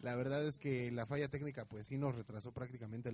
La 0.00 0.14
verdad 0.16 0.44
es 0.46 0.58
que 0.58 0.90
la 0.90 1.06
falla 1.06 1.28
técnica 1.28 1.64
pues 1.64 1.86
sí 1.86 1.96
nos 1.96 2.14
retrasó 2.14 2.52
prácticamente. 2.52 3.10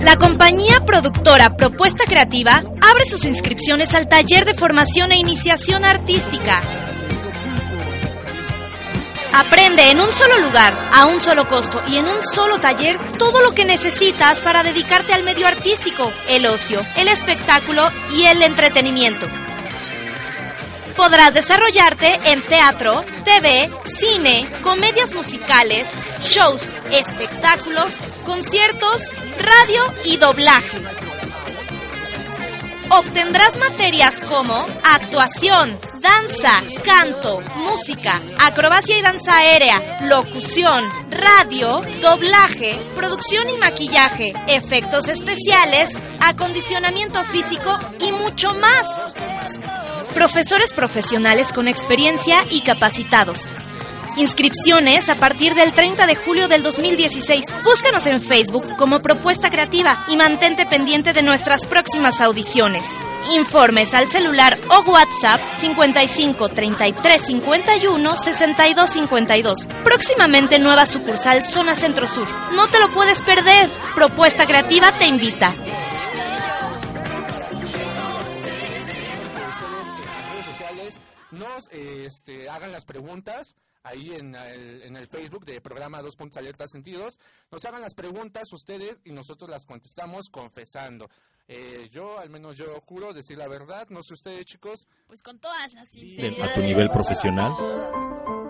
La 0.00 0.16
compañía 0.16 0.80
productora 0.84 1.56
Propuesta 1.56 2.04
Creativa 2.04 2.62
abre 2.80 3.04
sus 3.04 3.24
inscripciones 3.24 3.94
al 3.94 4.08
taller 4.08 4.44
de 4.44 4.54
formación 4.54 5.12
e 5.12 5.18
iniciación 5.18 5.84
artística. 5.84 6.60
Aprende 9.32 9.90
en 9.90 10.00
un 10.00 10.12
solo 10.12 10.38
lugar, 10.40 10.72
a 10.92 11.06
un 11.06 11.20
solo 11.20 11.46
costo 11.46 11.80
y 11.86 11.96
en 11.96 12.06
un 12.08 12.20
solo 12.22 12.58
taller 12.58 12.98
todo 13.16 13.42
lo 13.42 13.52
que 13.52 13.64
necesitas 13.64 14.40
para 14.40 14.64
dedicarte 14.64 15.12
al 15.12 15.22
medio 15.22 15.46
artístico, 15.46 16.10
el 16.28 16.46
ocio, 16.46 16.80
el 16.96 17.06
espectáculo 17.06 17.88
y 18.16 18.24
el 18.24 18.42
entretenimiento. 18.42 19.28
Podrás 21.00 21.32
desarrollarte 21.32 22.12
en 22.26 22.42
teatro, 22.42 23.02
TV, 23.24 23.70
cine, 23.98 24.46
comedias 24.62 25.14
musicales, 25.14 25.86
shows, 26.20 26.60
espectáculos, 26.90 27.90
conciertos, 28.26 29.00
radio 29.38 29.82
y 30.04 30.18
doblaje. 30.18 30.76
Obtendrás 32.92 33.56
materias 33.56 34.16
como 34.28 34.66
actuación, 34.82 35.78
danza, 36.00 36.60
canto, 36.84 37.40
música, 37.58 38.20
acrobacia 38.40 38.98
y 38.98 39.02
danza 39.02 39.36
aérea, 39.36 40.00
locución, 40.02 40.84
radio, 41.08 41.82
doblaje, 42.02 42.76
producción 42.96 43.48
y 43.48 43.58
maquillaje, 43.58 44.32
efectos 44.48 45.06
especiales, 45.06 45.92
acondicionamiento 46.18 47.22
físico 47.26 47.78
y 48.00 48.10
mucho 48.10 48.54
más. 48.54 49.14
Profesores 50.12 50.72
profesionales 50.72 51.52
con 51.52 51.68
experiencia 51.68 52.42
y 52.50 52.62
capacitados. 52.62 53.46
Inscripciones 54.16 55.08
a 55.08 55.14
partir 55.14 55.54
del 55.54 55.72
30 55.72 56.06
de 56.06 56.16
julio 56.16 56.48
del 56.48 56.62
2016. 56.62 57.44
Búscanos 57.64 58.06
en 58.06 58.20
Facebook 58.20 58.76
como 58.76 59.00
Propuesta 59.00 59.50
Creativa 59.50 60.04
y 60.08 60.16
mantente 60.16 60.66
pendiente 60.66 61.12
de 61.12 61.22
nuestras 61.22 61.64
próximas 61.66 62.20
audiciones. 62.20 62.84
Informes 63.32 63.94
al 63.94 64.10
celular 64.10 64.58
o 64.68 64.90
WhatsApp 64.90 65.40
55 65.60 66.48
33 66.48 67.22
51 67.26 68.16
62 68.16 68.90
52. 68.90 69.68
Próximamente 69.84 70.58
nueva 70.58 70.86
sucursal 70.86 71.44
Zona 71.44 71.74
Centro 71.74 72.06
Sur. 72.06 72.28
No 72.54 72.66
te 72.68 72.80
lo 72.80 72.88
puedes 72.88 73.20
perder. 73.20 73.68
Propuesta 73.94 74.46
Creativa 74.46 74.92
te 74.92 75.06
invita. 75.06 75.54
nos 81.30 81.68
este, 81.72 82.48
hagan 82.48 82.72
las 82.72 82.84
preguntas 82.84 83.56
ahí 83.82 84.12
en 84.12 84.34
el, 84.34 84.82
en 84.82 84.96
el 84.96 85.06
Facebook 85.06 85.44
de 85.44 85.60
programa 85.60 86.02
Dos 86.02 86.16
Puntos 86.16 86.36
Alerta 86.38 86.66
Sentidos. 86.68 87.18
Nos 87.50 87.64
hagan 87.64 87.80
las 87.80 87.94
preguntas 87.94 88.52
ustedes 88.52 88.98
y 89.04 89.12
nosotros 89.12 89.48
las 89.50 89.64
contestamos 89.66 90.28
confesando. 90.30 91.08
Eh, 91.48 91.88
yo, 91.90 92.18
al 92.18 92.30
menos 92.30 92.56
yo 92.56 92.66
juro 92.86 93.12
decir 93.12 93.36
la 93.38 93.48
verdad. 93.48 93.86
No 93.90 94.02
sé 94.02 94.14
ustedes, 94.14 94.44
chicos. 94.46 94.86
Pues 95.06 95.20
con 95.22 95.38
todas 95.38 95.72
las 95.74 95.90
De- 95.90 95.98
sinceridades. 96.00 96.50
a 96.50 96.54
tu 96.54 96.60
nivel 96.60 96.88
profesional. 96.90 97.52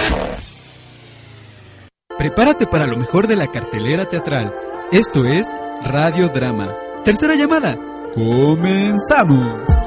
Prepárate 2.26 2.66
para 2.66 2.88
lo 2.88 2.96
mejor 2.96 3.28
de 3.28 3.36
la 3.36 3.46
cartelera 3.46 4.04
teatral. 4.06 4.52
Esto 4.90 5.24
es 5.26 5.46
Radio 5.84 6.28
Drama. 6.28 6.68
Tercera 7.04 7.36
llamada. 7.36 7.76
Comenzamos. 8.14 9.85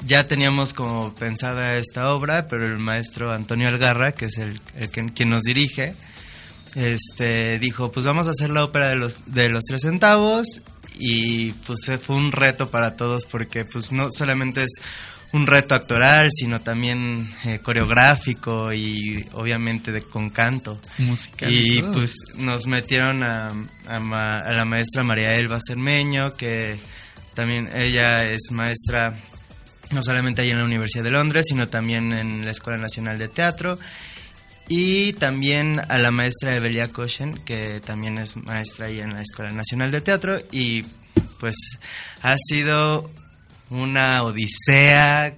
Ya 0.06 0.28
teníamos 0.28 0.74
como 0.74 1.14
pensada 1.16 1.76
esta 1.78 2.10
obra, 2.14 2.48
pero 2.48 2.66
el 2.66 2.78
maestro 2.80 3.32
Antonio 3.32 3.68
Algarra, 3.68 4.12
que 4.14 4.26
es 4.26 4.38
el, 4.38 4.60
el 4.78 4.90
que- 4.92 5.06
quien 5.14 5.30
nos 5.30 5.42
dirige, 5.44 5.96
este 6.76 7.58
dijo, 7.60 7.92
pues 7.92 8.06
vamos 8.06 8.28
a 8.28 8.32
hacer 8.32 8.50
la 8.50 8.64
ópera 8.64 8.90
de 8.90 8.96
los 8.96 9.24
de 9.32 9.50
los 9.50 9.64
tres 9.64 9.82
centavos 9.84 10.62
y 11.00 11.52
pues 11.66 11.80
fue 12.02 12.16
un 12.16 12.32
reto 12.32 12.70
para 12.70 12.96
todos 12.98 13.26
porque 13.26 13.66
pues 13.66 13.92
no 13.92 14.10
solamente 14.12 14.64
es 14.64 14.72
un 15.32 15.48
reto 15.48 15.76
actoral, 15.76 16.30
sino 16.32 16.62
también 16.62 17.30
eh, 17.46 17.60
coreográfico 17.60 18.72
y 18.74 19.26
obviamente 19.34 19.92
de 19.92 20.02
con 20.02 20.30
canto. 20.30 20.80
Musical 20.98 21.52
Y 21.52 21.82
pues 21.94 22.14
nos 22.38 22.68
metieron 22.68 23.24
a, 23.24 23.50
a 23.88 24.00
ma- 24.00 24.40
a 24.40 24.52
la 24.54 24.64
maestra 24.66 25.04
María 25.04 25.36
Elba 25.36 25.60
Cermeño, 25.66 26.36
que 26.36 26.78
también 27.34 27.70
ella 27.76 28.24
es 28.32 28.50
maestra 28.52 29.14
no 29.92 30.02
solamente 30.02 30.42
ahí 30.42 30.50
en 30.50 30.60
la 30.60 30.66
Universidad 30.66 31.04
de 31.04 31.12
Londres, 31.12 31.46
sino 31.48 31.68
también 31.68 32.12
en 32.14 32.44
la 32.46 32.52
Escuela 32.52 32.78
Nacional 32.80 33.18
de 33.18 33.28
Teatro. 33.28 33.78
Y 34.68 35.14
también 35.14 35.80
a 35.90 35.98
la 36.00 36.10
maestra 36.10 36.56
Evelia 36.56 36.88
Koshen, 36.88 37.36
que 37.46 37.82
también 37.86 38.18
es 38.18 38.36
maestra 38.36 38.88
ahí 38.88 39.00
en 39.00 39.14
la 39.14 39.22
Escuela 39.22 39.52
Nacional 39.52 39.92
de 39.92 40.02
Teatro. 40.02 40.40
Y 40.52 40.84
pues 41.40 41.56
ha 42.24 42.36
sido 42.38 43.10
una 43.70 44.24
odisea, 44.24 45.36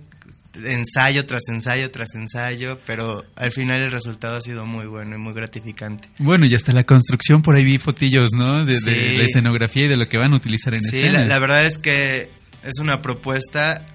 ensayo 0.64 1.26
tras 1.26 1.42
ensayo 1.50 1.92
tras 1.92 2.16
ensayo, 2.16 2.80
pero 2.86 3.26
al 3.36 3.52
final 3.52 3.82
el 3.82 3.92
resultado 3.92 4.38
ha 4.38 4.42
sido 4.42 4.66
muy 4.66 4.86
bueno 4.86 5.16
y 5.16 5.20
muy 5.20 5.34
gratificante. 5.34 6.08
Bueno, 6.20 6.46
y 6.46 6.56
hasta 6.56 6.72
la 6.72 6.86
construcción, 6.86 7.42
por 7.42 7.56
ahí 7.56 7.66
vi 7.66 7.78
fotillos, 7.80 8.32
¿no? 8.32 8.64
De, 8.66 8.76
de 8.76 8.80
Sí. 8.80 9.18
la 9.18 9.24
escenografía 9.26 9.86
y 9.86 9.88
de 9.90 9.98
lo 9.98 10.08
que 10.08 10.18
van 10.18 10.32
a 10.34 10.38
utilizar 10.38 10.74
en 10.74 10.82
Sí, 10.82 10.96
escena. 11.00 11.20
la, 11.20 11.26
la 11.26 11.40
verdad 11.40 11.66
es 11.66 11.78
que 11.80 12.30
es 12.64 12.80
una 12.80 13.02
propuesta 13.02 13.86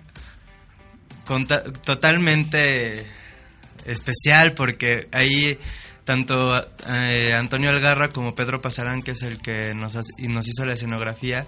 totalmente 1.85 3.07
especial 3.87 4.55
porque 4.55 5.09
ahí 5.13 5.59
tanto 6.05 6.57
eh, 6.89 7.33
Antonio 7.35 7.71
Algarra 7.71 8.09
como 8.09 8.35
Pedro 8.35 8.61
Pasarán, 8.61 9.03
que 9.03 9.13
es 9.13 9.23
el 9.23 9.41
que 9.41 9.75
nos, 9.75 9.97
nos 10.19 10.49
hizo 10.49 10.65
la 10.67 10.75
escenografía, 10.75 11.47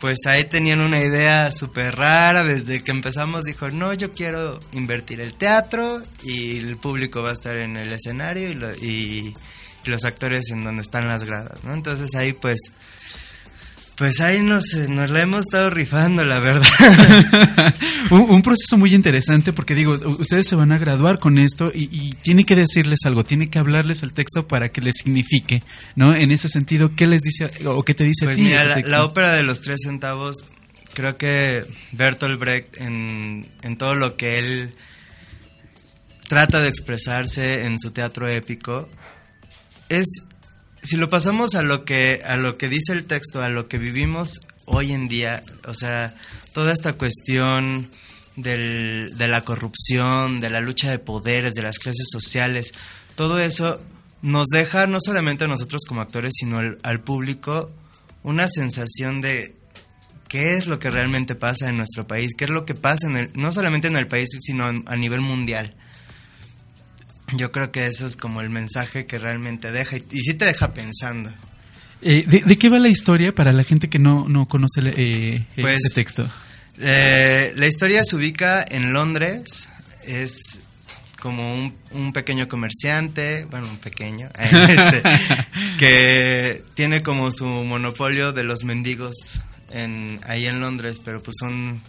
pues 0.00 0.18
ahí 0.26 0.44
tenían 0.44 0.80
una 0.80 1.02
idea 1.02 1.50
súper 1.50 1.96
rara. 1.96 2.44
Desde 2.44 2.82
que 2.82 2.90
empezamos 2.92 3.44
dijo, 3.44 3.68
no, 3.70 3.92
yo 3.94 4.12
quiero 4.12 4.60
invertir 4.72 5.20
el 5.20 5.34
teatro 5.34 6.02
y 6.22 6.58
el 6.58 6.76
público 6.76 7.22
va 7.22 7.30
a 7.30 7.34
estar 7.34 7.56
en 7.56 7.76
el 7.76 7.92
escenario 7.92 8.48
y, 8.50 8.54
lo- 8.54 8.74
y 8.76 9.32
los 9.84 10.04
actores 10.04 10.50
en 10.50 10.62
donde 10.62 10.82
están 10.82 11.08
las 11.08 11.24
gradas, 11.24 11.62
¿no? 11.64 11.74
Entonces 11.74 12.14
ahí 12.16 12.32
pues... 12.32 12.58
Pues 13.96 14.20
ahí 14.20 14.42
nos, 14.42 14.64
nos 14.88 15.08
la 15.10 15.22
hemos 15.22 15.40
estado 15.40 15.70
rifando, 15.70 16.24
la 16.24 16.40
verdad. 16.40 16.66
un, 18.10 18.22
un 18.22 18.42
proceso 18.42 18.76
muy 18.76 18.92
interesante 18.92 19.52
porque 19.52 19.74
digo, 19.76 19.92
ustedes 19.92 20.48
se 20.48 20.56
van 20.56 20.72
a 20.72 20.78
graduar 20.78 21.18
con 21.20 21.38
esto 21.38 21.70
y, 21.72 21.88
y 21.92 22.12
tiene 22.14 22.44
que 22.44 22.56
decirles 22.56 23.00
algo, 23.04 23.22
tiene 23.22 23.46
que 23.46 23.60
hablarles 23.60 24.02
el 24.02 24.12
texto 24.12 24.48
para 24.48 24.70
que 24.70 24.80
les 24.80 24.96
signifique, 24.96 25.62
¿no? 25.94 26.12
En 26.14 26.32
ese 26.32 26.48
sentido, 26.48 26.96
¿qué 26.96 27.06
les 27.06 27.22
dice 27.22 27.48
o 27.66 27.84
qué 27.84 27.94
te 27.94 28.02
dice 28.02 28.24
a 28.24 28.28
Pues 28.28 28.38
ti 28.38 28.42
mira, 28.44 28.62
ese 28.76 28.82
la, 28.90 28.98
la 28.98 29.04
ópera 29.04 29.34
de 29.36 29.44
los 29.44 29.60
tres 29.60 29.82
centavos, 29.84 30.44
creo 30.92 31.16
que 31.16 31.64
Bertolt 31.92 32.40
Brecht 32.40 32.78
en, 32.78 33.46
en 33.62 33.76
todo 33.76 33.94
lo 33.94 34.16
que 34.16 34.34
él 34.34 34.72
trata 36.28 36.60
de 36.60 36.68
expresarse 36.68 37.64
en 37.66 37.78
su 37.78 37.92
teatro 37.92 38.28
épico, 38.28 38.88
es, 39.88 40.06
si 40.84 40.96
lo 40.96 41.08
pasamos 41.08 41.54
a 41.54 41.62
lo 41.62 41.84
que, 41.84 42.22
a 42.24 42.36
lo 42.36 42.56
que 42.56 42.68
dice 42.68 42.92
el 42.92 43.06
texto, 43.06 43.42
a 43.42 43.48
lo 43.48 43.66
que 43.68 43.78
vivimos 43.78 44.42
hoy 44.66 44.92
en 44.92 45.08
día, 45.08 45.42
o 45.66 45.74
sea, 45.74 46.14
toda 46.52 46.72
esta 46.72 46.92
cuestión 46.92 47.90
del- 48.36 49.12
de 49.16 49.28
la 49.28 49.40
corrupción, 49.42 50.40
de 50.40 50.50
la 50.50 50.60
lucha 50.60 50.90
de 50.90 50.98
poderes, 50.98 51.54
de 51.54 51.62
las 51.62 51.78
clases 51.78 52.08
sociales, 52.10 52.72
todo 53.16 53.38
eso 53.40 53.80
nos 54.22 54.46
deja 54.48 54.86
no 54.86 54.98
solamente 55.00 55.44
a 55.44 55.48
nosotros 55.48 55.82
como 55.86 56.00
actores, 56.00 56.32
sino 56.36 56.58
al, 56.82 57.00
público 57.02 57.70
una 58.22 58.48
sensación 58.48 59.20
de 59.20 59.54
qué 60.28 60.54
es 60.56 60.66
lo 60.66 60.78
que 60.78 60.90
realmente 60.90 61.34
pasa 61.34 61.68
en 61.68 61.76
nuestro 61.76 62.06
país, 62.06 62.32
qué 62.36 62.44
es 62.44 62.50
lo 62.50 62.64
que 62.64 62.74
pasa 62.74 63.06
en 63.06 63.16
el, 63.16 63.30
no 63.34 63.52
solamente 63.52 63.88
en 63.88 63.96
el 63.96 64.06
país, 64.06 64.30
sino 64.40 64.64
a 64.86 64.96
nivel 64.96 65.20
mundial. 65.20 65.74
Yo 67.36 67.52
creo 67.52 67.72
que 67.72 67.86
eso 67.86 68.06
es 68.06 68.16
como 68.16 68.40
el 68.40 68.50
mensaje 68.50 69.06
que 69.06 69.18
realmente 69.18 69.72
deja 69.72 69.96
y, 69.96 70.04
y 70.10 70.20
sí 70.20 70.34
te 70.34 70.44
deja 70.44 70.72
pensando. 70.74 71.30
Eh, 72.02 72.24
¿de, 72.26 72.40
de 72.40 72.58
qué 72.58 72.68
va 72.68 72.78
la 72.78 72.88
historia 72.88 73.34
para 73.34 73.52
la 73.52 73.64
gente 73.64 73.88
que 73.88 73.98
no, 73.98 74.28
no 74.28 74.46
conoce 74.46 74.80
eh, 74.84 75.44
Pues, 75.58 75.78
este 75.84 76.02
texto? 76.02 76.28
Eh, 76.78 77.52
la 77.56 77.66
historia 77.66 78.02
se 78.04 78.16
ubica 78.16 78.64
en 78.68 78.92
Londres, 78.92 79.68
es 80.06 80.60
como 81.20 81.54
un, 81.58 81.74
un 81.92 82.12
pequeño 82.12 82.48
comerciante, 82.48 83.46
bueno, 83.46 83.68
un 83.70 83.78
pequeño, 83.78 84.28
este, 84.38 85.02
que 85.78 86.62
tiene 86.74 87.02
como 87.02 87.30
su 87.30 87.46
monopolio 87.46 88.32
de 88.32 88.44
los 88.44 88.64
mendigos 88.64 89.40
en, 89.70 90.20
ahí 90.26 90.46
en 90.46 90.60
Londres, 90.60 91.00
pero 91.02 91.22
pues 91.22 91.36
son, 91.40 91.80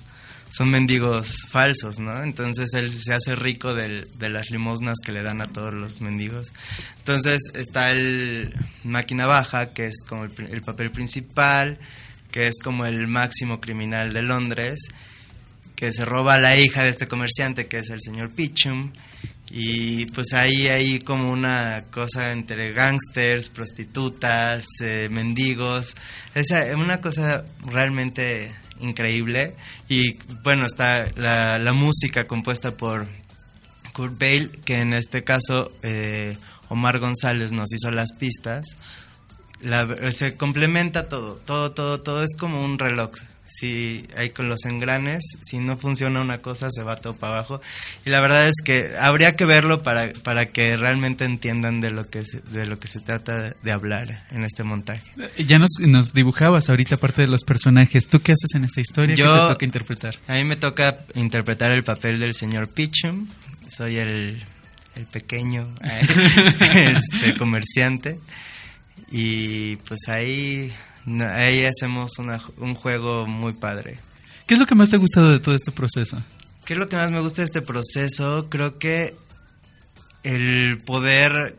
son 0.49 0.69
mendigos 0.69 1.41
falsos, 1.49 1.99
¿no? 1.99 2.23
Entonces 2.23 2.69
él 2.73 2.91
se 2.91 3.13
hace 3.13 3.35
rico 3.35 3.73
del- 3.73 4.07
de 4.17 4.29
las 4.29 4.51
limosnas 4.51 4.95
que 5.03 5.11
le 5.11 5.23
dan 5.23 5.41
a 5.41 5.47
todos 5.47 5.73
los 5.73 6.01
mendigos. 6.01 6.53
Entonces 6.99 7.39
está 7.53 7.91
el 7.91 8.53
máquina 8.83 9.25
baja, 9.25 9.73
que 9.73 9.87
es 9.87 9.95
como 10.07 10.25
el, 10.25 10.31
el 10.51 10.61
papel 10.61 10.91
principal, 10.91 11.79
que 12.31 12.47
es 12.47 12.55
como 12.63 12.85
el 12.85 13.07
máximo 13.07 13.59
criminal 13.59 14.13
de 14.13 14.21
Londres, 14.21 14.87
que 15.75 15.91
se 15.91 16.05
roba 16.05 16.35
a 16.35 16.39
la 16.39 16.55
hija 16.57 16.83
de 16.83 16.89
este 16.89 17.07
comerciante, 17.07 17.67
que 17.67 17.77
es 17.79 17.89
el 17.89 18.01
señor 18.01 18.33
Pichum. 18.33 18.91
Y 19.49 20.05
pues 20.07 20.33
ahí 20.33 20.67
hay 20.67 20.99
como 20.99 21.29
una 21.29 21.85
cosa 21.91 22.31
entre 22.31 22.71
gángsters, 22.71 23.49
prostitutas, 23.49 24.65
eh, 24.83 25.07
mendigos. 25.11 25.95
Es 26.33 26.47
una 26.75 26.99
cosa 26.99 27.45
realmente 27.65 28.53
increíble. 28.79 29.55
Y 29.87 30.17
bueno, 30.43 30.65
está 30.65 31.09
la, 31.15 31.59
la 31.59 31.73
música 31.73 32.25
compuesta 32.25 32.75
por 32.75 33.07
Kurt 33.93 34.19
Bale, 34.19 34.49
que 34.65 34.75
en 34.79 34.93
este 34.93 35.23
caso 35.23 35.71
eh, 35.83 36.37
Omar 36.69 36.99
González 36.99 37.51
nos 37.51 37.71
hizo 37.73 37.91
las 37.91 38.13
pistas 38.19 38.75
la- 39.61 40.11
se 40.11 40.35
complementa 40.35 41.07
todo, 41.09 41.35
todo, 41.45 41.71
todo, 41.71 42.01
todo 42.01 42.23
es 42.23 42.35
como 42.37 42.63
un 42.63 42.77
reloj. 42.79 43.11
Si 43.47 44.05
hay 44.17 44.31
con 44.31 44.49
los 44.49 44.65
engranes, 44.65 45.37
si 45.43 45.59
no 45.59 45.77
funciona 45.77 46.19
una 46.19 46.39
cosa, 46.39 46.71
se 46.71 46.81
va 46.81 46.95
todo 46.95 47.13
para 47.13 47.33
abajo. 47.37 47.61
Y 48.03 48.09
la 48.09 48.19
verdad 48.19 48.49
es 48.49 48.55
que 48.63 48.91
habría 48.99 49.35
que 49.35 49.45
verlo 49.45 49.81
para, 49.83 50.11
para 50.23 50.47
que 50.47 50.75
realmente 50.75 51.23
entiendan 51.25 51.79
de 51.79 51.91
lo 51.91 52.05
que 52.09 52.25
se, 52.25 52.39
de 52.41 52.65
lo 52.65 52.79
que 52.79 52.87
se 52.87 52.99
trata 52.99 53.55
de 53.61 53.71
hablar 53.71 54.25
en 54.31 54.43
este 54.43 54.63
montaje. 54.63 55.03
Eh, 55.37 55.45
Ya 55.45 55.59
nos, 55.59 55.69
nos 55.79 56.13
dibujabas 56.13 56.69
ahorita 56.69 56.97
parte 56.97 57.21
de 57.21 57.27
los 57.27 57.43
personajes. 57.43 58.07
¿Tú 58.07 58.19
qué 58.19 58.31
haces 58.33 58.55
en 58.55 58.65
esta 58.65 58.81
historia? 58.81 59.15
¿Qué 59.15 59.21
Yo- 59.21 59.47
te 59.47 59.53
toca 59.53 59.65
interpretar? 59.65 60.15
A 60.27 60.33
mí 60.33 60.43
me 60.43 60.55
toca 60.57 60.95
interpretar 61.13 61.71
el 61.71 61.83
papel 61.83 62.19
del 62.19 62.33
señor 62.33 62.67
Pichum. 62.67 63.27
Soy 63.67 63.97
el, 63.97 64.43
el 64.95 65.05
pequeño 65.05 65.73
este, 65.81 67.37
comerciante. 67.37 68.19
Y 69.17 69.77
pues 69.77 70.09
ahí, 70.09 70.73
ahí 71.31 71.63
hacemos 71.65 72.19
una- 72.19 72.41
un 72.57 72.75
juego 72.75 73.25
muy 73.25 73.53
padre. 73.53 73.97
¿Qué 74.45 74.55
es 74.55 74.59
lo 74.59 74.65
que 74.65 74.75
más 74.75 74.89
te 74.89 74.97
ha 74.97 74.99
gustado 74.99 75.31
de 75.31 75.39
todo 75.39 75.55
este 75.55 75.71
proceso? 75.71 76.21
¿Qué 76.65 76.73
es 76.73 76.79
lo 76.79 76.89
que 76.89 76.97
más 76.97 77.11
me 77.11 77.21
gusta 77.21 77.41
de 77.41 77.45
este 77.45 77.61
proceso? 77.61 78.47
Creo 78.49 78.77
que 78.77 79.15
el 80.23 80.79
poder 80.85 81.55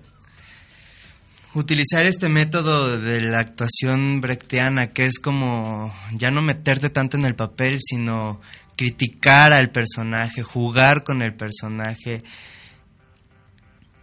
utilizar 1.54 2.04
este 2.04 2.28
método 2.28 3.00
de 3.00 3.22
la 3.22 3.38
actuación 3.40 4.20
brechtiana, 4.20 4.88
que 4.92 5.06
es 5.06 5.18
como 5.18 5.94
ya 6.12 6.30
no 6.30 6.42
meterte 6.42 6.90
tanto 6.90 7.16
en 7.16 7.24
el 7.24 7.34
papel, 7.34 7.78
sino 7.80 8.38
criticar 8.76 9.54
al 9.54 9.70
personaje, 9.70 10.42
jugar 10.42 11.04
con 11.04 11.22
el 11.22 11.32
personaje. 11.34 12.22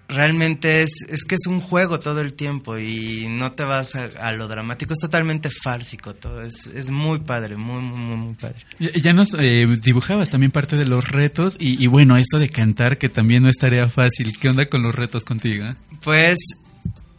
Realmente 0.10 0.84
es, 0.84 0.92
es 1.10 1.24
que 1.24 1.36
es 1.36 1.48
un 1.48 1.60
juego 1.60 2.00
todo 2.00 2.22
el 2.22 2.34
tiempo 2.34 2.78
y 2.78 3.26
no 3.30 3.54
te 3.54 3.64
vas 3.64 3.96
a, 3.96 4.04
a 4.20 4.34
lo 4.34 4.48
dramático, 4.48 4.94
es 4.94 5.00
totalmente 5.00 5.50
fársico 5.50 6.14
todo, 6.14 6.44
es, 6.44 6.68
es 6.68 6.92
muy 6.92 7.20
padre, 7.20 7.56
muy, 7.56 7.82
muy, 7.82 7.98
muy, 8.00 8.16
muy 8.18 8.34
padre. 8.36 8.58
Ya 8.80 8.90
ya 8.96 9.14
nos 9.14 9.34
eh, 9.34 9.66
dibujabas 9.82 10.30
también 10.30 10.52
parte 10.52 10.76
de 10.76 10.86
los 10.86 11.08
retos 11.10 11.56
y, 11.60 11.82
y 11.84 11.88
bueno, 11.88 12.18
esto 12.18 12.38
de 12.38 12.50
cantar 12.50 12.98
que 12.98 13.10
también 13.10 13.44
no 13.44 13.50
es 13.50 13.58
tarea 13.58 13.88
fácil. 13.90 14.38
¿Qué 14.38 14.50
onda 14.50 14.68
con 14.68 14.84
los 14.84 14.94
retos 14.94 15.24
contigo? 15.24 15.66
eh? 15.68 15.76
Pues 16.04 16.38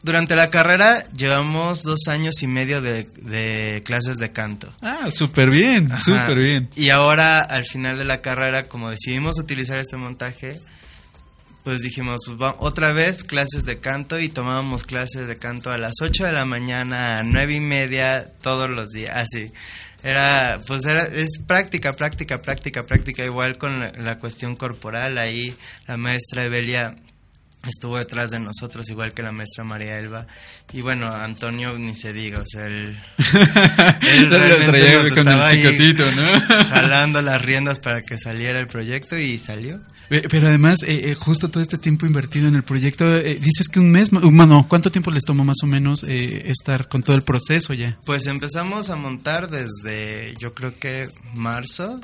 durante 0.02 0.36
la 0.36 0.50
carrera 0.50 1.02
llevamos 1.16 1.82
dos 1.82 2.06
años 2.08 2.42
y 2.42 2.46
medio 2.46 2.82
de, 2.82 3.04
de 3.22 3.82
clases 3.84 4.18
de 4.18 4.30
canto. 4.30 4.72
Ah, 4.82 5.08
súper 5.10 5.48
bien, 5.50 5.88
súper 5.96 6.38
bien. 6.38 6.68
Y 6.76 6.90
ahora 6.90 7.40
al 7.40 7.64
final 7.64 7.96
de 7.96 8.04
la 8.04 8.20
carrera, 8.20 8.68
como 8.68 8.90
decidimos 8.90 9.38
utilizar 9.38 9.78
este 9.78 9.96
montaje, 9.96 10.60
pues 11.64 11.80
dijimos, 11.80 12.20
pues 12.26 12.38
va- 12.40 12.56
otra 12.60 12.92
vez 12.92 13.24
clases 13.24 13.64
de 13.64 13.80
canto 13.80 14.18
y 14.20 14.28
tomábamos 14.28 14.84
clases 14.84 15.26
de 15.26 15.36
canto 15.38 15.70
a 15.70 15.78
las 15.78 15.94
8 16.00 16.24
de 16.26 16.32
la 16.32 16.44
mañana, 16.44 17.18
a 17.18 17.22
nueve 17.24 17.54
y 17.54 17.60
media, 17.60 18.30
todos 18.42 18.70
los 18.70 18.90
días, 18.90 19.16
así. 19.16 19.50
Era, 20.02 20.60
pues 20.66 20.84
era, 20.84 21.04
es 21.04 21.38
práctica, 21.46 21.94
práctica, 21.94 22.42
práctica, 22.42 22.82
práctica, 22.82 23.24
igual 23.24 23.56
con 23.56 23.80
la 23.80 24.18
cuestión 24.18 24.54
corporal, 24.54 25.16
ahí 25.16 25.56
la 25.88 25.96
maestra 25.96 26.44
Evelia 26.44 26.94
estuvo 27.70 27.98
detrás 27.98 28.30
de 28.30 28.38
nosotros, 28.40 28.88
igual 28.90 29.12
que 29.12 29.22
la 29.22 29.32
maestra 29.32 29.64
María 29.64 29.98
Elba. 29.98 30.26
Y 30.72 30.80
bueno, 30.80 31.06
Antonio 31.12 31.78
ni 31.78 31.94
se 31.94 32.12
diga, 32.12 32.40
o 32.40 32.44
sea, 32.46 32.66
él, 32.66 32.98
él 34.02 34.30
realmente 34.30 34.94
nos 34.94 35.08
con 35.12 35.18
el 35.28 35.34
estaba 35.34 35.46
ahí 35.48 35.58
chicotito, 35.62 36.10
¿no? 36.12 36.24
jalando 36.70 37.22
las 37.22 37.40
riendas 37.42 37.80
para 37.80 38.00
que 38.02 38.18
saliera 38.18 38.58
el 38.58 38.66
proyecto 38.66 39.16
y 39.16 39.38
salió. 39.38 39.80
Pero 40.08 40.48
además, 40.48 40.82
eh, 40.82 41.10
eh, 41.10 41.14
justo 41.14 41.48
todo 41.50 41.62
este 41.62 41.78
tiempo 41.78 42.04
invertido 42.06 42.46
en 42.48 42.54
el 42.56 42.62
proyecto, 42.62 43.16
eh, 43.16 43.38
dices 43.40 43.68
que 43.68 43.80
un 43.80 43.90
mes, 43.90 44.12
ma- 44.12 44.20
bueno, 44.22 44.66
¿cuánto 44.68 44.90
tiempo 44.92 45.10
les 45.10 45.24
tomó 45.24 45.44
más 45.44 45.56
o 45.62 45.66
menos 45.66 46.04
eh, 46.04 46.42
estar 46.50 46.88
con 46.88 47.02
todo 47.02 47.16
el 47.16 47.22
proceso 47.22 47.72
ya? 47.72 47.96
Pues 48.04 48.26
empezamos 48.26 48.90
a 48.90 48.96
montar 48.96 49.48
desde, 49.48 50.34
yo 50.38 50.52
creo 50.52 50.78
que 50.78 51.08
marzo. 51.34 52.00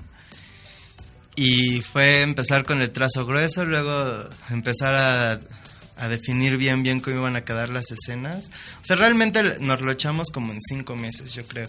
Y 1.37 1.81
fue 1.81 2.23
empezar 2.23 2.65
con 2.65 2.81
el 2.81 2.91
trazo 2.91 3.25
grueso, 3.25 3.65
luego 3.65 4.29
empezar 4.51 4.95
a, 4.95 6.09
definir 6.09 6.57
bien, 6.57 6.83
bien 6.83 7.01
cómo 7.01 7.17
iban 7.17 7.37
a 7.37 7.45
quedar 7.45 7.71
las 7.71 7.91
escenas. 7.91 8.51
O 8.77 8.85
sea, 8.85 8.97
realmente 8.97 9.59
nos 9.61 9.83
lo 9.83 9.93
echamos 9.93 10.31
como 10.31 10.53
en 10.53 10.59
cinco 10.61 10.97
meses, 10.97 11.35
yo 11.35 11.47
creo. 11.47 11.69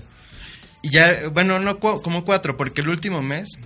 Y 0.81 0.89
ya, 0.89 1.29
bueno, 1.29 1.59
no 1.59 1.79
como 1.79 2.23
cuatro, 2.23 2.57
porque 2.57 2.81
el 2.81 2.89
último 2.89 3.21
mes 3.21 3.59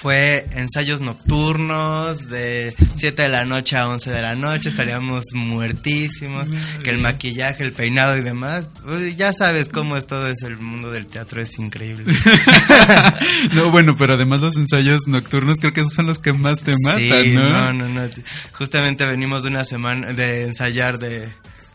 fue 0.00 0.46
ensayos 0.52 1.00
nocturnos 1.00 2.28
de 2.28 2.74
7 2.94 3.22
de 3.22 3.28
la 3.28 3.44
noche 3.44 3.76
a 3.76 3.86
11 3.88 4.10
de 4.10 4.22
la 4.22 4.34
noche, 4.34 4.70
salíamos 4.70 5.26
muertísimos, 5.34 6.50
que 6.82 6.90
el 6.90 6.98
maquillaje, 6.98 7.62
el 7.64 7.72
peinado 7.72 8.16
y 8.16 8.22
demás, 8.22 8.68
pues, 8.82 9.16
ya 9.16 9.32
sabes 9.32 9.68
cómo 9.68 9.96
es 9.96 10.06
todo 10.06 10.26
eso, 10.28 10.46
el 10.46 10.58
mundo 10.58 10.90
del 10.90 11.06
teatro 11.06 11.42
es 11.42 11.58
increíble. 11.58 12.12
no, 13.52 13.70
bueno, 13.70 13.94
pero 13.96 14.14
además 14.14 14.40
los 14.40 14.56
ensayos 14.56 15.02
nocturnos 15.06 15.58
creo 15.58 15.72
que 15.72 15.80
esos 15.82 15.92
son 15.94 16.06
los 16.06 16.18
que 16.18 16.32
más 16.32 16.62
te 16.62 16.72
matan, 16.82 17.00
Sí, 17.24 17.34
¿no? 17.34 17.50
no, 17.50 17.72
no, 17.72 17.88
no. 17.88 18.08
Justamente 18.52 19.04
venimos 19.06 19.42
de 19.42 19.50
una 19.50 19.64
semana 19.64 20.12
de 20.12 20.44
ensayar 20.44 20.98
de, 20.98 21.28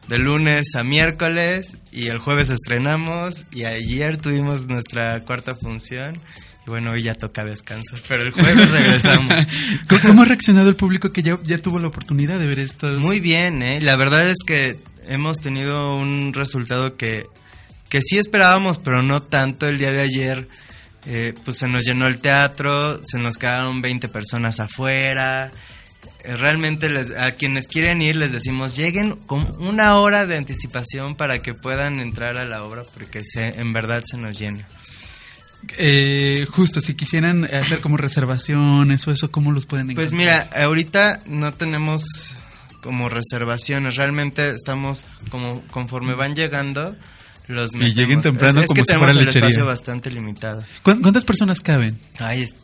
de 0.07 0.19
lunes 0.19 0.75
a 0.75 0.83
miércoles 0.83 1.77
y 1.91 2.07
el 2.07 2.17
jueves 2.19 2.49
estrenamos 2.49 3.45
y 3.51 3.65
ayer 3.65 4.17
tuvimos 4.17 4.67
nuestra 4.67 5.19
cuarta 5.21 5.55
función. 5.55 6.19
Y 6.67 6.69
bueno, 6.69 6.91
hoy 6.91 7.03
ya 7.03 7.13
toca 7.13 7.43
descanso, 7.45 7.95
pero 8.07 8.23
el 8.23 8.31
jueves 8.31 8.71
regresamos. 8.71 9.45
¿Cómo, 9.87 10.01
cómo 10.01 10.21
ha 10.23 10.25
reaccionado 10.25 10.67
el 10.69 10.75
público 10.75 11.11
que 11.11 11.21
ya, 11.23 11.37
ya 11.43 11.57
tuvo 11.59 11.79
la 11.79 11.87
oportunidad 11.87 12.39
de 12.39 12.47
ver 12.47 12.59
esto? 12.59 12.87
Muy 12.99 13.19
bien, 13.19 13.61
¿eh? 13.61 13.79
La 13.81 13.95
verdad 13.95 14.27
es 14.27 14.37
que 14.45 14.77
hemos 15.07 15.37
tenido 15.37 15.95
un 15.97 16.33
resultado 16.33 16.95
que, 16.97 17.27
que 17.89 18.01
sí 18.01 18.17
esperábamos, 18.17 18.79
pero 18.79 19.03
no 19.03 19.21
tanto 19.21 19.67
el 19.67 19.77
día 19.77 19.91
de 19.91 20.01
ayer. 20.01 20.47
eh, 21.07 21.35
pues 21.45 21.57
se 21.59 21.67
nos 21.67 21.85
llenó 21.85 22.07
el 22.07 22.17
teatro, 22.17 22.99
se 23.05 23.19
nos 23.19 23.37
quedaron 23.37 23.79
20 23.83 24.07
personas 24.09 24.59
afuera. 24.59 25.51
Eh, 26.23 26.35
Realmente 26.35 26.89
les- 26.89 27.11
a 27.15 27.33
quienes 27.33 27.67
quieren 27.67 28.01
ir 28.01 28.15
les 28.15 28.31
decimos 28.31 28.75
lleguen 28.75 29.15
con 29.27 29.51
una 29.63 29.97
hora 29.97 30.25
de 30.25 30.35
anticipación 30.37 31.15
para 31.15 31.43
que 31.43 31.53
puedan 31.53 31.99
entrar 31.99 32.37
a 32.37 32.45
la 32.45 32.63
obra 32.63 32.85
porque 32.91 33.21
se, 33.23 33.49
en 33.59 33.71
verdad 33.71 34.01
se 34.03 34.17
nos 34.17 34.39
llena. 34.39 34.65
Eh, 35.77 36.45
justo, 36.49 36.81
si 36.81 36.93
quisieran 36.93 37.45
hacer 37.45 37.81
como 37.81 37.97
reservaciones 37.97 39.07
o 39.07 39.11
eso, 39.11 39.31
¿cómo 39.31 39.51
los 39.51 39.65
pueden 39.65 39.91
encontrar? 39.91 40.09
Pues 40.09 40.13
mira, 40.13 40.49
ahorita 40.55 41.21
no 41.25 41.53
tenemos 41.53 42.35
como 42.81 43.09
reservaciones, 43.09 43.95
realmente 43.95 44.49
estamos 44.49 45.05
como 45.31 45.61
conforme 45.71 46.13
van 46.13 46.35
llegando 46.35 46.95
los 47.47 47.73
Y 47.73 47.93
lleguen 47.93 48.21
temprano 48.21 48.59
es, 48.59 48.63
es 48.63 48.67
como 48.69 48.75
que 48.81 48.85
si 48.85 48.93
fuera 48.97 49.07
tenemos 49.13 49.17
el 49.17 49.25
lechería. 49.25 49.49
espacio 49.49 49.65
bastante 49.65 50.11
limitado. 50.11 50.63
¿Cu- 50.83 51.01
¿Cuántas 51.01 51.23
personas 51.23 51.59
caben? 51.61 51.99
Ay, 52.19 52.41
es- 52.43 52.55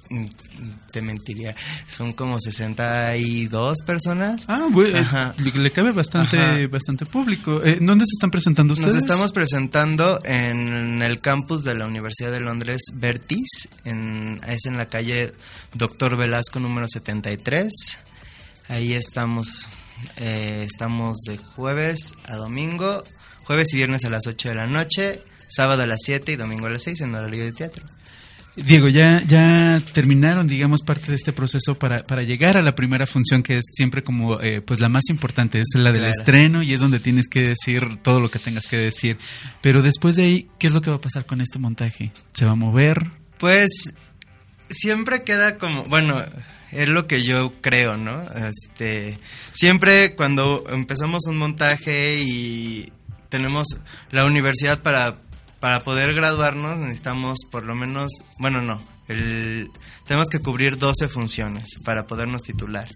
te 0.91 1.01
mentiría, 1.01 1.55
son 1.87 2.13
como 2.13 2.37
62 2.39 3.77
personas. 3.85 4.45
Ah, 4.47 4.67
bueno, 4.69 4.97
Ajá. 4.99 5.33
le, 5.37 5.51
le 5.51 5.71
cabe 5.71 5.91
bastante, 5.91 6.37
Ajá. 6.37 6.67
bastante 6.69 7.05
público. 7.05 7.63
Eh, 7.63 7.77
¿Dónde 7.81 8.05
se 8.05 8.13
están 8.13 8.29
presentando 8.31 8.73
ustedes? 8.73 8.93
Nos 8.95 9.03
estamos 9.03 9.31
presentando 9.31 10.19
en 10.23 11.01
el 11.01 11.19
campus 11.19 11.63
de 11.63 11.75
la 11.75 11.85
Universidad 11.87 12.31
de 12.31 12.41
Londres, 12.41 12.81
Vertis, 12.93 13.69
en, 13.85 14.39
es 14.47 14.65
en 14.65 14.77
la 14.77 14.87
calle 14.87 15.31
Doctor 15.73 16.17
Velasco 16.17 16.59
número 16.59 16.87
73. 16.87 17.71
Ahí 18.67 18.93
estamos, 18.93 19.67
eh, 20.17 20.65
estamos 20.69 21.17
de 21.27 21.37
jueves 21.37 22.15
a 22.27 22.35
domingo, 22.35 23.03
jueves 23.45 23.73
y 23.73 23.77
viernes 23.77 24.05
a 24.05 24.09
las 24.09 24.27
8 24.27 24.49
de 24.49 24.55
la 24.55 24.67
noche, 24.67 25.19
sábado 25.47 25.83
a 25.83 25.87
las 25.87 25.99
7 26.03 26.31
y 26.31 26.35
domingo 26.35 26.67
a 26.67 26.71
las 26.71 26.83
6 26.83 27.01
en 27.01 27.15
horario 27.15 27.43
de 27.43 27.51
teatro. 27.51 27.85
Diego, 28.53 28.89
ya, 28.89 29.21
ya 29.25 29.81
terminaron, 29.93 30.45
digamos, 30.45 30.81
parte 30.81 31.07
de 31.07 31.15
este 31.15 31.31
proceso 31.31 31.75
para, 31.79 31.99
para 31.99 32.21
llegar 32.23 32.57
a 32.57 32.61
la 32.61 32.75
primera 32.75 33.07
función, 33.07 33.43
que 33.43 33.57
es 33.57 33.63
siempre 33.73 34.03
como, 34.03 34.41
eh, 34.41 34.59
pues 34.61 34.81
la 34.81 34.89
más 34.89 35.03
importante, 35.09 35.59
es 35.59 35.67
la 35.75 35.93
del 35.93 36.01
Claro. 36.01 36.13
estreno 36.19 36.61
y 36.63 36.73
es 36.73 36.81
donde 36.81 36.99
tienes 36.99 37.29
que 37.29 37.43
decir 37.43 37.99
todo 38.03 38.19
lo 38.19 38.29
que 38.29 38.39
tengas 38.39 38.67
que 38.67 38.75
decir. 38.75 39.17
Pero 39.61 39.81
después 39.81 40.17
de 40.17 40.23
ahí, 40.23 40.49
¿qué 40.59 40.67
es 40.67 40.73
lo 40.73 40.81
que 40.81 40.89
va 40.89 40.97
a 40.97 41.01
pasar 41.01 41.25
con 41.25 41.39
este 41.39 41.59
montaje? 41.59 42.11
¿Se 42.33 42.45
va 42.45 42.51
a 42.51 42.55
mover? 42.55 43.05
Pues 43.37 43.93
siempre 44.69 45.23
queda 45.23 45.57
como, 45.57 45.83
bueno, 45.85 46.21
es 46.73 46.89
lo 46.89 47.07
que 47.07 47.23
yo 47.23 47.53
creo, 47.61 47.95
¿no? 47.95 48.21
Este, 48.33 49.17
siempre 49.53 50.13
cuando 50.15 50.65
empezamos 50.69 51.21
un 51.27 51.37
montaje 51.37 52.17
y 52.21 52.91
tenemos 53.31 53.65
la 54.11 54.25
universidad 54.25 54.79
para 54.83 55.17
para 55.61 55.79
poder 55.81 56.13
graduarnos 56.13 56.77
necesitamos 56.79 57.37
por 57.49 57.63
lo 57.63 57.75
menos, 57.75 58.11
bueno, 58.39 58.61
no, 58.61 58.79
el, 59.07 59.69
tenemos 60.05 60.27
que 60.27 60.39
cubrir 60.39 60.77
12 60.77 61.07
funciones 61.07 61.77
para 61.85 62.07
podernos 62.07 62.41
titular. 62.41 62.89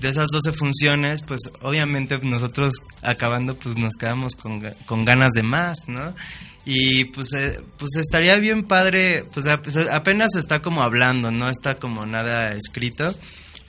De 0.00 0.10
esas 0.10 0.26
12 0.30 0.52
funciones, 0.52 1.22
pues 1.22 1.40
obviamente 1.62 2.18
nosotros 2.18 2.74
acabando 3.02 3.56
pues 3.56 3.76
nos 3.78 3.94
quedamos 3.94 4.34
con, 4.34 4.60
con 4.84 5.04
ganas 5.04 5.32
de 5.32 5.42
más, 5.42 5.78
¿no? 5.88 6.14
Y 6.66 7.06
pues, 7.06 7.32
eh, 7.34 7.60
pues 7.78 7.96
estaría 7.96 8.36
bien 8.36 8.64
padre, 8.64 9.24
pues, 9.32 9.46
pues, 9.62 9.76
apenas 9.76 10.34
está 10.36 10.60
como 10.60 10.82
hablando, 10.82 11.30
no 11.30 11.48
está 11.48 11.76
como 11.76 12.04
nada 12.04 12.52
escrito, 12.52 13.14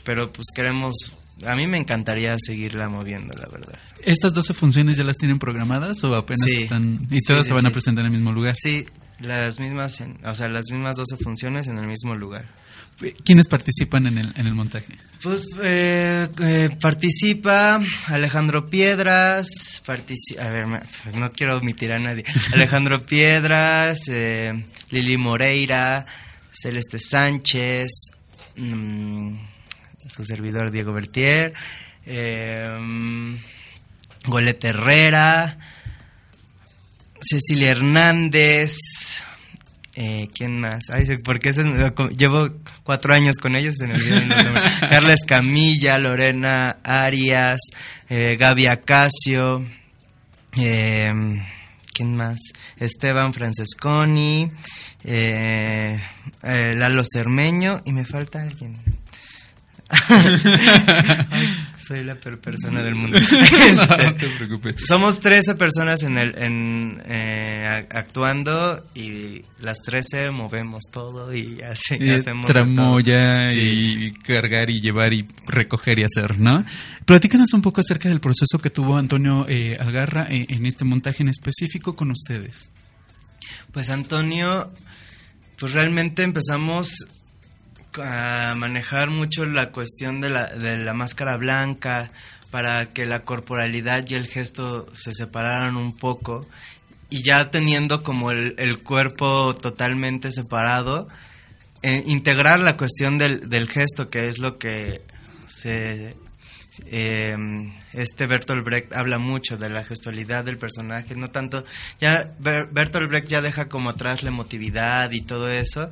pero 0.03 0.31
pues 0.31 0.47
queremos 0.53 1.13
a 1.45 1.55
mí 1.55 1.67
me 1.67 1.77
encantaría 1.77 2.35
seguirla 2.39 2.87
moviendo, 2.87 3.33
la 3.37 3.49
verdad. 3.49 3.79
¿Estas 4.05 4.33
12 4.33 4.53
funciones 4.53 4.97
ya 4.97 5.03
las 5.03 5.17
tienen 5.17 5.39
programadas 5.39 6.03
o 6.03 6.15
apenas 6.15 6.45
Sí. 6.45 6.63
están... 6.63 7.07
y 7.09 7.19
todas 7.21 7.43
Sí, 7.43 7.47
se 7.49 7.53
van 7.53 7.65
a 7.65 7.69
presentar 7.71 8.05
en 8.05 8.11
el 8.13 8.17
mismo 8.17 8.31
lugar? 8.31 8.55
Sí, 8.57 8.85
las 9.19 9.59
mismas, 9.59 9.99
en- 10.01 10.17
o 10.25 10.35
sea, 10.35 10.47
las 10.47 10.65
mismas 10.71 10.95
12 10.95 11.17
funciones 11.17 11.67
en 11.67 11.77
el 11.79 11.87
mismo 11.87 12.15
lugar. 12.15 12.45
¿Quiénes 13.25 13.47
participan 13.49 14.07
en 14.07 14.17
el, 14.17 14.33
en 14.37 14.47
el 14.47 14.55
montaje? 14.55 14.93
Pues 15.21 15.47
eh, 15.61 16.29
eh, 16.41 16.69
participa 16.79 17.81
Alejandro 18.07 18.69
Piedras, 18.69 19.83
a 19.85 20.47
ver, 20.49 20.65
pues 21.03 21.15
no 21.15 21.29
quiero 21.31 21.57
omitir 21.57 21.91
a 21.91 21.99
nadie. 21.99 22.23
Alejandro 22.53 23.01
Piedras, 23.05 24.07
eh, 24.07 24.65
Lili 24.91 25.17
Moreira, 25.17 26.05
Celeste 26.51 26.97
Sánchez, 26.99 27.89
mm, 28.55 29.35
su 30.07 30.23
servidor 30.23 30.71
Diego 30.71 30.93
Bertier, 30.93 31.53
eh, 32.05 32.69
Goleta 34.27 34.69
Herrera, 34.69 35.57
Cecilia 37.19 37.71
Hernández, 37.71 38.77
eh, 39.97 40.27
¿Quién 40.33 40.59
más? 40.59 40.89
Ay, 40.91 41.05
porque 41.23 41.53
llevo 42.17 42.49
cuatro 42.83 43.13
años 43.13 43.37
con 43.37 43.55
ellos, 43.55 43.75
se 43.77 43.87
me 43.87 43.93
olvidan 43.93 44.27
los 44.27 44.43
nombres. 44.43 44.71
Carla 44.89 45.13
Escamilla, 45.13 45.97
Lorena 45.99 46.77
Arias, 46.83 47.61
eh, 48.09 48.35
Gaby 48.37 48.67
Acacio, 48.67 49.63
eh, 50.57 51.13
¿quién 51.93 52.13
más? 52.13 52.37
Esteban 52.77 53.31
Francesconi, 53.31 54.51
eh, 55.05 55.97
eh, 56.43 56.73
Lalo 56.75 57.03
Cermeño 57.09 57.81
y 57.85 57.93
me 57.93 58.05
falta 58.05 58.41
alguien. 58.41 58.94
Ay, 59.89 60.39
soy 61.77 62.03
la 62.03 62.15
peor 62.15 62.39
persona 62.39 62.81
del 62.81 62.95
mundo. 62.95 63.17
Este, 63.65 63.75
No 64.05 64.15
te 64.15 64.27
preocupes. 64.29 64.75
somos 64.87 65.19
13 65.19 65.55
personas 65.55 66.01
en 66.03 66.17
el 66.17 66.35
en, 66.37 67.01
eh, 67.05 67.85
actuando 67.91 68.83
y 68.95 69.41
las 69.59 69.77
13 69.83 70.31
movemos 70.31 70.83
todo 70.91 71.33
y 71.35 71.61
así 71.61 71.95
Y 71.99 72.09
hacemos 72.11 72.47
tramoya. 72.47 73.51
Sí. 73.51 73.59
y 74.07 74.11
cargar 74.13 74.69
y 74.69 74.81
llevar 74.81 75.13
y 75.13 75.27
recoger 75.47 75.99
y 75.99 76.03
hacer, 76.03 76.39
¿no? 76.39 76.65
Platícanos 77.05 77.53
un 77.53 77.61
poco 77.61 77.81
acerca 77.81 78.09
del 78.09 78.19
proceso 78.19 78.57
que 78.59 78.69
tuvo 78.71 78.97
Antonio 78.97 79.45
eh, 79.47 79.77
Algarra 79.79 80.27
en, 80.29 80.45
en 80.49 80.65
este 80.65 80.85
montaje 80.85 81.21
en 81.23 81.29
específico 81.29 81.95
con 81.95 82.11
ustedes. 82.11 82.71
Pues 83.71 83.89
Antonio, 83.89 84.71
pues 85.59 85.73
realmente 85.73 86.23
empezamos 86.23 87.05
a 88.03 88.53
manejar 88.55 89.09
mucho 89.09 89.45
la 89.45 89.71
cuestión 89.71 90.21
de 90.21 90.29
la, 90.29 90.45
de 90.47 90.77
la 90.77 90.93
máscara 90.93 91.37
blanca 91.37 92.11
para 92.51 92.91
que 92.91 93.05
la 93.05 93.23
corporalidad 93.23 94.05
y 94.07 94.13
el 94.15 94.27
gesto 94.27 94.85
se 94.93 95.13
separaran 95.13 95.75
un 95.77 95.95
poco. 95.95 96.45
Y 97.09 97.23
ya 97.23 97.51
teniendo 97.51 98.03
como 98.03 98.31
el, 98.31 98.79
cuerpo 98.83 99.55
totalmente 99.55 100.31
separado, 100.31 101.07
eh, 101.81 102.03
integrar 102.07 102.59
la 102.59 102.77
cuestión 102.77 103.17
del, 103.17 103.49
del 103.49 103.69
gesto 103.69 104.09
que 104.09 104.27
es 104.27 104.39
lo 104.39 104.57
que 104.57 105.01
se 105.47 106.15
eh, 106.85 107.35
este 107.93 108.27
Bertolt 108.27 108.65
Brecht 108.65 108.93
habla 108.93 109.17
mucho 109.17 109.57
de 109.57 109.69
la 109.69 109.83
gestualidad 109.83 110.43
del 110.43 110.57
personaje, 110.57 111.15
no 111.15 111.29
tanto, 111.29 111.63
ya 111.99 112.35
Ber- 112.39 112.67
Bertolt 112.71 113.09
Brecht 113.09 113.27
ya 113.27 113.41
deja 113.41 113.69
como 113.69 113.89
atrás 113.89 114.23
la 114.23 114.29
emotividad 114.29 115.11
y 115.11 115.21
todo 115.21 115.49
eso, 115.49 115.89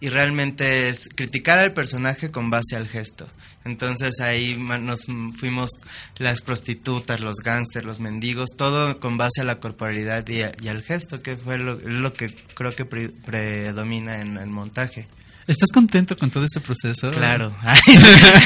y 0.00 0.08
realmente 0.10 0.88
es 0.88 1.08
criticar 1.14 1.58
al 1.58 1.72
personaje 1.72 2.30
con 2.30 2.50
base 2.50 2.76
al 2.76 2.88
gesto. 2.88 3.26
Entonces 3.64 4.20
ahí 4.20 4.56
nos 4.56 5.06
fuimos 5.36 5.70
las 6.18 6.40
prostitutas, 6.40 7.20
los 7.20 7.36
gángsters, 7.36 7.84
los 7.84 8.00
mendigos, 8.00 8.50
todo 8.56 9.00
con 9.00 9.16
base 9.16 9.40
a 9.40 9.44
la 9.44 9.58
corporalidad 9.60 10.26
y, 10.28 10.42
al 10.68 10.82
gesto, 10.82 11.22
que 11.22 11.36
fue 11.36 11.58
lo, 11.58 11.74
lo 11.74 12.12
que 12.12 12.34
creo 12.54 12.70
que 12.72 12.84
pre- 12.84 13.10
predomina 13.10 14.22
en 14.22 14.36
el 14.36 14.48
montaje. 14.48 15.08
¿Estás 15.48 15.70
contento 15.72 16.14
con 16.14 16.30
todo 16.30 16.44
este 16.44 16.60
proceso? 16.60 17.10
Claro, 17.10 17.56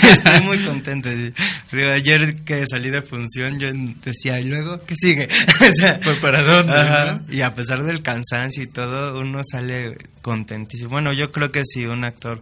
estoy 0.03 0.41
muy 0.43 0.65
contento. 0.65 1.09
Digo, 1.11 1.91
ayer 1.93 2.37
que 2.45 2.65
salí 2.65 2.91
de 2.91 3.03
función 3.03 3.59
yo 3.59 3.73
decía, 4.05 4.39
¿y 4.39 4.45
luego 4.45 4.81
qué 4.83 4.95
sigue? 4.97 5.29
O 5.61 5.73
sea, 5.75 5.99
¿Pues 5.99 6.19
para 6.19 6.45
dónde, 6.45 6.73
no? 6.73 7.35
Y 7.35 7.41
a 7.41 7.57
pesar 7.57 7.83
del 7.83 8.03
cansancio 8.03 8.63
y 8.63 8.69
todo, 8.69 9.19
uno 9.19 9.43
sale 9.45 9.99
contentísimo. 10.21 10.91
Bueno, 10.91 11.13
yo 11.13 11.33
creo 11.33 11.51
que 11.51 11.65
si 11.67 11.87
un 11.87 12.05
actor 12.05 12.41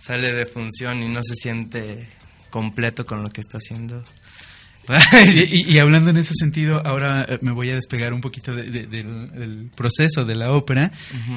sale 0.00 0.32
de 0.32 0.46
función 0.46 1.02
y 1.02 1.08
no 1.10 1.22
se 1.22 1.34
siente 1.34 2.08
completo 2.48 3.04
con 3.04 3.22
lo 3.22 3.28
que 3.28 3.42
está 3.42 3.58
haciendo. 3.58 4.02
Y, 5.24 5.72
y- 5.74 5.78
hablando 5.78 6.10
en 6.10 6.16
ese 6.16 6.34
sentido, 6.34 6.82
ahora 6.84 7.24
eh, 7.28 7.38
me 7.40 7.52
voy 7.52 7.70
a 7.70 7.74
despegar 7.76 8.12
un 8.12 8.20
poquito 8.20 8.54
de- 8.54 8.64
de- 8.70 8.86
del, 8.86 9.30
del 9.32 9.70
proceso 9.76 10.24
de 10.24 10.34
la 10.34 10.50
ópera. 10.52 10.90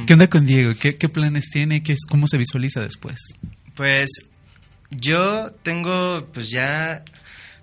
¿Qué 0.07 0.13
onda 0.13 0.27
con 0.29 0.45
Diego? 0.45 0.73
¿Qué, 0.79 0.95
qué 0.95 1.09
planes 1.09 1.49
tiene? 1.51 1.83
¿Qué 1.83 1.93
es, 1.93 1.99
¿Cómo 2.09 2.27
se 2.27 2.37
visualiza 2.37 2.81
después? 2.81 3.19
Pues 3.75 4.09
yo 4.89 5.51
tengo, 5.63 6.27
pues 6.33 6.49
ya, 6.49 7.03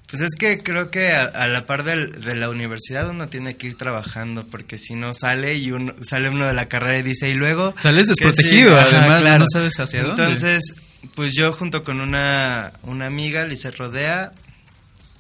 pues 0.09 0.23
es 0.23 0.35
que 0.39 0.63
creo 0.63 0.91
que 0.91 1.13
a, 1.13 1.25
a 1.25 1.49
la 1.49 1.67
par 1.67 1.83
del- 1.85 2.21
de 2.21 2.37
la 2.37 2.49
universidad 2.51 3.09
uno 3.11 3.29
tiene 3.29 3.57
que 3.57 3.69
ir 3.69 3.77
trabajando 3.77 4.47
porque 4.47 4.79
si 4.79 4.95
no 4.95 5.15
sale 5.15 5.55
y 5.57 5.73
uno 5.73 5.95
sale 6.03 6.29
uno 6.29 6.47
de 6.47 6.55
la 6.55 6.67
carrera 6.67 6.99
y 6.99 7.03
dice 7.03 7.29
y 7.31 7.35
luego 7.35 7.75
Sales 7.79 8.07
¿qué 8.07 8.11
desprotegido, 8.27 8.79
además, 8.79 9.39
no 9.41 9.47
sabes 9.53 9.79
hacia 9.81 10.05
dónde. 10.05 10.23
Entonces, 10.23 10.75
pues 11.15 11.33
yo 11.35 11.53
junto 11.53 11.83
con 11.83 12.01
una 12.01 12.73
una 12.83 13.07
amiga, 13.07 13.45
Lice 13.47 13.71
Rodea, 13.71 14.33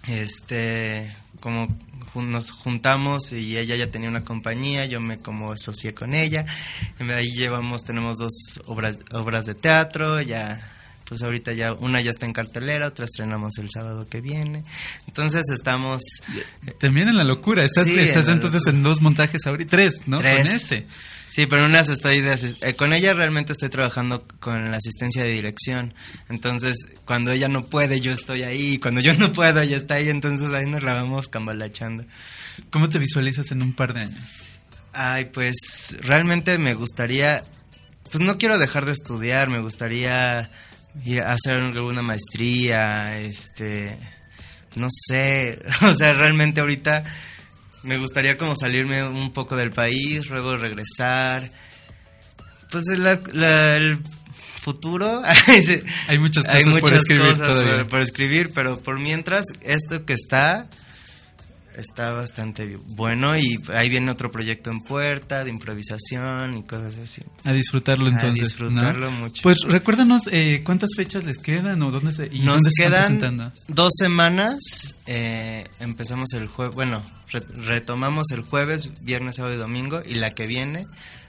este, 0.09 1.11
como 1.41 1.69
nos 2.15 2.51
juntamos 2.51 3.33
y 3.33 3.57
ella 3.57 3.77
ya 3.77 3.91
tenía 3.91 4.09
una 4.09 4.21
compañía, 4.23 4.85
yo 4.87 5.01
me 5.01 5.19
como 5.19 5.53
asocié 5.53 5.95
con 5.95 6.15
ella, 6.15 6.45
y 7.01 7.11
ahí 7.11 7.31
llevamos, 7.33 7.85
tenemos 7.85 8.19
dos 8.19 8.61
obras, 8.67 8.97
obras 9.13 9.47
de 9.47 9.55
teatro, 9.55 10.21
ya, 10.21 10.71
pues 11.07 11.23
ahorita 11.23 11.53
ya, 11.53 11.73
una 11.73 12.01
ya 12.01 12.11
está 12.11 12.27
en 12.27 12.33
cartelera, 12.35 12.89
otra 12.89 13.07
estrenamos 13.07 13.57
el 13.59 13.71
sábado 13.71 14.07
que 14.09 14.21
viene, 14.21 14.63
entonces 15.07 15.45
estamos... 15.51 16.03
También 16.79 17.09
en 17.09 17.17
la 17.17 17.25
locura. 17.25 17.65
Estás, 17.65 17.89
Sí, 17.89 17.99
estás 17.99 18.25
en 18.25 18.29
la 18.29 18.33
entonces 18.35 18.61
locura. 18.61 18.77
en 18.77 18.83
dos 18.83 19.01
montajes 19.01 19.47
ahorita. 19.47 19.71
Tres, 19.71 20.03
¿no? 20.07 20.21
Tres. 20.21 20.39
Con 20.39 20.47
este. 20.49 20.87
Sí, 21.33 21.47
pero 21.47 21.65
unas 21.65 21.89
estoy 21.89 22.21
de 22.21 22.37
eh, 22.61 22.75
con 22.75 22.93
ella 22.93 23.15
realmente 23.15 23.53
estoy 23.53 23.71
trabajando 23.71 24.27
con 24.39 24.71
la 24.71 24.77
asistencia 24.77 25.23
de 25.23 25.33
dirección. 25.33 25.95
Entonces, 26.29 26.77
cuando 27.07 27.31
ella 27.31 27.49
no 27.49 27.65
puede, 27.65 28.03
yo 28.03 28.13
estoy 28.13 28.43
ahí. 28.43 28.75
Y 28.75 28.79
cuando 28.79 29.01
yo 29.01 29.15
no 29.15 29.33
puedo, 29.33 29.63
ella 29.63 29.79
está 29.79 29.95
ahí. 29.95 30.11
Entonces 30.11 30.53
ahí 30.53 30.67
nos 30.67 30.83
la 30.83 30.93
vamos 30.93 31.29
cambalachando. 31.29 32.05
¿Cómo 32.71 32.91
te 32.91 32.99
visualizas 32.99 33.51
en 33.51 33.63
un 33.63 33.73
par 33.73 33.95
de 33.95 34.03
años? 34.03 34.43
Ay, 34.93 35.31
pues 35.33 35.97
realmente 36.03 36.59
me 36.59 36.75
gustaría, 36.75 37.45
pues 38.11 38.23
no 38.23 38.37
quiero 38.37 38.59
dejar 38.59 38.85
de 38.85 38.93
estudiar, 38.93 39.49
me 39.49 39.63
gustaría 39.63 40.51
ir 41.03 41.23
a 41.23 41.33
hacer 41.33 41.55
alguna 41.55 42.03
maestría, 42.03 43.19
este, 43.19 43.97
no 44.77 44.89
sé, 44.91 45.63
o 45.81 45.95
sea, 45.95 46.13
realmente 46.13 46.61
ahorita 46.61 47.05
me 47.83 47.99
gustaría 47.99 48.37
como 48.37 48.55
salirme 48.55 49.03
un 49.05 49.33
poco 49.33 49.57
del 49.57 49.71
país, 49.71 50.29
luego 50.31 50.57
regresar, 50.57 51.51
pues 52.71 52.85
la- 52.97 53.21
la- 53.33 53.77
el 53.77 53.99
futuro, 54.61 55.23
Hay 56.09 56.19
muchas 56.19 56.45
cosas 56.45 56.57
hay 56.59 56.65
por 56.65 56.73
muchas 56.83 56.99
escribir 57.01 57.27
cosas 57.31 57.87
por 57.89 58.01
escribir, 58.01 58.51
pero 58.55 58.79
por 58.79 59.01
mientras 59.01 59.45
esto 59.63 60.05
que 60.05 60.13
está 60.15 60.69
está 61.77 62.13
bastante 62.13 62.79
bueno 62.97 63.37
y 63.37 63.59
ahí 63.75 63.89
viene 63.89 64.11
otro 64.11 64.31
proyecto 64.31 64.71
en 64.71 64.81
puerta 64.83 65.45
de 65.45 65.51
improvisación 65.51 66.57
y 66.59 66.63
cosas 66.65 66.99
así. 66.99 67.23
A 67.45 67.53
disfrutarlo 67.53 68.07
A 68.07 68.11
entonces. 68.11 68.49
disfrutarlo 68.51 69.11
¿no? 69.11 69.17
mucho. 69.21 69.43
Pues 69.43 69.59
recuérdanos 69.67 70.23
eh, 70.31 70.63
cuántas 70.65 70.91
fechas 70.97 71.25
les 71.25 71.39
quedan 71.39 71.83
o 71.83 71.91
dónde 71.91 72.13
se, 72.13 72.27
y 72.27 72.41
Nos 72.41 72.57
dónde 72.63 72.69
están 72.71 72.87
quedan 72.91 73.19
presentando. 73.19 73.53
dos 73.69 73.93
semanas. 73.99 74.59
eh, 75.07 75.65
empezamos 75.81 76.33
el 76.35 76.47
jueves, 76.49 76.75
bueno, 76.75 77.03
re- 77.31 77.41
retomamos 77.65 78.31
el 78.33 78.43
jueves, 78.43 78.91
viernes, 79.03 79.37
sábado 79.37 79.55
y 79.55 79.59
domingo. 79.59 80.01
Y 80.07 80.15
la 80.15 80.31
que 80.31 80.47
viene, 80.47 80.85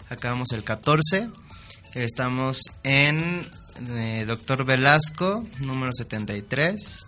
acabamos 0.10 0.52
el 0.54 0.64
14. 0.64 1.30
Estamos 1.96 2.62
en 2.84 3.48
eh, 3.90 4.24
Doctor 4.28 4.66
Velasco, 4.66 5.48
número 5.60 5.92
73. 5.94 7.08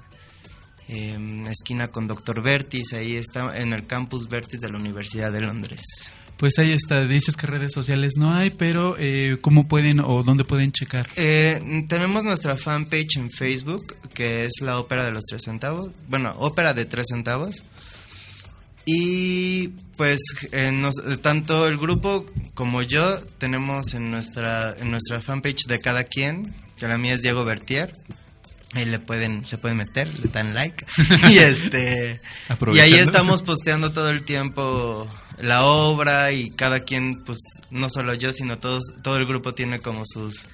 Em, 0.87 1.45
esquina 1.47 1.87
con 1.87 2.07
Doctor 2.07 2.41
Vertis, 2.41 2.93
ahí 2.93 3.15
está 3.15 3.57
en 3.57 3.73
el 3.73 3.85
campus 3.87 4.27
Vertis 4.27 4.61
de 4.61 4.69
la 4.71 4.77
Universidad 4.77 5.31
de 5.31 5.41
Londres. 5.41 5.81
Pues 6.37 6.59
ahí 6.59 6.73
está. 6.73 7.05
Dices 7.05 7.37
que 7.37 7.47
redes 7.47 7.71
sociales 7.71 8.13
no 8.17 8.33
hay, 8.33 8.49
pero 8.49 8.95
eh, 8.99 9.37
¿cómo 9.39 9.67
pueden 9.69 10.01
o 10.01 10.21
dónde 10.21 10.43
pueden 10.43 10.71
checar? 10.73 11.07
Eh, 11.15 11.85
tenemos 11.87 12.25
nuestra 12.25 12.57
fanpage 12.57 13.15
en 13.17 13.31
Facebook, 13.31 13.95
que 14.13 14.43
es 14.43 14.51
la 14.61 14.77
ópera 14.79 15.05
de 15.05 15.11
los 15.11 15.23
tres 15.23 15.43
centavos. 15.45 15.91
Bueno, 16.09 16.35
ópera 16.37 16.73
de 16.73 16.83
tres 16.85 17.05
centavos. 17.09 17.63
Y 18.85 19.69
pues 19.97 20.19
eh, 20.51 20.71
nos- 20.71 20.99
eh, 21.07 21.17
tanto 21.17 21.67
el 21.67 21.77
grupo 21.77 22.25
como 22.53 22.81
yo 22.83 23.19
tenemos 23.39 23.93
en 23.93 24.11
nuestra, 24.11 24.75
en 24.77 24.91
nuestra 24.91 25.21
fanpage 25.21 25.65
de 25.67 25.79
cada 25.79 26.03
quien, 26.03 26.53
que 26.77 26.87
la 26.87 26.97
mía 26.97 27.13
es 27.13 27.21
Diego 27.21 27.45
Bertier. 27.45 27.91
Ahí 28.75 28.85
le 28.85 28.99
pueden, 28.99 29.45
se 29.45 29.57
pueden 29.57 29.77
meter, 29.77 30.13
le 30.19 30.27
dan 30.27 30.53
like. 30.53 30.85
y 31.29 31.37
este 31.37 32.21
y 32.73 32.79
ahí 32.79 32.93
estamos 32.93 33.41
posteando 33.41 33.91
todo 33.93 34.09
el 34.09 34.23
tiempo 34.23 35.07
la 35.39 35.65
obra 35.65 36.31
y 36.31 36.49
cada 36.51 36.81
quien, 36.81 37.23
pues, 37.23 37.39
no 37.71 37.89
solo 37.89 38.13
yo, 38.13 38.31
sino 38.33 38.57
todos, 38.57 38.83
todo 39.01 39.17
el 39.17 39.25
grupo 39.25 39.53
tiene 39.53 39.79
como 39.79 40.03
sus 40.05 40.47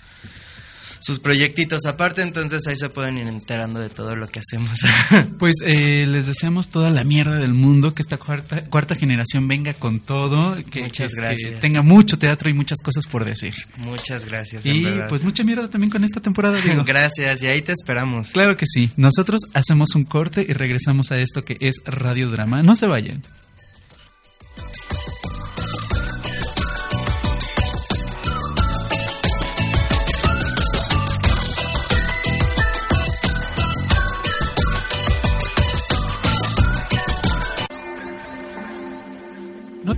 sus 1.01 1.19
proyectitos 1.19 1.85
aparte, 1.87 2.21
entonces 2.21 2.65
ahí 2.67 2.75
se 2.75 2.87
pueden 2.89 3.17
ir 3.17 3.27
enterando 3.27 3.79
de 3.79 3.89
todo 3.89 4.15
lo 4.15 4.27
que 4.27 4.39
hacemos. 4.39 4.79
Pues 5.39 5.55
eh, 5.65 6.05
les 6.07 6.27
deseamos 6.27 6.69
toda 6.69 6.91
la 6.91 7.03
mierda 7.03 7.37
del 7.37 7.53
mundo, 7.53 7.93
que 7.95 8.01
esta 8.03 8.17
cuarta, 8.17 8.61
cuarta 8.65 8.93
generación 8.95 9.47
venga 9.47 9.73
con 9.73 9.99
todo, 9.99 10.55
que, 10.69 10.83
Muchas 10.83 11.13
gracias. 11.15 11.53
que 11.53 11.57
tenga 11.57 11.81
mucho 11.81 12.19
teatro 12.19 12.49
y 12.49 12.53
muchas 12.53 12.77
cosas 12.83 13.07
por 13.07 13.25
decir. 13.25 13.53
Muchas 13.77 14.25
gracias. 14.25 14.65
en 14.65 14.75
Y 14.75 14.83
verdad. 14.83 15.09
pues 15.09 15.23
mucha 15.23 15.43
mierda 15.43 15.67
también 15.69 15.89
con 15.89 16.03
esta 16.03 16.21
temporada, 16.21 16.59
Diego. 16.63 16.83
Gracias, 16.85 17.41
y 17.41 17.47
ahí 17.47 17.61
te 17.63 17.71
esperamos. 17.71 18.31
Claro 18.31 18.55
que 18.55 18.65
sí. 18.67 18.91
Nosotros 18.97 19.41
hacemos 19.55 19.95
un 19.95 20.03
corte 20.03 20.45
y 20.47 20.53
regresamos 20.53 21.11
a 21.11 21.19
esto 21.19 21.43
que 21.43 21.57
es 21.59 21.75
radiodrama. 21.85 22.61
No 22.61 22.75
se 22.75 22.85
vayan. 22.87 23.23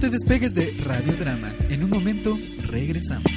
Te 0.03 0.09
despegues 0.09 0.53
de 0.53 0.75
Radiodrama. 0.83 1.55
En 1.69 1.81
un 1.81 1.89
momento 1.89 2.37
regresamos. 2.67 3.31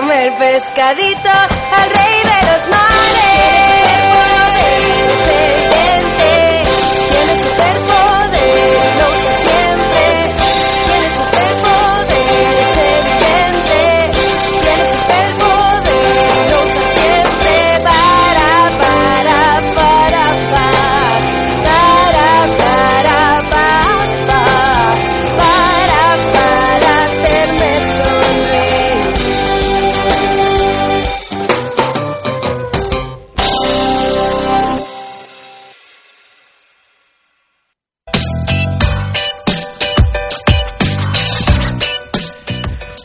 Comer 0.00 0.32
pescadito 0.38 1.28
al 1.28 1.97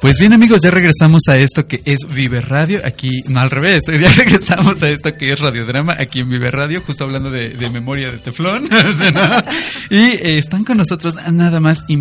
Pues 0.04 0.20
bien 0.20 0.34
amigos, 0.34 0.60
ya 0.62 0.70
regresamos 0.70 1.22
a 1.30 1.38
esto 1.38 1.66
que 1.66 1.82
es 1.86 2.00
Vive 2.14 2.42
Radio, 2.42 2.82
aquí, 2.84 3.22
no 3.30 3.40
al 3.40 3.50
revés, 3.50 3.86
ya 3.88 4.12
regresamos 4.12 4.84
a 4.84 4.90
esto 4.90 5.16
que 5.16 5.32
es 5.32 5.40
Radiodrama, 5.40 5.96
aquí 5.98 6.20
en 6.20 6.30
Vive 6.30 6.52
Radio, 6.52 6.82
justo 6.86 7.06
hablando 7.06 7.32
de, 7.32 7.56
memoria 7.72 8.12
de 8.12 8.18
teflón, 8.18 8.68
¿no? 8.70 9.38
y 9.90 9.96
eh, 9.96 10.38
están 10.40 10.66
con 10.66 10.76
nosotros 10.76 11.16
nada 11.32 11.62
más 11.62 11.86
y, 11.88 11.96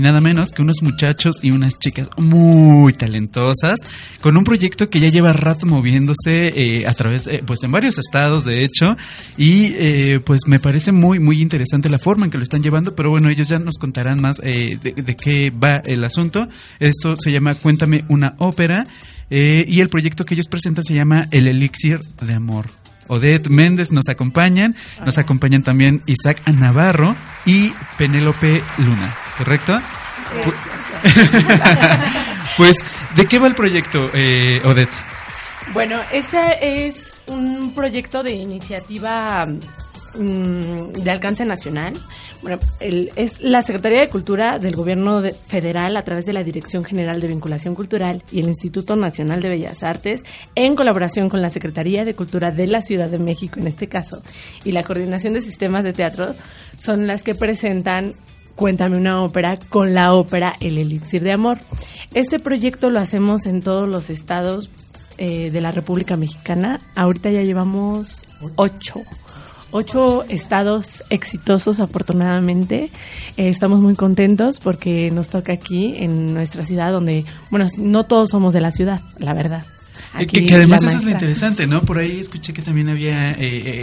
nada 0.00 0.20
menos 0.20 0.50
que 0.50 0.60
unos 0.60 0.82
muchachos 0.82 1.36
y 1.40 1.52
unas 1.52 1.78
chicas 1.78 2.08
muy 2.16 2.94
talentosas, 2.94 3.78
con 4.20 4.36
un 4.36 4.42
proyecto 4.42 4.90
que 4.90 4.98
ya 4.98 5.08
lleva 5.08 5.32
rato 5.32 5.66
moviéndose 5.66 6.48
eh, 6.48 6.84
a 6.84 6.94
través, 6.94 7.28
eh, 7.28 7.44
pues 7.46 7.62
en 7.62 7.70
varios 7.70 7.96
estados 7.96 8.44
de 8.44 8.64
hecho, 8.64 8.96
y 9.38 9.66
eh, 9.74 10.18
pues 10.18 10.48
me 10.48 10.58
parece 10.58 10.90
muy, 10.90 11.20
muy 11.20 11.40
interesante 11.40 11.90
la 11.90 11.98
forma 11.98 12.24
en 12.24 12.32
que 12.32 12.38
lo 12.38 12.42
están 12.42 12.64
llevando, 12.64 12.96
pero 12.96 13.10
bueno, 13.10 13.28
ellos 13.28 13.48
ya 13.48 13.60
nos 13.60 13.76
contarán 13.78 14.20
más 14.20 14.38
de, 14.38 14.80
de 14.82 15.14
qué 15.14 15.50
va 15.50 15.76
el 15.84 16.02
asunto. 16.02 16.48
Esto 16.80 17.14
se 17.16 17.35
llama 17.36 17.54
Cuéntame 17.54 18.04
una 18.08 18.34
ópera. 18.38 18.84
eh, 19.30 19.64
y 19.66 19.80
el 19.80 19.88
proyecto 19.88 20.24
que 20.24 20.34
ellos 20.34 20.46
presentan 20.48 20.84
se 20.84 20.94
llama 20.94 21.26
El 21.32 21.48
Elixir 21.48 21.98
de 22.22 22.34
Amor. 22.34 22.66
Odette 23.08 23.48
Méndez 23.48 23.92
nos 23.92 24.08
acompañan, 24.08 24.74
nos 25.04 25.18
acompañan 25.18 25.62
también 25.62 26.02
Isaac 26.06 26.42
Navarro 26.48 27.14
y 27.44 27.72
Penélope 27.98 28.62
Luna, 28.78 29.14
¿correcto? 29.38 29.80
pues, 32.56 32.74
¿de 33.14 33.26
qué 33.26 33.38
va 33.38 33.46
el 33.46 33.54
proyecto, 33.54 34.10
eh, 34.12 34.60
Odette? 34.64 34.90
Bueno, 35.72 36.00
ese 36.12 36.40
es 36.60 37.22
un 37.26 37.74
proyecto 37.74 38.22
de 38.22 38.32
iniciativa 38.32 39.46
mm, 40.18 40.92
de 41.02 41.10
alcance 41.10 41.44
nacional. 41.44 41.92
Bueno, 42.42 42.58
el- 42.80 43.10
es 43.16 43.40
la 43.40 43.62
Secretaría 43.62 44.00
de 44.00 44.08
Cultura 44.08 44.58
del 44.58 44.76
Gobierno 44.76 45.20
de- 45.20 45.32
Federal 45.32 45.96
a 45.96 46.02
través 46.02 46.26
de 46.26 46.32
la 46.32 46.42
Dirección 46.42 46.84
General 46.84 47.20
de 47.20 47.28
Vinculación 47.28 47.74
Cultural 47.74 48.22
y 48.30 48.40
el 48.40 48.48
Instituto 48.48 48.96
Nacional 48.96 49.40
de 49.40 49.48
Bellas 49.48 49.82
Artes, 49.82 50.22
en 50.54 50.76
colaboración 50.76 51.28
con 51.28 51.40
la 51.42 51.50
Secretaría 51.50 52.04
de 52.04 52.14
Cultura 52.14 52.50
de 52.50 52.66
la 52.66 52.82
Ciudad 52.82 53.08
de 53.08 53.18
México, 53.18 53.58
en 53.60 53.66
este 53.66 53.88
caso, 53.88 54.22
y 54.64 54.72
la 54.72 54.82
Coordinación 54.82 55.32
de 55.34 55.40
Sistemas 55.40 55.84
de 55.84 55.92
Teatro, 55.92 56.34
son 56.80 57.06
las 57.06 57.22
que 57.22 57.34
presentan 57.34 58.12
Cuéntame 58.54 58.96
una 58.96 59.22
ópera 59.22 59.54
con 59.68 59.92
la 59.92 60.14
ópera 60.14 60.54
El 60.60 60.78
Elixir 60.78 61.22
de 61.22 61.32
Amor. 61.32 61.58
Este 62.14 62.38
proyecto 62.38 62.88
lo 62.88 62.98
hacemos 63.00 63.44
en 63.44 63.60
todos 63.60 63.86
los 63.86 64.08
estados 64.08 64.70
eh, 65.18 65.50
de 65.50 65.60
la 65.60 65.72
República 65.72 66.16
Mexicana. 66.16 66.80
Ahorita 66.94 67.28
ya 67.30 67.42
llevamos 67.42 68.22
ocho. 68.56 69.02
Ocho 69.70 70.24
estados 70.28 71.02
exitosos, 71.10 71.80
afortunadamente. 71.80 72.90
Eh, 73.36 73.48
estamos 73.48 73.80
muy 73.80 73.94
contentos 73.94 74.60
porque 74.60 75.10
nos 75.10 75.28
toca 75.28 75.52
aquí, 75.52 75.92
en 75.96 76.32
nuestra 76.32 76.64
ciudad, 76.64 76.92
donde, 76.92 77.24
bueno, 77.50 77.66
no 77.78 78.04
todos 78.04 78.30
somos 78.30 78.54
de 78.54 78.60
la 78.60 78.70
ciudad, 78.70 79.00
la 79.18 79.34
verdad. 79.34 79.64
Eh, 80.18 80.22
Aquí 80.22 80.40
que, 80.40 80.46
que 80.46 80.54
además 80.54 80.82
eso 80.82 80.96
es 80.98 81.04
lo 81.04 81.10
interesante, 81.10 81.66
¿no? 81.66 81.82
Por 81.82 81.98
ahí 81.98 82.20
escuché 82.20 82.52
que 82.52 82.62
también 82.62 82.88
había 82.88 83.32
eh, 83.32 83.36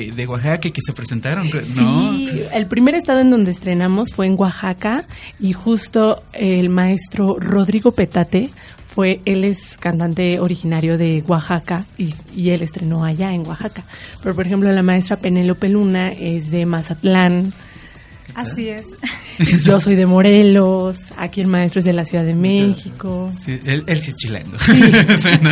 eh, 0.07 0.11
de 0.15 0.27
Oaxaca 0.27 0.69
que 0.69 0.81
se 0.81 0.93
presentaron, 0.93 1.47
¿no? 1.75 2.13
Sí, 2.13 2.43
el 2.51 2.65
primer 2.67 2.95
estado 2.95 3.19
en 3.19 3.29
donde 3.29 3.51
estrenamos 3.51 4.13
fue 4.13 4.27
en 4.27 4.35
Oaxaca 4.37 5.05
y 5.39 5.53
justo 5.53 6.23
el 6.33 6.69
maestro 6.69 7.37
Rodrigo 7.39 7.91
Petate 7.91 8.49
fue, 8.93 9.19
él 9.25 9.43
es 9.43 9.77
cantante 9.77 10.39
originario 10.39 10.97
de 10.97 11.23
Oaxaca 11.27 11.85
y, 11.97 12.13
y 12.35 12.51
él 12.51 12.61
estrenó 12.61 13.03
allá 13.03 13.33
en 13.33 13.45
Oaxaca. 13.47 13.83
Pero 14.21 14.35
por 14.35 14.45
ejemplo 14.45 14.71
la 14.71 14.83
maestra 14.83 15.17
Penélope 15.17 15.69
Luna 15.69 16.09
es 16.09 16.51
de 16.51 16.65
Mazatlán, 16.65 17.53
Así 18.35 18.69
es. 18.69 18.87
yo 19.63 19.79
soy 19.79 19.95
de 19.95 20.05
Morelos, 20.05 21.11
aquí 21.17 21.41
el 21.41 21.47
maestro 21.47 21.79
es 21.79 21.85
de 21.85 21.93
la 21.93 22.05
Ciudad 22.05 22.23
de 22.23 22.33
México. 22.33 23.31
Sí, 23.39 23.59
él, 23.63 23.83
él 23.85 24.01
sí 24.01 24.09
es 24.09 24.15
chilango. 24.15 24.57
Sí, 24.59 24.73
¿no? 25.41 25.51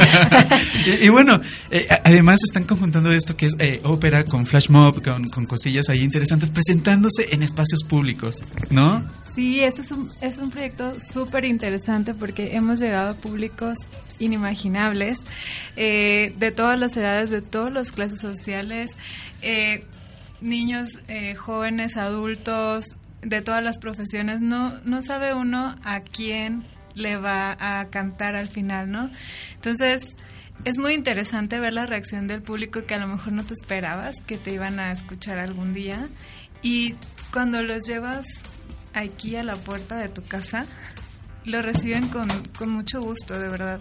y, 0.85 1.05
y 1.05 1.09
bueno, 1.09 1.39
eh, 1.69 1.87
además 2.03 2.39
están 2.43 2.63
conjuntando 2.63 3.11
esto 3.11 3.35
que 3.35 3.47
es 3.47 3.55
eh, 3.59 3.81
ópera 3.83 4.23
con 4.23 4.45
flash 4.45 4.69
mob, 4.69 5.03
con, 5.03 5.29
con 5.29 5.45
cosillas 5.45 5.89
ahí 5.89 6.01
interesantes, 6.01 6.49
presentándose 6.49 7.27
en 7.31 7.43
espacios 7.43 7.83
públicos, 7.87 8.43
¿no? 8.69 9.03
Sí, 9.33 9.61
este 9.61 9.81
es 9.81 9.91
un, 9.91 10.09
es 10.19 10.37
un 10.39 10.51
proyecto 10.51 10.99
súper 10.99 11.45
interesante 11.45 12.13
porque 12.13 12.55
hemos 12.55 12.79
llegado 12.79 13.11
a 13.11 13.13
públicos 13.13 13.77
inimaginables, 14.19 15.17
eh, 15.77 16.33
de 16.37 16.51
todas 16.51 16.77
las 16.77 16.95
edades, 16.97 17.29
de 17.29 17.41
todas 17.41 17.71
las 17.71 17.91
clases 17.91 18.19
sociales, 18.19 18.91
eh, 19.41 19.85
niños, 20.41 20.99
eh, 21.07 21.35
jóvenes, 21.35 21.95
adultos, 21.97 22.97
de 23.21 23.41
todas 23.41 23.63
las 23.63 23.77
profesiones. 23.77 24.41
No, 24.41 24.79
no 24.83 25.01
sabe 25.01 25.33
uno 25.33 25.75
a 25.83 26.01
quién 26.01 26.63
le 26.93 27.15
va 27.15 27.55
a 27.59 27.87
cantar 27.89 28.35
al 28.35 28.49
final, 28.49 28.91
¿no? 28.91 29.09
Entonces, 29.55 30.17
es 30.65 30.77
muy 30.77 30.93
interesante 30.93 31.59
ver 31.59 31.73
la 31.73 31.85
reacción 31.85 32.27
del 32.27 32.41
público 32.41 32.85
que 32.85 32.95
a 32.95 32.99
lo 32.99 33.07
mejor 33.07 33.33
no 33.33 33.43
te 33.43 33.53
esperabas 33.53 34.15
que 34.27 34.37
te 34.37 34.51
iban 34.51 34.79
a 34.79 34.91
escuchar 34.91 35.39
algún 35.39 35.73
día. 35.73 36.09
Y 36.61 36.95
cuando 37.31 37.63
los 37.63 37.87
llevas 37.87 38.25
aquí 38.93 39.35
a 39.35 39.43
la 39.43 39.55
puerta 39.55 39.97
de 39.97 40.09
tu 40.09 40.23
casa, 40.23 40.65
lo 41.45 41.61
reciben 41.61 42.07
con, 42.09 42.27
con 42.57 42.69
mucho 42.69 43.01
gusto, 43.01 43.37
de 43.39 43.47
verdad. 43.49 43.79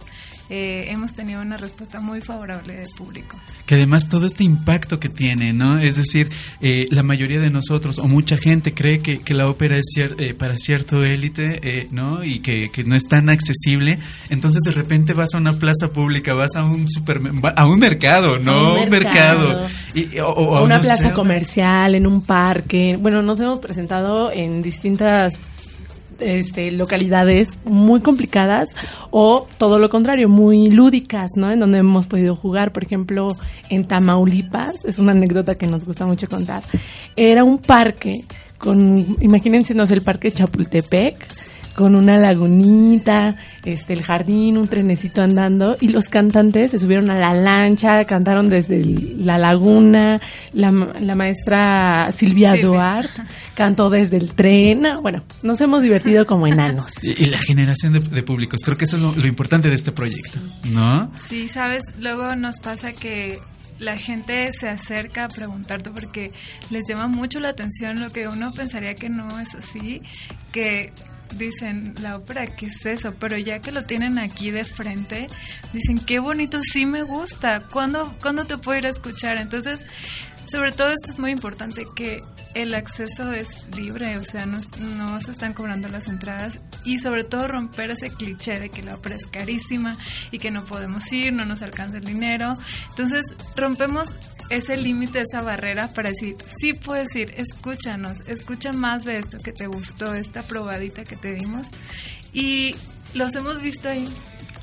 Eh, 0.48 0.86
hemos 0.88 1.14
tenido 1.14 1.40
una 1.40 1.56
respuesta 1.56 2.00
muy 2.00 2.20
favorable 2.20 2.74
del 2.74 2.88
público. 2.96 3.38
Que 3.66 3.76
además 3.76 4.08
todo 4.08 4.26
este 4.26 4.42
impacto 4.42 4.98
que 4.98 5.08
tiene, 5.08 5.52
¿no? 5.52 5.78
Es 5.78 5.94
decir, 5.96 6.28
eh, 6.60 6.86
la 6.90 7.04
mayoría 7.04 7.38
de 7.38 7.50
nosotros 7.50 7.98
o 8.00 8.08
mucha 8.08 8.36
gente 8.36 8.74
cree 8.74 8.98
que, 8.98 9.18
que 9.18 9.32
la 9.34 9.48
ópera 9.48 9.76
es 9.76 9.84
cier- 9.96 10.16
eh, 10.18 10.34
para 10.34 10.56
cierto 10.56 11.04
élite, 11.04 11.60
eh, 11.62 11.88
¿no? 11.92 12.24
Y 12.24 12.40
que, 12.40 12.70
que 12.72 12.82
no 12.82 12.96
es 12.96 13.06
tan 13.06 13.28
accesible. 13.28 13.98
Entonces 14.30 14.62
de 14.64 14.72
repente 14.72 15.12
vas 15.12 15.34
a 15.34 15.38
una 15.38 15.52
plaza 15.52 15.92
pública, 15.92 16.34
vas 16.34 16.56
a 16.56 16.64
un 16.64 16.90
super, 16.90 17.20
a 17.54 17.66
un 17.66 17.78
mercado, 17.78 18.38
¿no? 18.40 18.52
A 18.52 18.72
un 18.74 18.80
Un 18.84 18.90
mercado. 18.90 19.48
mercado. 19.50 19.68
Y- 19.94 20.18
o- 20.18 20.28
o- 20.30 20.56
a 20.56 20.60
o 20.62 20.64
una 20.64 20.76
no 20.78 20.82
plaza 20.82 21.12
comercial, 21.12 21.94
en 21.94 22.06
un 22.08 22.22
parque. 22.22 22.96
Bueno, 23.00 23.22
nos 23.22 23.38
hemos 23.38 23.60
presentado 23.60 24.32
en 24.32 24.62
distintas 24.62 25.38
este, 26.20 26.70
localidades 26.70 27.58
muy 27.64 28.00
complicadas 28.00 28.70
o 29.10 29.46
todo 29.58 29.78
lo 29.78 29.88
contrario, 29.88 30.28
muy 30.28 30.70
lúdicas, 30.70 31.30
¿no? 31.36 31.50
En 31.50 31.58
donde 31.58 31.78
hemos 31.78 32.06
podido 32.06 32.36
jugar, 32.36 32.72
por 32.72 32.84
ejemplo, 32.84 33.28
en 33.68 33.86
Tamaulipas, 33.86 34.84
es 34.84 34.98
una 34.98 35.12
anécdota 35.12 35.54
que 35.54 35.66
nos 35.66 35.84
gusta 35.84 36.06
mucho 36.06 36.26
contar. 36.28 36.62
Era 37.16 37.44
un 37.44 37.58
parque 37.58 38.24
con, 38.58 39.16
imagínense, 39.20 39.74
no 39.74 39.86
sé, 39.86 39.94
el 39.94 40.02
parque 40.02 40.30
Chapultepec, 40.30 41.16
con 41.74 41.96
una 41.96 42.18
lagunita, 42.18 43.36
este, 43.64 43.92
el 43.92 44.02
jardín, 44.02 44.56
un 44.58 44.68
trenecito 44.68 45.22
andando 45.22 45.76
y 45.80 45.88
los 45.88 46.08
cantantes 46.08 46.70
se 46.72 46.78
subieron 46.78 47.10
a 47.10 47.18
la 47.18 47.34
lancha, 47.34 48.04
cantaron 48.04 48.48
desde 48.48 48.78
el- 48.78 49.24
la 49.24 49.38
laguna, 49.38 50.20
la, 50.52 50.72
ma- 50.72 50.92
la 51.00 51.14
maestra 51.14 52.10
Silvia 52.12 52.52
Silvia. 52.52 52.66
Duarte 52.66 53.22
cantó 53.54 53.90
desde 53.90 54.16
el 54.16 54.34
tren, 54.34 54.82
bueno, 55.02 55.22
nos 55.42 55.60
hemos 55.60 55.82
divertido 55.82 56.26
como 56.26 56.46
enanos. 56.46 57.04
Y, 57.04 57.10
y 57.22 57.26
la 57.26 57.38
generación 57.38 57.92
de, 57.92 58.00
de 58.00 58.22
públicos, 58.22 58.60
creo 58.64 58.76
que 58.76 58.84
eso 58.84 58.96
es 58.96 59.02
lo, 59.02 59.12
lo 59.12 59.26
importante 59.26 59.68
de 59.68 59.74
este 59.74 59.92
proyecto, 59.92 60.38
¿no? 60.70 61.10
Sí, 61.28 61.48
sabes, 61.48 61.82
luego 61.98 62.34
nos 62.36 62.58
pasa 62.60 62.92
que 62.92 63.38
la 63.78 63.96
gente 63.96 64.52
se 64.52 64.68
acerca 64.68 65.24
a 65.24 65.28
preguntarte 65.28 65.90
porque 65.90 66.30
les 66.70 66.84
llama 66.88 67.06
mucho 67.08 67.40
la 67.40 67.48
atención 67.50 68.00
lo 68.00 68.10
que 68.10 68.28
uno 68.28 68.52
pensaría 68.52 68.94
que 68.94 69.08
no 69.08 69.26
es 69.40 69.48
así, 69.54 70.02
que 70.52 70.92
dicen, 71.36 71.94
la 72.02 72.16
ópera, 72.16 72.46
¿qué 72.46 72.66
es 72.66 72.84
eso? 72.86 73.14
Pero 73.18 73.36
ya 73.36 73.60
que 73.60 73.72
lo 73.72 73.84
tienen 73.84 74.18
aquí 74.18 74.50
de 74.50 74.64
frente, 74.64 75.28
dicen, 75.72 75.98
qué 75.98 76.18
bonito, 76.18 76.60
sí 76.62 76.86
me 76.86 77.02
gusta, 77.02 77.60
¿cuándo, 77.60 78.14
¿cuándo 78.20 78.44
te 78.44 78.58
puedo 78.58 78.78
ir 78.78 78.86
a 78.86 78.90
escuchar? 78.90 79.38
Entonces, 79.38 79.84
sobre 80.50 80.72
todo 80.72 80.88
esto 80.88 81.12
es 81.12 81.18
muy 81.18 81.30
importante 81.30 81.84
que 81.94 82.18
el 82.54 82.74
acceso 82.74 83.32
es 83.32 83.68
libre, 83.76 84.18
o 84.18 84.24
sea, 84.24 84.46
no, 84.46 84.58
no 84.96 85.20
se 85.20 85.30
están 85.30 85.52
cobrando 85.52 85.88
las 85.88 86.08
entradas 86.08 86.58
y 86.84 86.98
sobre 86.98 87.22
todo 87.22 87.46
romper 87.46 87.90
ese 87.90 88.10
cliché 88.10 88.58
de 88.58 88.68
que 88.68 88.82
la 88.82 88.96
ópera 88.96 89.16
es 89.16 89.26
carísima 89.30 89.96
y 90.32 90.38
que 90.38 90.50
no 90.50 90.64
podemos 90.64 91.12
ir, 91.12 91.32
no 91.32 91.44
nos 91.44 91.62
alcanza 91.62 91.98
el 91.98 92.04
dinero. 92.04 92.56
Entonces, 92.88 93.22
rompemos 93.54 94.12
ese 94.50 94.76
límite, 94.76 95.20
esa 95.20 95.42
barrera 95.42 95.88
para 95.88 96.10
decir, 96.10 96.36
sí 96.60 96.74
puedes 96.74 97.14
ir, 97.14 97.32
escúchanos, 97.36 98.28
escucha 98.28 98.72
más 98.72 99.04
de 99.04 99.18
esto 99.18 99.38
que 99.38 99.52
te 99.52 99.66
gustó, 99.66 100.14
esta 100.14 100.42
probadita 100.42 101.04
que 101.04 101.16
te 101.16 101.34
dimos. 101.34 101.68
Y 102.32 102.74
los 103.14 103.34
hemos 103.34 103.62
visto 103.62 103.88
ahí, 103.88 104.08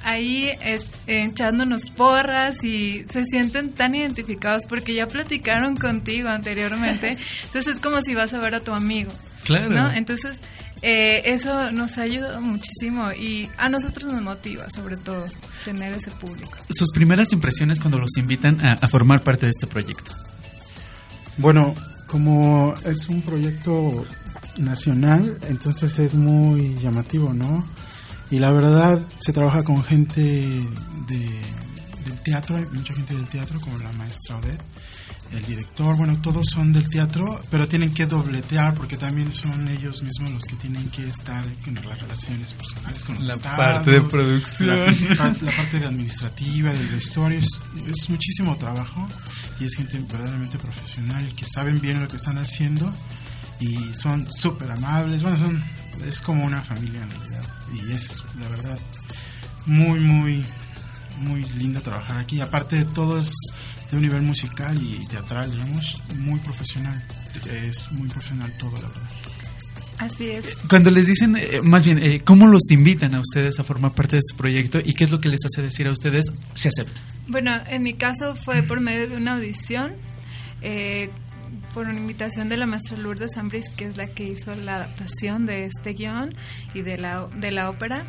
ahí 0.03 0.49
eh, 0.61 0.79
echándonos 1.07 1.89
porras 1.91 2.63
y 2.63 3.05
se 3.11 3.25
sienten 3.25 3.73
tan 3.73 3.95
identificados 3.95 4.63
porque 4.67 4.93
ya 4.93 5.07
platicaron 5.07 5.77
contigo 5.77 6.29
anteriormente. 6.29 7.17
Entonces 7.45 7.75
es 7.75 7.79
como 7.81 8.01
si 8.01 8.13
vas 8.13 8.33
a 8.33 8.39
ver 8.39 8.55
a 8.55 8.59
tu 8.59 8.73
amigo. 8.73 9.11
Claro. 9.43 9.69
¿no? 9.69 9.91
Entonces 9.91 10.37
eh, 10.81 11.21
eso 11.25 11.71
nos 11.71 11.97
ha 11.97 12.03
ayudado 12.03 12.41
muchísimo 12.41 13.11
y 13.11 13.49
a 13.57 13.69
nosotros 13.69 14.11
nos 14.11 14.21
motiva 14.21 14.69
sobre 14.69 14.97
todo 14.97 15.25
tener 15.67 15.93
ese 15.93 16.11
público. 16.11 16.57
Sus 16.69 16.91
primeras 16.93 17.33
impresiones 17.33 17.77
cuando 17.79 17.99
los 17.99 18.15
invitan 18.17 18.65
a, 18.65 18.73
a 18.73 18.87
formar 18.87 19.21
parte 19.21 19.47
de 19.47 19.51
este 19.51 19.67
proyecto. 19.67 20.13
Bueno, 21.37 21.75
como 22.07 22.73
es 22.85 23.09
un 23.09 23.21
proyecto 23.21 24.05
nacional, 24.59 25.37
entonces 25.49 25.99
es 25.99 26.13
muy 26.13 26.75
llamativo, 26.75 27.33
¿no? 27.33 27.67
Y 28.31 28.39
la 28.39 28.51
verdad, 28.51 29.01
se 29.19 29.33
trabaja 29.33 29.61
con 29.63 29.83
gente 29.83 30.21
de, 30.21 31.19
del 32.05 32.23
teatro, 32.23 32.55
hay 32.55 32.65
mucha 32.73 32.93
gente 32.93 33.13
del 33.13 33.27
teatro, 33.27 33.59
como 33.59 33.77
la 33.79 33.91
maestra 33.93 34.37
Odette, 34.37 34.63
el 35.31 35.45
director, 35.45 35.97
bueno, 35.97 36.17
todos 36.21 36.45
son 36.51 36.71
del 36.71 36.89
teatro, 36.89 37.39
pero 37.49 37.67
tienen 37.67 37.93
que 37.93 38.05
dobletear 38.05 38.73
porque 38.73 38.97
también 38.97 39.31
son 39.31 39.67
ellos 39.67 40.01
mismos 40.01 40.31
los 40.31 40.43
que 40.45 40.55
tienen 40.55 40.89
que 40.89 41.07
estar 41.07 41.43
con 41.63 41.75
las 41.75 41.99
relaciones 41.99 42.53
personales 42.53 43.03
con 43.03 43.15
los 43.15 43.25
La 43.25 43.33
estados, 43.33 43.57
parte 43.57 43.91
de 43.91 44.01
producción. 44.01 44.69
La, 44.69 45.35
la 45.41 45.51
parte 45.51 45.79
de 45.79 45.85
administrativa, 45.85 46.71
del 46.71 46.87
vestuario, 46.87 47.39
es, 47.39 47.61
es 47.87 48.09
muchísimo 48.09 48.55
trabajo 48.57 49.07
y 49.59 49.65
es 49.65 49.75
gente 49.75 49.99
verdaderamente 49.99 50.57
profesional 50.57 51.33
que 51.35 51.45
saben 51.45 51.79
bien 51.81 52.01
lo 52.01 52.07
que 52.07 52.15
están 52.15 52.37
haciendo 52.37 52.93
y 53.59 53.93
son 53.93 54.31
súper 54.31 54.71
amables, 54.71 55.23
bueno, 55.23 55.37
son, 55.37 55.63
es 56.05 56.21
como 56.21 56.45
una 56.45 56.61
familia 56.61 57.01
en 57.01 57.09
realidad 57.09 57.43
y 57.73 57.91
es 57.91 58.23
la 58.39 58.47
verdad 58.49 58.79
muy, 59.65 59.99
muy 59.99 60.45
muy 61.19 61.43
lindo 61.57 61.81
trabajar 61.81 62.17
aquí. 62.19 62.41
Aparte, 62.41 62.85
todo 62.85 63.19
es 63.19 63.33
de 63.89 63.97
un 63.97 64.03
nivel 64.03 64.21
musical 64.21 64.77
y 64.81 65.05
teatral, 65.07 65.51
digamos, 65.51 66.01
muy 66.17 66.39
profesional. 66.39 67.03
Es 67.51 67.91
muy 67.91 68.07
profesional 68.07 68.51
todo, 68.57 68.75
la 68.75 68.87
verdad. 68.87 69.09
Así 69.99 70.29
es. 70.29 70.45
Cuando 70.69 70.91
les 70.91 71.07
dicen, 71.07 71.35
eh, 71.37 71.61
más 71.63 71.85
bien, 71.85 71.97
eh, 72.01 72.21
¿cómo 72.23 72.47
los 72.47 72.69
invitan 72.69 73.15
a 73.15 73.19
ustedes 73.19 73.59
a 73.59 73.63
formar 73.63 73.93
parte 73.93 74.17
de 74.17 74.19
este 74.19 74.35
proyecto 74.35 74.79
y 74.83 74.93
qué 74.93 75.03
es 75.03 75.11
lo 75.11 75.19
que 75.19 75.29
les 75.29 75.39
hace 75.45 75.61
decir 75.61 75.87
a 75.87 75.91
ustedes 75.91 76.31
se 76.53 76.69
acepta? 76.69 77.01
Bueno, 77.27 77.51
en 77.67 77.83
mi 77.83 77.93
caso 77.93 78.35
fue 78.35 78.61
por 78.61 78.79
medio 78.79 79.09
de 79.09 79.17
una 79.17 79.35
audición, 79.35 79.93
eh, 80.61 81.09
por 81.73 81.87
una 81.87 81.99
invitación 81.99 82.47
de 82.47 82.57
la 82.57 82.67
maestra 82.67 82.97
Lourdes 82.97 83.37
Ambris, 83.37 83.69
que 83.75 83.85
es 83.85 83.97
la 83.97 84.07
que 84.07 84.25
hizo 84.25 84.53
la 84.53 84.75
adaptación 84.75 85.45
de 85.45 85.65
este 85.65 85.93
guion 85.93 86.33
y 86.75 86.81
de 86.81 86.97
la, 86.97 87.27
de 87.35 87.51
la 87.51 87.69
ópera. 87.69 88.05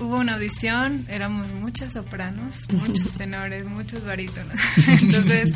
Hubo 0.00 0.16
una 0.16 0.34
audición, 0.34 1.06
éramos 1.10 1.52
muchas 1.52 1.92
sopranos, 1.92 2.56
muchos 2.72 3.12
tenores, 3.12 3.66
muchos 3.66 4.04
barítonos. 4.04 4.58
Entonces, 5.02 5.52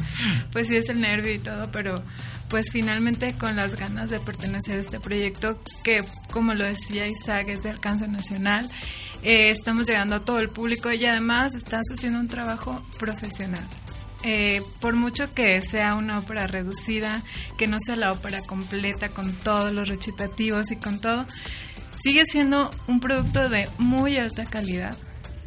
pues 0.52 0.68
sí 0.68 0.76
es 0.76 0.88
el 0.90 1.00
nervio 1.00 1.32
y 1.32 1.38
todo, 1.38 1.70
pero 1.70 2.04
pues 2.48 2.66
finalmente 2.70 3.34
con 3.34 3.56
las 3.56 3.74
ganas 3.74 4.10
de 4.10 4.20
pertenecer 4.20 4.76
a 4.76 4.80
este 4.80 5.00
proyecto 5.00 5.58
que, 5.82 6.04
como 6.30 6.52
lo 6.52 6.64
decía 6.64 7.08
Isaac, 7.08 7.48
es 7.48 7.62
de 7.62 7.70
alcance 7.70 8.06
nacional. 8.06 8.70
Eh, 9.22 9.48
estamos 9.48 9.86
llegando 9.86 10.16
a 10.16 10.20
todo 10.20 10.38
el 10.40 10.50
público 10.50 10.92
y 10.92 11.04
además 11.06 11.54
estás 11.54 11.82
haciendo 11.90 12.20
un 12.20 12.28
trabajo 12.28 12.86
profesional. 12.98 13.66
Eh, 14.26 14.62
por 14.80 14.94
mucho 14.94 15.34
que 15.34 15.60
sea 15.60 15.94
una 15.94 16.18
ópera 16.18 16.46
reducida, 16.46 17.22
que 17.58 17.66
no 17.66 17.76
sea 17.84 17.96
la 17.96 18.10
ópera 18.10 18.40
completa 18.40 19.10
con 19.10 19.34
todos 19.34 19.70
los 19.72 19.88
recitativos 19.88 20.70
y 20.70 20.76
con 20.76 20.98
todo, 20.98 21.26
sigue 22.04 22.26
siendo 22.26 22.70
un 22.86 23.00
producto 23.00 23.48
de 23.48 23.66
muy 23.78 24.18
alta 24.18 24.44
calidad 24.44 24.94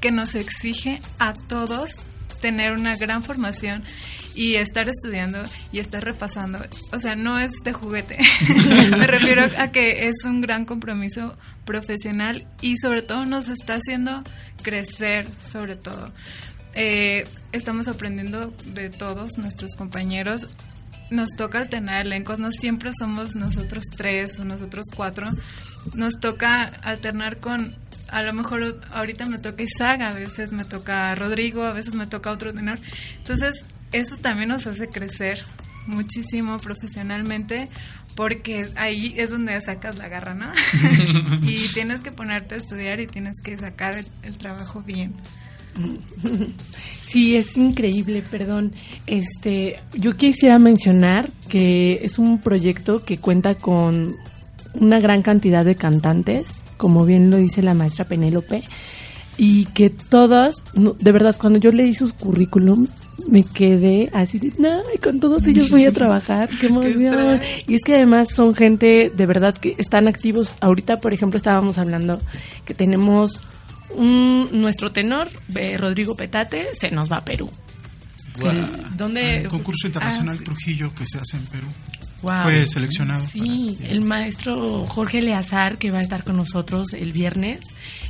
que 0.01 0.11
nos 0.11 0.33
exige 0.33 0.99
a 1.19 1.33
todos 1.33 1.91
tener 2.41 2.71
una 2.71 2.95
gran 2.97 3.23
formación 3.23 3.83
y 4.33 4.55
estar 4.55 4.89
estudiando 4.89 5.43
y 5.71 5.77
estar 5.77 6.03
repasando. 6.03 6.59
O 6.91 6.99
sea, 6.99 7.15
no 7.15 7.37
es 7.37 7.51
de 7.63 7.73
juguete. 7.73 8.17
Me 8.97 9.05
refiero 9.05 9.43
a 9.59 9.67
que 9.71 10.07
es 10.07 10.15
un 10.25 10.41
gran 10.41 10.65
compromiso 10.65 11.37
profesional 11.63 12.47
y 12.61 12.77
sobre 12.77 13.03
todo 13.03 13.25
nos 13.25 13.49
está 13.49 13.75
haciendo 13.75 14.23
crecer, 14.63 15.27
sobre 15.39 15.75
todo. 15.75 16.11
Eh, 16.73 17.23
estamos 17.51 17.87
aprendiendo 17.87 18.51
de 18.65 18.89
todos 18.89 19.37
nuestros 19.37 19.75
compañeros. 19.75 20.47
Nos 21.09 21.29
toca 21.37 21.59
alternar 21.59 22.05
elencos, 22.05 22.39
no 22.39 22.51
siempre 22.51 22.91
somos 22.97 23.35
nosotros 23.35 23.83
tres 23.95 24.39
o 24.39 24.43
nosotros 24.43 24.85
cuatro. 24.95 25.27
Nos 25.95 26.13
toca 26.19 26.63
alternar 26.63 27.39
con, 27.39 27.77
a 28.09 28.23
lo 28.23 28.33
mejor 28.33 28.81
ahorita 28.91 29.25
me 29.25 29.39
toca 29.39 29.63
Isaac, 29.63 30.01
a 30.01 30.13
veces 30.13 30.51
me 30.51 30.65
toca 30.65 31.15
Rodrigo, 31.15 31.63
a 31.63 31.73
veces 31.73 31.95
me 31.95 32.07
toca 32.07 32.31
otro 32.31 32.53
tenor. 32.53 32.79
Entonces, 33.17 33.65
eso 33.91 34.17
también 34.17 34.49
nos 34.49 34.67
hace 34.67 34.87
crecer 34.87 35.43
muchísimo 35.87 36.59
profesionalmente 36.59 37.69
porque 38.15 38.67
ahí 38.75 39.13
es 39.17 39.29
donde 39.29 39.59
sacas 39.61 39.97
la 39.97 40.09
garra, 40.09 40.33
¿no? 40.33 40.51
y 41.43 41.67
tienes 41.69 42.01
que 42.01 42.11
ponerte 42.11 42.55
a 42.55 42.57
estudiar 42.57 42.99
y 42.99 43.07
tienes 43.07 43.35
que 43.43 43.57
sacar 43.57 43.97
el, 43.97 44.07
el 44.23 44.37
trabajo 44.37 44.81
bien. 44.81 45.15
Sí, 47.07 47.37
es 47.37 47.55
increíble, 47.55 48.21
perdón. 48.29 48.71
Este, 49.05 49.77
yo 49.93 50.17
quisiera 50.17 50.59
mencionar 50.59 51.31
que 51.47 52.01
es 52.03 52.19
un 52.19 52.41
proyecto 52.41 53.05
que 53.05 53.17
cuenta 53.17 53.55
con 53.55 54.17
una 54.73 54.99
gran 54.99 55.21
cantidad 55.21 55.63
de 55.63 55.75
cantantes, 55.75 56.45
como 56.75 57.05
bien 57.05 57.31
lo 57.31 57.37
dice 57.37 57.63
la 57.63 57.73
maestra 57.73 58.03
Penélope, 58.03 58.65
y 59.37 59.67
que 59.67 59.89
todas, 59.89 60.55
no, 60.73 60.97
de 60.99 61.11
verdad, 61.13 61.33
cuando 61.39 61.59
yo 61.59 61.71
leí 61.71 61.93
sus 61.93 62.11
currículums, 62.11 63.05
me 63.25 63.43
quedé 63.43 64.09
así 64.13 64.37
de, 64.37 64.51
no, 64.57 64.81
con 65.01 65.21
todos 65.21 65.47
ellos 65.47 65.69
voy 65.69 65.85
a 65.85 65.93
trabajar, 65.93 66.49
qué 66.59 66.67
emoción. 66.67 67.39
y 67.67 67.75
es 67.75 67.83
que 67.85 67.95
además 67.95 68.33
son 68.33 68.53
gente 68.53 69.11
de 69.15 69.25
verdad 69.25 69.55
que 69.55 69.75
están 69.77 70.09
activos. 70.09 70.55
Ahorita, 70.59 70.99
por 70.99 71.13
ejemplo, 71.13 71.37
estábamos 71.37 71.77
hablando 71.77 72.19
que 72.65 72.73
tenemos 72.73 73.47
un, 73.91 74.49
nuestro 74.53 74.91
tenor, 74.91 75.29
eh, 75.55 75.77
Rodrigo 75.77 76.15
Petate, 76.15 76.67
se 76.73 76.91
nos 76.91 77.11
va 77.11 77.17
a 77.17 77.25
Perú. 77.25 77.49
Wow. 78.39 78.51
¿Dónde? 78.95 79.41
El 79.41 79.47
concurso 79.47 79.87
internacional 79.87 80.35
Ah, 80.35 80.37
sí. 80.37 80.43
Trujillo 80.43 80.93
que 80.93 81.05
se 81.07 81.17
hace 81.17 81.37
en 81.37 81.45
Perú. 81.45 81.67
Wow. 82.21 82.43
Fue 82.43 82.67
seleccionado. 82.67 83.25
Sí, 83.25 83.77
el 83.83 84.01
maestro 84.03 84.85
Jorge 84.85 85.21
Leazar, 85.21 85.77
que 85.77 85.91
va 85.91 85.99
a 85.99 86.03
estar 86.03 86.23
con 86.23 86.37
nosotros 86.37 86.93
el 86.93 87.13
viernes, 87.13 87.59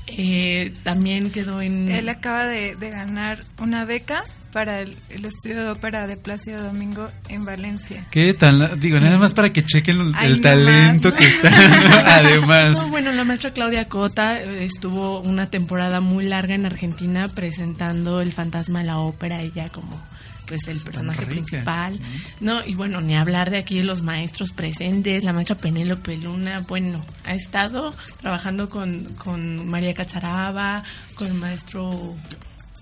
eh, 0.07 0.73
también 0.83 1.31
quedó 1.31 1.61
en... 1.61 1.91
Él 1.91 2.07
acaba 2.09 2.45
de, 2.45 2.75
de 2.75 2.89
ganar 2.89 3.43
una 3.59 3.85
beca 3.85 4.23
para 4.53 4.79
el, 4.79 4.95
el 5.09 5.25
estudio 5.25 5.61
de 5.63 5.69
ópera 5.69 6.07
de 6.07 6.15
Plácido 6.15 6.63
Domingo 6.63 7.07
en 7.29 7.45
Valencia. 7.45 8.05
¿Qué 8.09 8.33
tal? 8.33 8.79
Digo, 8.79 8.99
nada 8.99 9.17
más 9.17 9.33
para 9.33 9.51
que 9.51 9.63
chequen 9.63 9.99
el, 9.99 10.11
Ay, 10.15 10.31
el 10.31 10.41
talento 10.41 11.09
más. 11.09 11.17
que 11.19 11.27
está. 11.27 11.49
Además. 12.17 12.71
No, 12.71 12.87
bueno, 12.87 13.11
la 13.11 13.23
maestra 13.25 13.51
Claudia 13.51 13.87
Cota 13.87 14.41
eh, 14.41 14.63
estuvo 14.63 15.19
una 15.19 15.47
temporada 15.47 15.99
muy 15.99 16.25
larga 16.25 16.55
en 16.55 16.65
Argentina 16.65 17.27
presentando 17.27 18.21
El 18.21 18.31
fantasma 18.31 18.79
de 18.79 18.85
la 18.85 18.99
ópera, 18.99 19.41
ella 19.41 19.69
como 19.69 20.01
pues 20.47 20.67
el 20.67 20.79
personaje 20.79 21.21
rica. 21.21 21.31
principal. 21.31 21.99
No, 22.39 22.65
y 22.65 22.75
bueno, 22.75 23.01
ni 23.01 23.15
hablar 23.15 23.49
de 23.49 23.57
aquí 23.57 23.81
los 23.83 24.01
maestros 24.01 24.51
presentes, 24.51 25.23
la 25.23 25.33
maestra 25.33 25.57
Penélope 25.57 26.17
Luna, 26.17 26.59
bueno, 26.67 27.01
ha 27.25 27.33
estado 27.33 27.91
trabajando 28.21 28.69
con, 28.69 29.03
con 29.15 29.67
María 29.69 29.93
Cacharaba, 29.93 30.83
con 31.15 31.27
el 31.27 31.33
maestro 31.33 31.89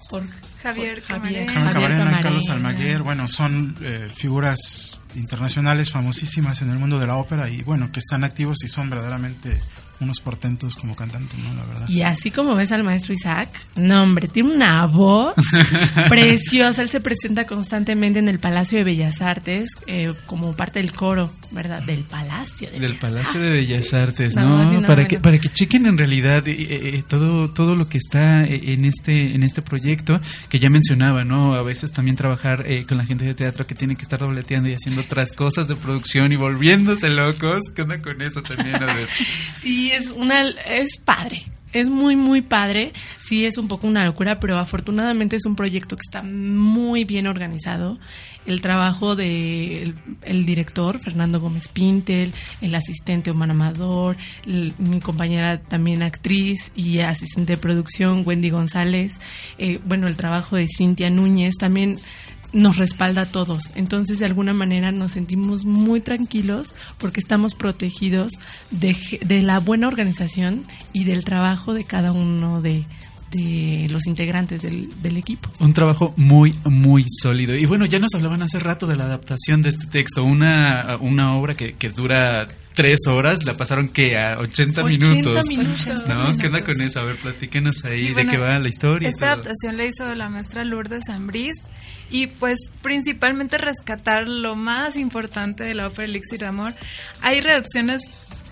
Jorge 0.09 0.33
Javier 0.61 1.01
Javier, 1.03 1.45
Camarena, 1.45 1.53
Camarena. 1.53 2.19
Carlos 2.21 2.49
Almaguer, 2.49 3.01
bueno, 3.01 3.27
son 3.27 3.75
eh, 3.81 4.09
figuras 4.15 4.99
internacionales 5.15 5.91
famosísimas 5.91 6.61
en 6.61 6.69
el 6.69 6.77
mundo 6.77 6.99
de 6.99 7.07
la 7.07 7.17
ópera 7.17 7.49
y 7.49 7.61
bueno, 7.61 7.91
que 7.91 7.99
están 7.99 8.23
activos 8.23 8.63
y 8.63 8.67
son 8.67 8.89
verdaderamente 8.89 9.61
unos 9.99 10.19
portentos 10.19 10.75
como 10.75 10.95
cantantes, 10.95 11.37
¿no? 11.39 11.53
La 11.53 11.65
verdad. 11.65 11.89
Y 11.89 12.01
así 12.01 12.31
como 12.31 12.55
ves 12.55 12.71
al 12.71 12.83
maestro 12.83 13.13
Isaac, 13.13 13.49
no 13.75 14.03
hombre, 14.03 14.27
tiene 14.27 14.53
una 14.53 14.85
voz 14.87 15.33
preciosa. 16.09 16.81
Él 16.81 16.89
se 16.89 16.99
presenta 16.99 17.45
constantemente 17.45 18.19
en 18.19 18.27
el 18.27 18.39
Palacio 18.39 18.77
de 18.77 18.83
Bellas 18.83 19.21
Artes 19.21 19.69
eh, 19.87 20.13
como 20.25 20.55
parte 20.55 20.79
del 20.79 20.91
coro, 20.91 21.31
¿verdad? 21.51 21.81
Del 21.83 22.03
Palacio 22.03 22.69
de 22.71 22.79
Del 22.79 22.95
Palacio 22.95 23.39
de 23.39 23.49
Bellas 23.49 23.93
Artes, 23.93 24.35
No, 24.35 24.63
¿no? 24.63 24.81
no, 24.81 24.87
para 24.87 25.07
que 25.07 25.19
para 25.19 25.37
que 25.37 25.49
chequen 25.49 25.85
en 25.85 25.97
realidad 25.97 26.47
eh, 26.47 26.55
eh, 26.59 27.03
todo 27.07 27.49
todo 27.51 27.75
lo 27.75 27.87
que 27.87 27.97
está 27.97 28.41
eh, 28.43 28.73
en 28.73 28.85
este 28.85 29.33
en 29.35 29.43
este 29.43 29.61
proyecto 29.61 30.19
que 30.49 30.59
ya 30.59 30.69
mencionaba, 30.69 31.23
¿no? 31.23 31.53
A 31.55 31.63
veces 31.63 31.91
también 31.91 32.15
trabajar 32.15 32.63
eh, 32.67 32.85
con 32.87 32.97
la 32.97 33.05
gente 33.05 33.25
de 33.25 33.33
teatro 33.33 33.65
que 33.65 33.75
tiene 33.75 33.95
que 33.95 34.03
estar 34.03 34.19
dobleteando 34.19 34.69
y 34.69 34.73
haciendo 34.73 35.01
otras 35.01 35.31
cosas 35.31 35.67
de 35.67 35.75
producción 35.75 36.31
y 36.31 36.35
volviéndose 36.35 37.09
locos. 37.09 37.61
¿Qué 37.75 37.81
onda 37.83 37.99
con 38.01 38.21
eso 38.21 38.41
también? 38.41 38.75
A 38.75 38.87
ver. 38.87 39.07
Sí, 39.61 39.84
es 39.91 40.11
una 40.11 40.49
es 40.49 40.97
padre. 40.97 41.45
Es 41.73 41.89
muy 41.89 42.15
muy 42.15 42.41
padre. 42.41 42.93
Sí 43.19 43.45
es 43.45 43.57
un 43.57 43.67
poco 43.67 43.85
una 43.87 44.05
locura, 44.05 44.39
pero 44.39 44.57
afortunadamente 44.57 45.35
es 45.35 45.45
un 45.45 45.57
proyecto 45.57 45.97
que 45.97 46.03
está 46.05 46.23
muy 46.23 47.03
bien 47.03 47.27
organizado. 47.27 47.99
El 48.45 48.61
trabajo 48.61 49.15
de 49.15 49.93
el, 50.21 50.45
director 50.45 50.99
Fernando 50.99 51.41
Gómez 51.41 51.67
Pintel, 51.67 52.31
el 52.61 52.75
asistente 52.75 53.31
Omar 53.31 53.49
Amador, 53.51 54.15
mi 54.45 55.01
compañera 55.01 55.59
también 55.59 56.03
actriz 56.03 56.71
y 56.75 56.99
asistente 56.99 57.53
de 57.53 57.57
producción 57.57 58.23
Wendy 58.25 58.51
González, 58.51 59.19
eh, 59.57 59.79
bueno, 59.83 60.07
el 60.07 60.15
trabajo 60.15 60.55
de 60.55 60.67
Cintia 60.67 61.09
Núñez 61.09 61.55
también 61.57 61.97
nos 62.55 62.77
respalda 62.77 63.23
a 63.23 63.25
todos. 63.25 63.71
Entonces, 63.75 64.19
de 64.19 64.25
alguna 64.25 64.53
manera 64.53 64.91
nos 64.91 65.11
sentimos 65.11 65.65
muy 65.65 65.99
tranquilos 66.01 66.69
porque 66.97 67.19
estamos 67.19 67.53
protegidos 67.53 68.31
de, 68.71 68.95
de 69.23 69.41
la 69.41 69.59
buena 69.59 69.87
organización 69.87 70.63
y 70.93 71.03
del 71.03 71.23
trabajo 71.23 71.73
de 71.73 71.83
cada 71.83 72.13
uno 72.13 72.61
de, 72.61 72.85
de 73.31 73.87
los 73.89 74.07
integrantes 74.07 74.61
del, 74.61 74.89
del 75.01 75.17
equipo. 75.17 75.49
Un 75.59 75.73
trabajo 75.73 76.13
muy, 76.15 76.53
muy 76.63 77.05
sólido. 77.21 77.55
Y 77.55 77.65
bueno, 77.65 77.85
ya 77.85 77.99
nos 77.99 78.15
hablaban 78.15 78.41
hace 78.41 78.59
rato 78.59 78.87
de 78.87 78.95
la 78.95 79.03
adaptación 79.03 79.61
de 79.61 79.69
este 79.69 79.87
texto. 79.87 80.23
Una, 80.23 80.97
una 81.01 81.35
obra 81.35 81.55
que, 81.55 81.73
que 81.73 81.89
dura 81.89 82.47
tres 82.75 83.07
horas, 83.07 83.45
la 83.45 83.55
pasaron 83.55 83.87
que 83.89 84.17
a 84.17 84.37
80, 84.37 84.83
80 84.83 84.83
minutos. 84.83 85.47
minutos. 85.47 85.87
¿No? 86.07 86.37
¿Qué 86.37 86.47
onda 86.47 86.61
con 86.63 86.79
eso? 86.81 86.99
A 86.99 87.05
ver, 87.05 87.15
platíquenos 87.17 87.83
ahí 87.85 88.09
Sí, 88.09 88.13
de 88.13 88.27
qué 88.27 88.37
va 88.37 88.59
la 88.59 88.69
historia. 88.69 89.09
Esta 89.09 89.27
adaptación 89.27 89.77
la 89.77 89.85
hizo 89.85 90.13
la 90.13 90.29
maestra 90.29 90.63
Lourdes 90.63 91.09
Ambrís 91.09 91.55
y 92.11 92.27
pues 92.27 92.59
principalmente 92.81 93.57
rescatar 93.57 94.27
lo 94.27 94.55
más 94.55 94.97
importante 94.97 95.63
de 95.63 95.73
la 95.73 95.87
ópera 95.87 96.05
Elixir 96.05 96.39
de 96.39 96.47
Amor. 96.47 96.73
Hay 97.21 97.41
reducciones 97.41 98.01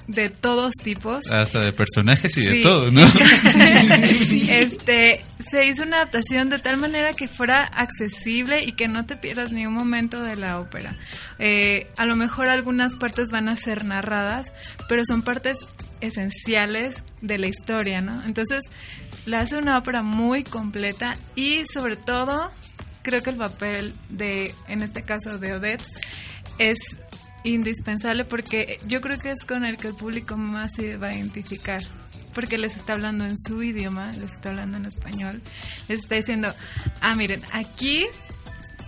de 0.07 0.29
todos 0.29 0.73
tipos. 0.83 1.29
Hasta 1.29 1.59
de 1.59 1.73
personajes 1.73 2.35
y 2.37 2.45
de 2.45 2.63
todo, 2.63 2.91
¿no? 2.91 3.05
este 4.49 5.23
se 5.39 5.65
hizo 5.67 5.83
una 5.83 5.97
adaptación 5.97 6.49
de 6.49 6.59
tal 6.59 6.77
manera 6.77 7.13
que 7.13 7.27
fuera 7.27 7.63
accesible 7.63 8.63
y 8.63 8.71
que 8.73 8.87
no 8.87 9.05
te 9.05 9.15
pierdas 9.15 9.51
ni 9.51 9.65
un 9.65 9.73
momento 9.73 10.23
de 10.23 10.35
la 10.35 10.59
ópera. 10.59 10.95
Eh, 11.39 11.87
a 11.97 12.05
lo 12.05 12.15
mejor 12.15 12.47
algunas 12.47 12.95
partes 12.95 13.29
van 13.29 13.49
a 13.49 13.55
ser 13.55 13.85
narradas, 13.85 14.51
pero 14.89 15.03
son 15.05 15.21
partes 15.21 15.57
esenciales 16.01 17.03
de 17.21 17.37
la 17.37 17.47
historia, 17.47 18.01
¿no? 18.01 18.23
Entonces, 18.25 18.61
la 19.25 19.41
hace 19.41 19.57
una 19.57 19.77
ópera 19.77 20.01
muy 20.01 20.43
completa 20.43 21.17
y 21.35 21.63
sobre 21.71 21.95
todo 21.95 22.51
creo 23.03 23.21
que 23.21 23.29
el 23.29 23.35
papel 23.35 23.93
de, 24.09 24.53
en 24.67 24.81
este 24.81 25.03
caso 25.03 25.37
de 25.37 25.53
Odette, 25.53 25.83
es 26.57 26.77
indispensable 27.43 28.25
porque 28.25 28.79
yo 28.87 29.01
creo 29.01 29.19
que 29.19 29.31
es 29.31 29.43
con 29.43 29.65
el 29.65 29.77
que 29.77 29.89
el 29.89 29.95
público 29.95 30.37
más 30.37 30.71
se 30.75 30.97
va 30.97 31.09
a 31.09 31.15
identificar 31.15 31.83
porque 32.33 32.57
les 32.57 32.75
está 32.75 32.93
hablando 32.93 33.25
en 33.25 33.37
su 33.37 33.61
idioma, 33.61 34.11
les 34.13 34.31
está 34.31 34.49
hablando 34.49 34.77
en 34.77 34.85
español, 34.85 35.41
les 35.87 35.99
está 35.99 36.15
diciendo, 36.15 36.51
ah, 37.01 37.15
miren, 37.15 37.41
aquí 37.51 38.07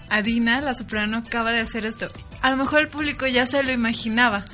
Adina, 0.09 0.61
la 0.61 0.73
soprano, 0.73 1.17
acaba 1.17 1.51
de 1.51 1.59
hacer 1.59 1.85
esto. 1.85 2.07
A 2.41 2.51
lo 2.51 2.57
mejor 2.57 2.81
el 2.81 2.89
público 2.89 3.25
ya 3.27 3.45
se 3.45 3.63
lo 3.63 3.71
imaginaba, 3.71 4.45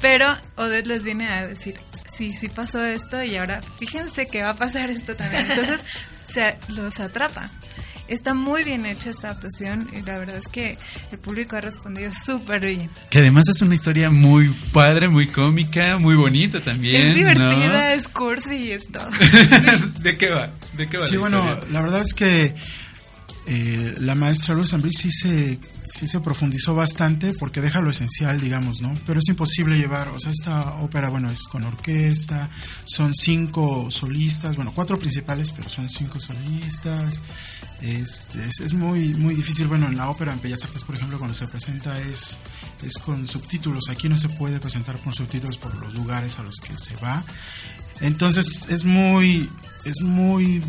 pero 0.00 0.36
Odette 0.56 0.86
les 0.86 1.04
viene 1.04 1.28
a 1.28 1.46
decir, 1.46 1.80
sí, 2.06 2.30
sí 2.30 2.48
pasó 2.48 2.84
esto 2.84 3.22
y 3.22 3.36
ahora 3.36 3.60
fíjense 3.78 4.26
que 4.26 4.42
va 4.42 4.50
a 4.50 4.56
pasar 4.56 4.90
esto 4.90 5.16
también. 5.16 5.50
Entonces, 5.50 5.80
se 6.24 6.58
los 6.68 7.00
atrapa. 7.00 7.50
Está 8.10 8.34
muy 8.34 8.64
bien 8.64 8.86
hecha 8.86 9.10
esta 9.10 9.30
actuación 9.30 9.88
y 9.92 10.02
la 10.02 10.18
verdad 10.18 10.36
es 10.36 10.48
que 10.48 10.76
el 11.12 11.18
público 11.18 11.54
ha 11.54 11.60
respondido 11.60 12.10
súper 12.12 12.60
bien. 12.60 12.90
Que 13.08 13.20
además 13.20 13.48
es 13.48 13.62
una 13.62 13.76
historia 13.76 14.10
muy 14.10 14.48
padre, 14.72 15.06
muy 15.06 15.28
cómica, 15.28 15.96
muy 15.96 16.16
bonita 16.16 16.60
también. 16.60 17.06
Es 17.06 17.14
divertida, 17.14 17.94
es 17.94 18.08
cursi 18.08 18.56
y 18.56 18.72
es 18.72 18.88
todo. 18.88 19.08
¿De 20.00 20.18
qué 20.18 20.28
va? 20.28 20.50
¿De 20.76 20.88
qué 20.88 20.98
va 20.98 21.06
Sí, 21.06 21.18
bueno, 21.18 21.40
la 21.70 21.82
verdad 21.82 22.00
es 22.00 22.12
que 22.12 22.56
eh, 23.46 23.94
la 23.98 24.14
maestra 24.14 24.54
Luz 24.54 24.74
Ambris 24.74 24.98
sí 24.98 25.10
se, 25.10 25.58
sí 25.82 26.06
se 26.06 26.20
profundizó 26.20 26.74
bastante 26.74 27.32
porque 27.34 27.60
deja 27.60 27.80
lo 27.80 27.90
esencial, 27.90 28.40
digamos, 28.40 28.80
¿no? 28.80 28.94
Pero 29.06 29.20
es 29.20 29.28
imposible 29.28 29.76
llevar, 29.76 30.08
o 30.08 30.20
sea, 30.20 30.30
esta 30.30 30.74
ópera, 30.76 31.08
bueno, 31.08 31.30
es 31.30 31.44
con 31.44 31.64
orquesta, 31.64 32.50
son 32.84 33.14
cinco 33.14 33.90
solistas, 33.90 34.56
bueno, 34.56 34.72
cuatro 34.74 34.98
principales, 34.98 35.52
pero 35.52 35.68
son 35.68 35.88
cinco 35.88 36.20
solistas. 36.20 37.22
Este, 37.80 38.44
es, 38.44 38.60
es, 38.60 38.74
muy, 38.74 39.14
muy 39.14 39.34
difícil, 39.34 39.66
bueno, 39.66 39.88
en 39.88 39.96
la 39.96 40.10
ópera, 40.10 40.34
en 40.34 40.42
Bellas 40.42 40.62
Artes, 40.64 40.84
por 40.84 40.96
ejemplo, 40.96 41.16
cuando 41.16 41.34
se 41.34 41.46
presenta 41.46 41.98
es, 42.00 42.38
es 42.82 42.94
con 42.98 43.26
subtítulos, 43.26 43.88
aquí 43.88 44.06
no 44.08 44.18
se 44.18 44.28
puede 44.28 44.60
presentar 44.60 44.98
con 45.00 45.14
subtítulos 45.14 45.56
por 45.56 45.74
los 45.76 45.94
lugares 45.94 46.38
a 46.38 46.42
los 46.42 46.56
que 46.56 46.76
se 46.76 46.94
va. 46.96 47.24
Entonces 48.00 48.66
es 48.68 48.84
muy, 48.84 49.48
es 49.84 50.02
muy 50.02 50.62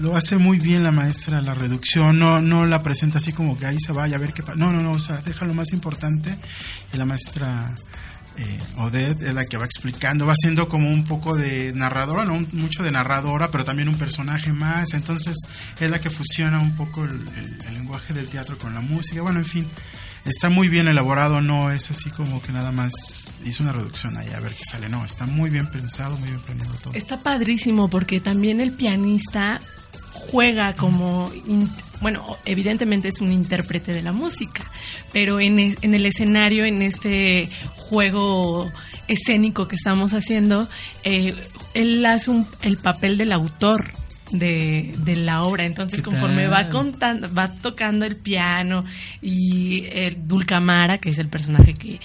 lo 0.00 0.16
hace 0.16 0.38
muy 0.38 0.58
bien 0.58 0.84
la 0.84 0.92
maestra 0.92 1.40
la 1.40 1.54
reducción, 1.54 2.18
no, 2.18 2.40
no 2.40 2.66
la 2.66 2.82
presenta 2.82 3.18
así 3.18 3.32
como 3.32 3.58
que 3.58 3.66
ahí 3.66 3.78
se 3.80 3.92
vaya 3.92 4.16
a 4.16 4.20
ver 4.20 4.32
qué 4.32 4.42
pasa. 4.42 4.56
No, 4.56 4.72
no, 4.72 4.80
no, 4.80 4.92
o 4.92 4.98
sea, 4.98 5.18
deja 5.18 5.44
lo 5.44 5.54
más 5.54 5.72
importante 5.72 6.36
y 6.92 6.96
la 6.96 7.04
maestra 7.04 7.74
eh, 8.38 8.58
Odette 8.76 9.22
es 9.22 9.34
la 9.34 9.44
que 9.44 9.56
va 9.56 9.64
explicando, 9.64 10.24
va 10.24 10.34
siendo 10.36 10.68
como 10.68 10.88
un 10.88 11.04
poco 11.04 11.34
de 11.34 11.72
narradora, 11.72 12.24
no 12.24 12.46
mucho 12.52 12.84
de 12.84 12.92
narradora, 12.92 13.50
pero 13.50 13.64
también 13.64 13.88
un 13.88 13.96
personaje 13.98 14.52
más, 14.52 14.94
entonces 14.94 15.36
es 15.80 15.90
la 15.90 16.00
que 16.00 16.08
fusiona 16.08 16.60
un 16.60 16.76
poco 16.76 17.04
el, 17.04 17.24
lenguaje 17.72 18.14
del 18.14 18.28
teatro 18.28 18.56
con 18.56 18.74
la 18.74 18.80
música, 18.80 19.22
bueno, 19.22 19.40
en 19.40 19.44
fin. 19.44 19.66
Está 20.24 20.50
muy 20.50 20.68
bien 20.68 20.88
elaborado, 20.88 21.40
no 21.40 21.70
es 21.70 21.90
así 21.90 22.10
como 22.10 22.42
que 22.42 22.52
nada 22.52 22.70
más 22.70 22.92
hizo 23.44 23.62
una 23.62 23.72
reducción 23.72 24.16
ahí 24.18 24.28
a 24.28 24.40
ver 24.40 24.54
qué 24.54 24.64
sale, 24.64 24.88
no, 24.88 25.04
está 25.04 25.26
muy 25.26 25.48
bien 25.48 25.70
pensado, 25.70 26.16
muy 26.18 26.28
bien 26.28 26.42
planeado 26.42 26.74
todo. 26.74 26.94
Está 26.94 27.22
padrísimo 27.22 27.88
porque 27.88 28.20
también 28.20 28.60
el 28.60 28.72
pianista 28.72 29.58
juega 30.30 30.74
como, 30.74 31.30
in, 31.46 31.68
bueno, 32.00 32.24
evidentemente 32.44 33.08
es 33.08 33.20
un 33.20 33.32
intérprete 33.32 33.92
de 33.92 34.02
la 34.02 34.12
música, 34.12 34.64
pero 35.12 35.40
en, 35.40 35.58
es, 35.58 35.76
en 35.82 35.94
el 35.94 36.06
escenario, 36.06 36.64
en 36.64 36.82
este 36.82 37.48
juego 37.76 38.70
escénico 39.08 39.68
que 39.68 39.76
estamos 39.76 40.12
haciendo, 40.12 40.68
eh, 41.02 41.34
él 41.74 42.04
hace 42.04 42.30
un, 42.30 42.46
el 42.62 42.78
papel 42.78 43.18
del 43.18 43.32
autor. 43.32 43.92
De, 44.30 44.92
de, 44.98 45.16
la 45.16 45.42
obra. 45.42 45.64
Entonces, 45.64 46.02
conforme 46.02 46.48
va 46.48 46.68
contando, 46.68 47.32
va 47.32 47.48
tocando 47.48 48.04
el 48.04 48.14
piano 48.14 48.84
y 49.22 49.86
el 49.86 50.28
Dulcamara, 50.28 50.98
que 50.98 51.08
es 51.08 51.18
el 51.18 51.28
personaje 51.28 51.72
que 51.72 51.98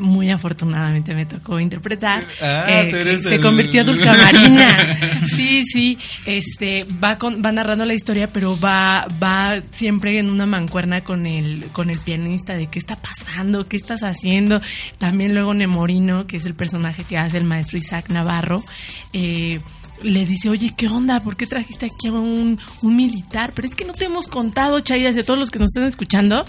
muy 0.00 0.30
afortunadamente 0.30 1.14
me 1.14 1.26
tocó 1.26 1.60
interpretar. 1.60 2.26
Ah, 2.42 2.64
eh, 2.68 3.18
se 3.18 3.36
el... 3.36 3.40
convirtió 3.40 3.84
Dulcamarina. 3.84 4.96
sí, 5.28 5.64
sí. 5.64 5.98
Este 6.26 6.84
va 6.84 7.18
con, 7.18 7.42
va 7.44 7.52
narrando 7.52 7.84
la 7.84 7.94
historia, 7.94 8.28
pero 8.28 8.58
va 8.58 9.06
va 9.22 9.60
siempre 9.70 10.18
en 10.18 10.30
una 10.30 10.46
mancuerna 10.46 11.02
con 11.04 11.26
el 11.26 11.66
con 11.72 11.90
el 11.90 11.98
pianista 11.98 12.54
de 12.54 12.66
qué 12.66 12.78
está 12.78 12.96
pasando, 12.96 13.66
qué 13.66 13.76
estás 13.76 14.02
haciendo. 14.02 14.60
También 14.98 15.34
luego 15.34 15.54
Nemorino, 15.54 16.26
que 16.26 16.38
es 16.38 16.46
el 16.46 16.54
personaje 16.54 17.04
que 17.04 17.18
hace 17.18 17.38
el 17.38 17.44
maestro 17.44 17.78
Isaac 17.78 18.10
Navarro. 18.10 18.64
Eh, 19.12 19.60
le 20.02 20.24
dice, 20.24 20.48
oye, 20.48 20.72
¿qué 20.76 20.88
onda? 20.88 21.22
¿Por 21.22 21.36
qué 21.36 21.46
trajiste 21.46 21.86
aquí 21.86 22.08
a 22.08 22.12
un, 22.12 22.58
un, 22.82 22.96
militar? 22.96 23.52
Pero 23.54 23.68
es 23.68 23.74
que 23.74 23.84
no 23.84 23.92
te 23.92 24.06
hemos 24.06 24.28
contado, 24.28 24.80
Chaidas, 24.80 25.16
y 25.16 25.20
a 25.20 25.24
todos 25.24 25.38
los 25.38 25.50
que 25.50 25.58
nos 25.58 25.68
están 25.68 25.84
escuchando, 25.84 26.44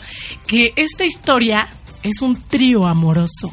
que 0.47 0.73
esta 0.75 1.05
historia 1.05 1.67
es 2.03 2.21
un 2.21 2.35
trío 2.35 2.85
amoroso. 2.85 3.51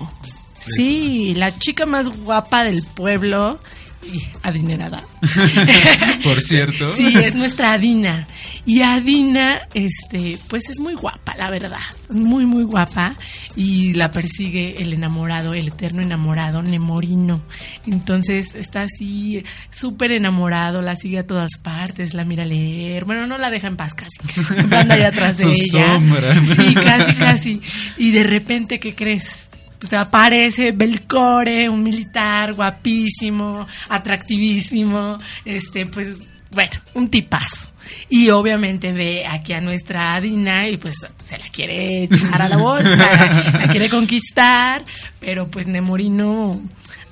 Sí, 0.59 1.35
la 1.35 1.57
chica 1.57 1.87
más 1.87 2.09
guapa 2.09 2.65
del 2.65 2.83
pueblo 2.83 3.59
y 4.03 4.23
adinerada. 4.43 5.03
Por 6.23 6.41
cierto. 6.41 6.95
Sí, 6.97 7.15
es 7.17 7.35
nuestra 7.35 7.73
Adina. 7.73 8.27
Y 8.65 8.83
Adina, 8.83 9.63
este, 9.75 10.39
pues 10.49 10.69
es 10.69 10.79
muy 10.79 10.95
guapa, 10.95 11.35
la 11.37 11.51
verdad. 11.51 11.79
Muy, 12.11 12.47
muy 12.47 12.65
guapa. 12.65 13.17
Y 13.57 13.95
la 13.95 14.11
persigue 14.11 14.75
el 14.79 14.93
enamorado, 14.93 15.55
el 15.55 15.69
eterno 15.69 16.03
enamorado, 16.03 16.63
Nemorino. 16.63 17.43
Entonces 17.87 18.55
está 18.55 18.83
así, 18.83 19.43
súper 19.71 20.13
enamorado, 20.13 20.81
la 20.81 20.95
sigue 20.95 21.19
a 21.19 21.27
todas 21.27 21.59
partes, 21.63 22.15
la 22.15 22.25
mira 22.25 22.45
a 22.45 22.47
leer. 22.47 23.05
Bueno, 23.05 23.27
no 23.27 23.37
la 23.39 23.51
deja 23.51 23.67
en 23.69 23.77
paz 23.77 23.95
casi. 23.95 24.41
Anda 24.75 24.95
ahí 24.95 25.03
atrás 25.03 25.39
de 25.39 25.45
Su 25.45 25.51
ella. 25.51 25.95
Sombra. 25.95 26.43
Sí, 26.45 26.75
casi, 26.75 27.15
casi. 27.15 27.61
Y 27.97 28.11
de 28.13 28.23
repente, 28.23 28.79
¿qué 28.79 28.95
crees? 28.95 29.48
Pues 29.79 29.93
aparece 29.93 30.73
Belcore, 30.73 31.69
un 31.69 31.83
militar 31.83 32.55
guapísimo, 32.55 33.67
atractivísimo, 33.89 35.19
este, 35.45 35.87
pues, 35.87 36.21
bueno, 36.51 36.73
un 36.95 37.09
tipazo. 37.09 37.69
Y 38.11 38.29
obviamente 38.31 38.93
ve 38.93 39.27
aquí 39.27 39.53
a 39.53 39.61
nuestra 39.61 40.15
Adina 40.15 40.69
y 40.69 40.77
pues 40.77 40.95
se 41.23 41.39
la 41.39 41.49
quiere 41.49 42.05
echar 42.05 42.43
a 42.43 42.49
la 42.49 42.57
bolsa, 42.57 43.51
la 43.53 43.69
quiere 43.69 43.89
conquistar, 43.89 44.85
pero 45.21 45.49
pues 45.49 45.67
Nemorino, 45.67 46.61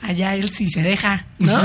allá 0.03 0.35
él 0.35 0.51
sí 0.51 0.69
se 0.69 0.83
deja, 0.83 1.27
¿no? 1.39 1.62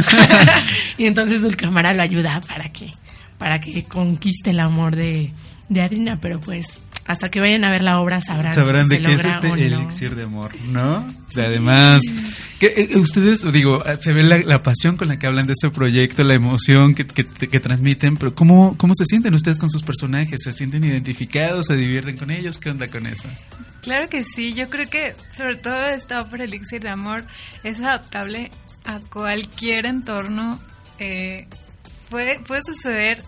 y 0.97 1.05
entonces 1.07 1.43
el 1.43 1.57
cámara 1.57 1.93
lo 1.93 2.03
ayuda 2.03 2.41
para 2.47 2.69
que, 2.71 2.91
para 3.37 3.59
que 3.59 3.83
conquiste 3.83 4.51
el 4.51 4.59
amor 4.59 4.95
de, 4.95 5.33
de 5.67 5.81
Adina, 5.81 6.17
pero 6.21 6.39
pues 6.39 6.81
hasta 7.05 7.29
que 7.29 7.39
vayan 7.39 7.63
a 7.63 7.71
ver 7.71 7.81
la 7.81 7.99
obra 7.99 8.21
sabrán, 8.21 8.53
sabrán 8.53 8.85
si 8.85 8.89
de 8.89 8.97
se 8.97 9.03
qué 9.03 9.13
es 9.13 9.25
este 9.25 9.47
no. 9.47 9.55
elixir 9.55 10.15
de 10.15 10.23
amor, 10.23 10.51
¿no? 10.63 11.05
O 11.27 11.31
sea, 11.31 11.45
además, 11.45 12.01
que, 12.59 12.67
eh, 12.67 12.97
ustedes, 12.97 13.49
digo, 13.51 13.83
se 13.99 14.13
ve 14.13 14.23
la, 14.23 14.37
la, 14.39 14.61
pasión 14.61 14.97
con 14.97 15.07
la 15.07 15.17
que 15.17 15.27
hablan 15.27 15.47
de 15.47 15.53
este 15.53 15.69
proyecto, 15.69 16.23
la 16.23 16.35
emoción 16.35 16.93
que, 16.93 17.07
que, 17.07 17.25
que, 17.25 17.59
transmiten, 17.59 18.17
pero 18.17 18.33
¿cómo, 18.33 18.77
¿cómo 18.77 18.93
se 18.93 19.05
sienten 19.05 19.33
ustedes 19.33 19.57
con 19.57 19.69
sus 19.69 19.83
personajes? 19.83 20.41
¿Se 20.43 20.53
sienten 20.53 20.83
identificados? 20.83 21.67
¿Se 21.67 21.75
divierten 21.75 22.17
con 22.17 22.31
ellos? 22.31 22.59
¿Qué 22.59 22.69
onda 22.69 22.87
con 22.87 23.07
eso? 23.07 23.27
Claro 23.81 24.07
que 24.09 24.23
sí, 24.23 24.53
yo 24.53 24.69
creo 24.69 24.89
que 24.89 25.15
sobre 25.35 25.55
todo 25.55 25.87
esta 25.87 26.21
ópera 26.21 26.43
Elixir 26.43 26.81
de 26.81 26.89
Amor 26.89 27.23
es 27.63 27.79
adaptable 27.79 28.51
a 28.85 28.99
cualquier 28.99 29.85
entorno. 29.85 30.59
Eh, 30.99 31.47
puede, 32.09 32.39
puede 32.41 32.61
suceder 32.63 33.23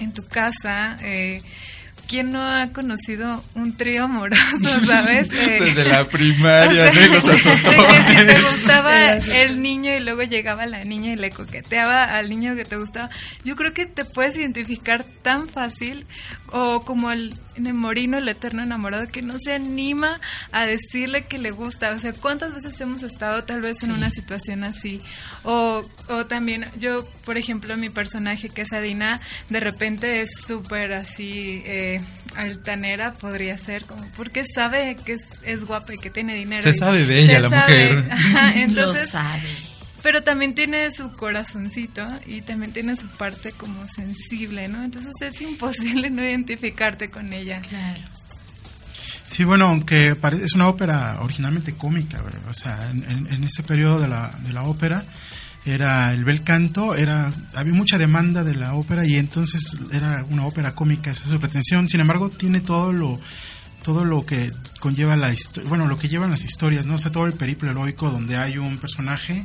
en 0.00 0.12
tu 0.12 0.24
casa. 0.24 0.96
Eh, 1.00 1.42
¿Quién 2.08 2.32
no 2.32 2.42
ha 2.42 2.72
conocido 2.72 3.42
un 3.54 3.76
trío 3.76 4.04
amoroso, 4.04 4.42
sabes? 4.86 5.28
Eh, 5.32 5.58
Desde 5.60 5.84
la 5.84 6.04
primaria, 6.04 6.90
o 6.90 6.92
sea, 6.92 7.00
de 7.02 7.08
los 7.08 7.28
azotones. 7.28 8.08
De 8.08 8.14
que 8.14 8.18
si 8.18 8.26
te 8.26 8.40
gustaba 8.40 9.16
el 9.16 9.62
niño 9.62 9.94
y 9.94 10.00
luego 10.00 10.22
llegaba 10.22 10.66
la 10.66 10.84
niña 10.84 11.12
y 11.12 11.16
le 11.16 11.30
coqueteaba 11.30 12.04
al 12.04 12.28
niño 12.28 12.54
que 12.54 12.64
te 12.64 12.76
gustaba. 12.76 13.10
Yo 13.44 13.56
creo 13.56 13.72
que 13.72 13.86
te 13.86 14.04
puedes 14.04 14.36
identificar 14.36 15.04
tan 15.22 15.48
fácil 15.48 16.06
o 16.52 16.84
como 16.84 17.10
el 17.10 17.34
Nemorino, 17.56 18.18
el 18.18 18.28
eterno 18.28 18.62
enamorado, 18.62 19.06
que 19.06 19.22
no 19.22 19.34
se 19.38 19.54
anima 19.54 20.20
a 20.52 20.66
decirle 20.66 21.26
que 21.26 21.38
le 21.38 21.50
gusta. 21.50 21.90
O 21.90 21.98
sea, 21.98 22.12
¿cuántas 22.12 22.54
veces 22.54 22.80
hemos 22.80 23.02
estado 23.02 23.44
tal 23.44 23.60
vez 23.60 23.82
en 23.82 23.90
sí. 23.90 23.94
una 23.94 24.10
situación 24.10 24.64
así? 24.64 25.00
O, 25.44 25.84
o 26.08 26.26
también 26.26 26.66
yo, 26.78 27.08
por 27.24 27.38
ejemplo, 27.38 27.76
mi 27.76 27.90
personaje 27.90 28.48
que 28.48 28.62
es 28.62 28.72
Adina, 28.72 29.20
de 29.48 29.60
repente 29.60 30.20
es 30.22 30.30
súper 30.46 30.92
así... 30.92 31.62
Eh, 31.64 31.93
altanera 32.36 33.12
podría 33.12 33.56
ser 33.58 33.84
como 33.84 34.04
porque 34.16 34.44
sabe 34.54 34.96
que 35.04 35.14
es, 35.14 35.22
es, 35.44 35.64
guapa 35.64 35.94
y 35.94 35.98
que 35.98 36.10
tiene 36.10 36.34
dinero. 36.34 36.62
Se 36.62 36.74
sabe 36.74 37.06
de 37.06 37.20
ella, 37.20 37.34
se 37.34 37.40
la 37.40 37.50
sabe. 37.50 37.92
mujer. 37.94 38.08
Ajá, 38.12 38.52
entonces, 38.54 39.04
Lo 39.04 39.10
sabe. 39.10 39.56
Pero 40.02 40.22
también 40.22 40.54
tiene 40.54 40.90
su 40.90 41.10
corazoncito 41.12 42.06
y 42.26 42.42
también 42.42 42.72
tiene 42.72 42.94
su 42.96 43.08
parte 43.08 43.52
como 43.52 43.86
sensible, 43.88 44.68
¿no? 44.68 44.84
Entonces 44.84 45.12
es 45.20 45.40
imposible 45.40 46.10
no 46.10 46.22
identificarte 46.22 47.10
con 47.10 47.32
ella. 47.32 47.60
Claro. 47.62 48.02
Sí, 49.26 49.44
bueno, 49.44 49.68
aunque 49.68 50.14
es 50.42 50.52
una 50.54 50.68
ópera 50.68 51.16
originalmente 51.22 51.74
cómica, 51.74 52.20
¿verdad? 52.20 52.42
o 52.50 52.54
sea, 52.54 52.90
en, 52.90 53.02
en- 53.10 53.32
en 53.32 53.44
ese 53.44 53.62
periodo 53.62 53.98
de 53.98 54.08
la, 54.08 54.30
de 54.42 54.52
la 54.52 54.64
ópera 54.64 55.02
era 55.64 56.12
el 56.12 56.24
bel 56.24 56.42
canto, 56.42 56.94
era 56.94 57.32
había 57.54 57.72
mucha 57.72 57.96
demanda 57.98 58.44
de 58.44 58.54
la 58.54 58.74
ópera 58.74 59.06
y 59.06 59.16
entonces 59.16 59.76
era 59.92 60.24
una 60.30 60.46
ópera 60.46 60.74
cómica, 60.74 61.10
esa 61.10 61.24
es. 61.34 61.88
Sin 61.88 62.00
embargo, 62.00 62.28
tiene 62.30 62.60
todo 62.60 62.92
lo 62.92 63.20
todo 63.82 64.04
lo 64.04 64.24
que 64.24 64.50
conlleva 64.80 65.14
la 65.16 65.30
bueno, 65.66 65.86
lo 65.86 65.98
que 65.98 66.08
llevan 66.08 66.30
las 66.30 66.44
historias, 66.44 66.86
¿no? 66.86 66.94
O 66.94 66.98
sea, 66.98 67.12
todo 67.12 67.26
el 67.26 67.34
periplo 67.34 67.70
heroico 67.70 68.10
donde 68.10 68.36
hay 68.36 68.56
un 68.58 68.78
personaje 68.78 69.44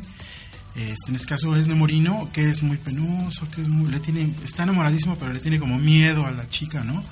este, 0.75 1.09
en 1.09 1.15
este 1.15 1.27
caso 1.27 1.55
es 1.57 1.67
Nemorino, 1.67 2.29
que 2.31 2.49
es 2.49 2.61
muy 2.63 2.77
penoso, 2.77 3.49
que 3.51 3.61
es 3.61 3.67
muy, 3.67 3.91
le 3.91 3.99
tiene, 3.99 4.33
está 4.45 4.63
enamoradísimo, 4.63 5.17
pero 5.17 5.33
le 5.33 5.39
tiene 5.39 5.59
como 5.59 5.77
miedo 5.77 6.25
a 6.25 6.31
la 6.31 6.47
chica, 6.47 6.83
¿no? 6.83 7.03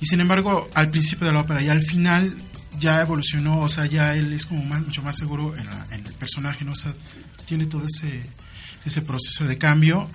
Y 0.00 0.06
sin 0.06 0.20
embargo, 0.20 0.68
al 0.74 0.90
principio 0.90 1.26
de 1.26 1.32
la 1.32 1.40
ópera 1.40 1.62
y 1.62 1.68
al 1.68 1.82
final 1.82 2.34
ya 2.80 3.00
evolucionó, 3.00 3.60
o 3.60 3.68
sea, 3.68 3.86
ya 3.86 4.14
él 4.16 4.32
es 4.32 4.46
como 4.46 4.64
más, 4.64 4.82
mucho 4.84 5.02
más 5.02 5.16
seguro 5.16 5.54
en, 5.56 5.66
la- 5.66 5.86
en 5.92 6.06
el 6.06 6.12
personaje, 6.14 6.64
¿no? 6.64 6.72
O 6.72 6.76
sea, 6.76 6.92
tiene 7.48 7.66
todo 7.66 7.84
ese, 7.86 8.22
ese 8.84 9.02
proceso 9.02 9.46
de 9.46 9.56
cambio, 9.58 10.08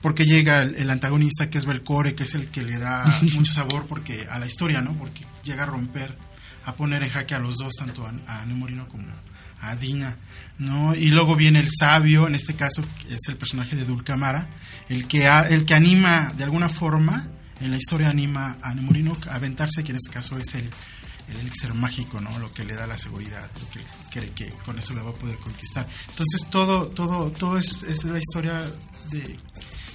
porque 0.00 0.24
llega 0.24 0.62
el, 0.62 0.76
el 0.76 0.90
antagonista 0.90 1.50
que 1.50 1.58
es 1.58 1.66
Belcore, 1.66 2.14
que 2.14 2.22
es 2.22 2.34
el 2.34 2.48
que 2.48 2.62
le 2.62 2.78
da 2.78 3.04
mucho 3.34 3.52
sabor 3.52 3.86
porque 3.86 4.26
a 4.30 4.38
la 4.38 4.46
historia, 4.46 4.80
¿no? 4.80 4.92
Porque 4.94 5.24
llega 5.42 5.64
a 5.64 5.66
romper, 5.66 6.16
a 6.64 6.74
poner 6.74 7.02
en 7.02 7.10
jaque 7.10 7.34
a 7.34 7.38
los 7.38 7.56
dos, 7.56 7.74
tanto 7.78 8.06
a, 8.06 8.40
a 8.40 8.46
Nemorino 8.46 8.86
como 8.88 9.04
a 9.60 9.74
Dina, 9.74 10.16
¿no? 10.58 10.94
Y 10.94 11.10
luego 11.10 11.34
viene 11.34 11.58
el 11.58 11.68
sabio, 11.70 12.26
en 12.28 12.34
este 12.34 12.54
caso 12.54 12.82
que 13.02 13.14
es 13.14 13.22
el 13.28 13.36
personaje 13.36 13.74
de 13.74 13.84
Dulcamara, 13.84 14.48
el 14.88 15.08
que, 15.08 15.26
ha- 15.26 15.48
el 15.48 15.64
que 15.64 15.74
anima 15.74 16.32
de 16.36 16.44
alguna 16.44 16.68
forma, 16.68 17.26
en 17.60 17.70
la 17.70 17.78
historia 17.78 18.10
anima 18.10 18.58
a 18.62 18.74
Nemorino 18.74 19.16
a 19.30 19.34
aventarse, 19.36 19.82
que 19.82 19.90
en 19.92 19.96
este 19.96 20.10
caso 20.12 20.36
es 20.38 20.54
el, 20.54 20.68
el 21.28 21.40
elixir 21.40 21.74
mágico, 21.74 22.20
¿no? 22.20 22.38
Lo 22.38 22.52
que 22.52 22.64
le 22.64 22.74
da 22.74 22.86
la 22.86 22.96
seguridad, 22.98 23.50
lo 23.60 23.68
que 23.70 23.80
cree 24.10 24.30
que 24.30 24.48
con 24.64 24.78
eso 24.78 24.94
la 24.94 25.02
va 25.02 25.10
a 25.10 25.14
poder 25.14 25.36
conquistar. 25.38 25.86
Entonces 26.10 26.46
todo, 26.50 26.88
todo, 26.88 27.30
todo 27.32 27.58
es, 27.58 27.82
es 27.82 28.04
la 28.04 28.18
historia 28.18 28.60
de 29.10 29.36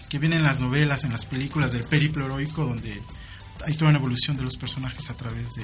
que 0.09 0.19
viene 0.19 0.35
en 0.35 0.43
las 0.43 0.59
novelas, 0.61 1.03
en 1.05 1.11
las 1.11 1.25
películas 1.25 1.71
del 1.71 1.83
periplo 1.85 2.25
heroico, 2.25 2.65
donde 2.65 3.01
hay 3.65 3.73
toda 3.75 3.89
una 3.91 3.99
evolución 3.99 4.35
de 4.35 4.43
los 4.43 4.57
personajes 4.57 5.09
a 5.09 5.13
través 5.15 5.53
de, 5.53 5.63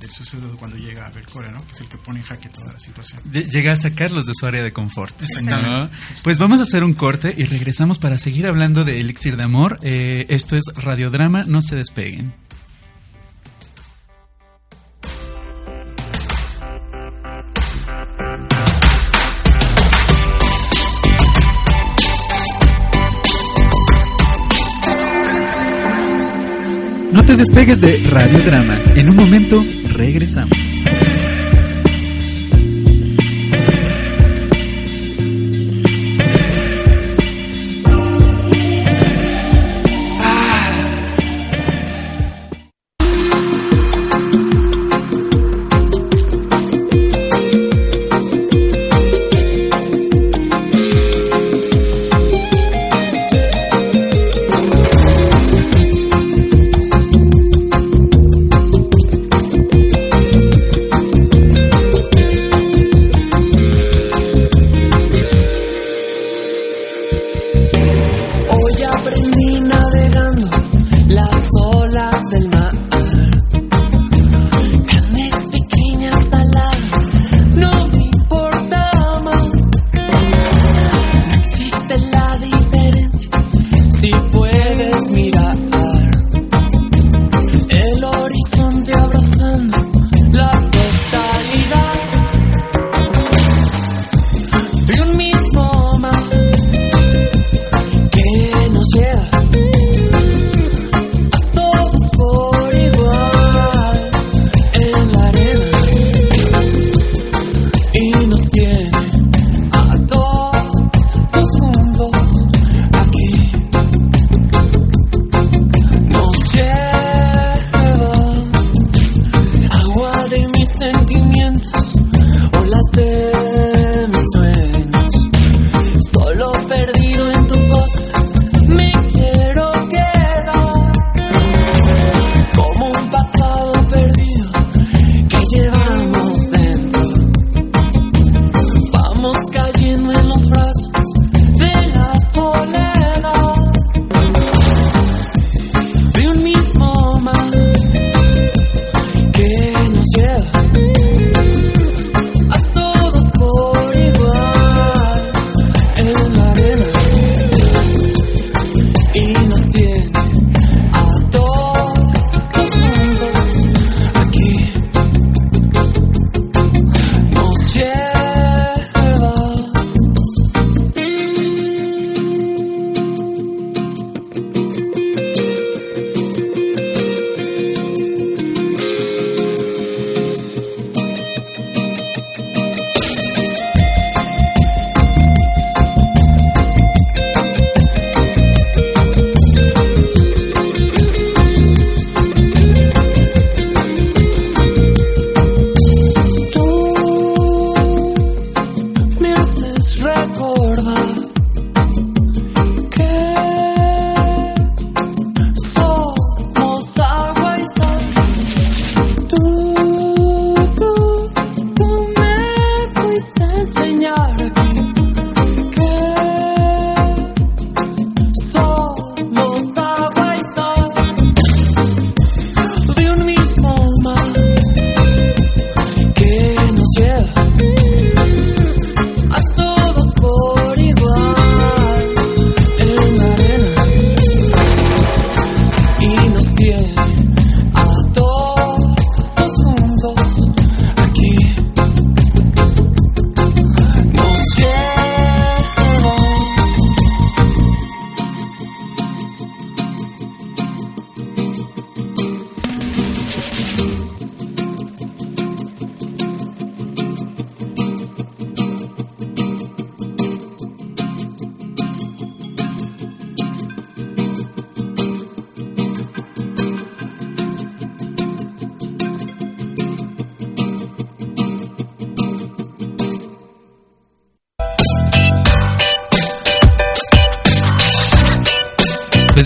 del 0.00 0.10
suceso 0.10 0.54
cuando 0.58 0.76
llega 0.76 1.06
a 1.06 1.10
Belcore, 1.10 1.50
¿no? 1.50 1.64
Que 1.66 1.72
es 1.72 1.80
el 1.80 1.88
que 1.88 1.96
pone 1.96 2.18
en 2.20 2.26
jaque 2.26 2.50
toda 2.50 2.70
la 2.72 2.78
situación. 2.80 3.22
Lle- 3.24 3.50
Llega 3.50 3.72
a 3.72 3.76
sacarlos 3.76 4.26
de 4.26 4.34
su 4.34 4.44
área 4.44 4.62
de 4.62 4.72
confort. 4.74 5.22
Exactamente. 5.22 5.70
¿no? 5.70 5.90
Pues 6.22 6.36
vamos 6.36 6.60
a 6.60 6.64
hacer 6.64 6.84
un 6.84 6.92
corte 6.92 7.34
y 7.36 7.44
regresamos 7.44 7.98
para 7.98 8.18
seguir 8.18 8.46
hablando 8.46 8.84
de 8.84 9.00
Elixir 9.00 9.36
de 9.38 9.44
Amor. 9.44 9.78
Eh, 9.80 10.26
esto 10.28 10.56
es 10.56 10.64
Radiodrama, 10.74 11.44
no 11.44 11.62
se 11.62 11.74
despeguen. 11.76 12.34
No 27.18 27.24
te 27.24 27.34
despegues 27.34 27.80
de 27.80 28.00
Radiodrama. 28.04 28.80
En 28.94 29.10
un 29.10 29.16
momento 29.16 29.60
regresamos. 29.88 30.56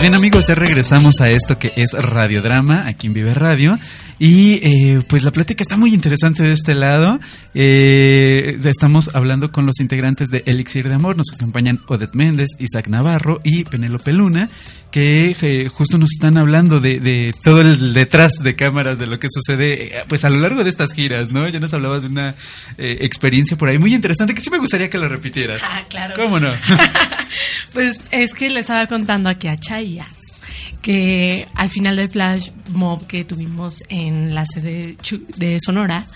Bien 0.02 0.16
amigos, 0.16 0.48
ya 0.48 0.56
regresamos 0.56 1.20
a 1.20 1.28
esto 1.28 1.60
que 1.60 1.72
es 1.76 1.92
Radiodrama, 1.92 2.88
aquí 2.88 3.06
en 3.06 3.14
Vive 3.14 3.34
Radio. 3.34 3.78
Y 4.18 4.54
eh, 4.54 5.02
pues 5.08 5.22
la 5.22 5.30
plática 5.30 5.62
está 5.62 5.76
muy 5.76 5.94
interesante 5.94 6.42
de 6.42 6.52
este 6.52 6.74
lado. 6.74 7.20
Eh, 7.54 8.58
estamos 8.64 9.14
hablando 9.14 9.52
con 9.52 9.64
los 9.64 9.78
integrantes 9.78 10.28
de 10.30 10.42
Elixir 10.44 10.88
de 10.88 10.94
Amor. 10.94 11.16
Nos 11.16 11.32
acompañan 11.32 11.80
Odette 11.86 12.14
Méndez, 12.14 12.48
Isaac 12.58 12.88
Navarro 12.88 13.40
y 13.44 13.62
Penélope 13.62 14.12
Luna, 14.12 14.48
que 14.92 15.34
eh, 15.40 15.68
justo 15.68 15.98
nos 15.98 16.12
están 16.12 16.36
hablando 16.36 16.78
de, 16.78 17.00
de 17.00 17.34
todo 17.42 17.62
el 17.62 17.94
detrás 17.94 18.34
de 18.42 18.54
cámaras 18.54 18.98
de 18.98 19.06
lo 19.06 19.18
que 19.18 19.28
sucede 19.30 19.84
eh, 19.84 20.04
pues 20.06 20.24
a 20.24 20.30
lo 20.30 20.38
largo 20.38 20.62
de 20.62 20.70
estas 20.70 20.92
giras, 20.92 21.32
¿no? 21.32 21.48
Ya 21.48 21.58
nos 21.60 21.72
hablabas 21.72 22.02
de 22.02 22.08
una 22.08 22.34
eh, 22.76 22.98
experiencia 23.00 23.56
por 23.56 23.70
ahí 23.70 23.78
muy 23.78 23.94
interesante 23.94 24.34
que 24.34 24.42
sí 24.42 24.50
me 24.50 24.58
gustaría 24.58 24.90
que 24.90 24.98
la 24.98 25.08
repitieras. 25.08 25.62
Ah, 25.64 25.84
claro. 25.88 26.14
¿Cómo 26.16 26.38
no? 26.38 26.52
Pues 27.72 28.02
es 28.10 28.34
que 28.34 28.50
le 28.50 28.60
estaba 28.60 28.86
contando 28.86 29.30
aquí 29.30 29.48
a 29.48 29.56
Que 30.80 31.46
al 31.54 31.68
final 31.68 31.96
del 31.96 32.10
flash 32.10 32.50
mob 32.72 33.06
que 33.06 33.24
tuvimos 33.24 33.84
en 33.88 34.34
la 34.34 34.44
sede 34.46 34.96
de 35.36 35.58
Sonora, 35.60 36.06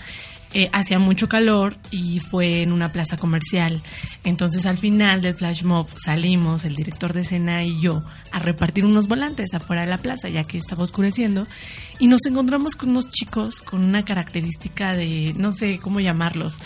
eh, 0.53 0.69
hacía 0.71 0.97
mucho 0.97 1.27
calor 1.27 1.75
y 1.91 2.19
fue 2.19 2.61
en 2.61 2.71
una 2.71 2.91
plaza 2.91 3.17
comercial. 3.17 3.81
Entonces 4.23 4.65
al 4.65 4.77
final 4.77 5.21
del 5.21 5.35
flash 5.35 5.63
mob 5.63 5.87
salimos, 6.03 6.63
el 6.63 6.73
director 6.73 7.11
de 7.11 7.21
escena 7.21 7.63
y 7.63 7.81
yo, 7.81 8.01
a 8.31 8.39
repartir 8.39 8.85
unos 8.85 9.07
volantes 9.07 9.53
afuera 9.53 9.81
de 9.81 9.89
la 9.89 9.97
plaza, 9.97 10.29
ya 10.29 10.45
que 10.45 10.57
estaba 10.57 10.83
oscureciendo, 10.83 11.45
y 11.99 12.07
nos 12.07 12.25
encontramos 12.25 12.75
con 12.75 12.89
unos 12.89 13.09
chicos 13.09 13.61
con 13.61 13.83
una 13.83 14.05
característica 14.05 14.93
de, 14.93 15.33
no 15.37 15.51
sé 15.51 15.79
cómo 15.79 15.99
llamarlos, 15.99 16.57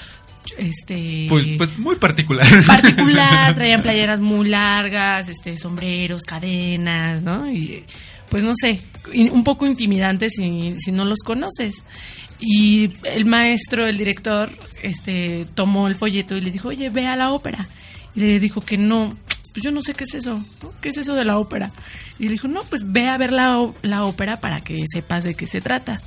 este 0.58 1.26
Pues, 1.30 1.46
pues 1.58 1.78
muy 1.78 1.96
particular. 1.96 2.48
particular, 2.68 3.54
traían 3.56 3.82
playeras 3.82 4.20
muy 4.20 4.48
largas, 4.48 5.30
este 5.30 5.58
sombreros, 5.58 6.24
cadenas, 6.24 7.24
¿no? 7.24 7.50
Y 7.50 7.84
pues 8.30 8.44
no 8.44 8.54
sé, 8.56 8.80
un 9.14 9.44
poco 9.44 9.68
intimidantes 9.68 10.34
si, 10.38 10.76
si 10.78 10.92
no 10.92 11.04
los 11.06 11.20
conoces. 11.20 11.84
Y 12.40 12.90
el 13.04 13.26
maestro, 13.26 13.86
el 13.86 13.98
director, 13.98 14.50
este 14.82 15.46
tomó 15.54 15.88
el 15.88 15.96
folleto 15.96 16.36
y 16.38 16.42
le 16.42 16.50
dijo, 16.50 16.70
"Oye, 16.70 16.90
ve 16.90 17.08
a 17.08 17.16
la 17.16 17.32
ópera." 17.32 17.68
Y 18.16 18.22
le 18.22 18.40
dijo 18.40 18.62
que 18.62 18.78
no, 18.78 19.16
pues 19.54 19.64
yo 19.64 19.72
no 19.72 19.82
sé 19.82 19.94
qué 19.94 20.06
es 20.06 20.16
eso, 20.16 20.42
¿no? 20.64 20.74
¿qué 20.82 20.90
es 20.90 20.98
eso 20.98 21.14
de 21.14 21.26
la 21.26 21.38
ópera? 21.38 21.72
Y 22.20 22.26
le 22.26 22.32
dijo, 22.32 22.48
"No, 22.48 22.62
pues 22.62 22.84
ve 22.86 23.08
a 23.08 23.18
ver 23.18 23.32
la, 23.32 23.64
la 23.84 24.06
ópera 24.06 24.40
para 24.40 24.62
que 24.62 24.86
sepas 24.92 25.24
de 25.24 25.36
qué 25.36 25.46
se 25.46 25.62
trata." 25.62 26.02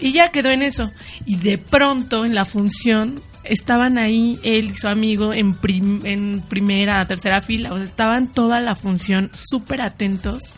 Y 0.00 0.12
ya 0.12 0.28
quedó 0.28 0.50
en 0.50 0.62
eso. 0.62 0.90
Y 1.24 1.36
de 1.36 1.56
pronto, 1.58 2.24
en 2.24 2.34
la 2.34 2.44
función, 2.44 3.20
estaban 3.50 3.98
ahí 3.98 4.38
él 4.42 4.70
y 4.70 4.76
su 4.76 4.88
amigo 4.88 5.34
en, 5.34 5.54
prim- 5.54 6.06
en 6.06 6.40
primera, 6.48 7.06
tercera 7.06 7.40
fila. 7.42 7.72
O 7.72 7.76
sea, 7.76 7.84
estaban 7.84 8.32
toda 8.32 8.60
la 8.60 8.74
función 8.74 9.30
súper 9.34 9.82
atentos 9.82 10.54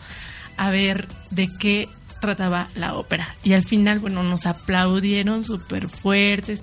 a 0.55 0.69
ver 0.69 1.07
de 1.31 1.49
qué 1.59 1.89
trataba 2.21 2.69
la 2.75 2.93
ópera. 2.93 3.35
Y 3.43 3.53
al 3.53 3.63
final, 3.63 3.99
bueno, 3.99 4.23
nos 4.23 4.45
aplaudieron 4.45 5.43
súper 5.43 5.89
fuertes. 5.89 6.61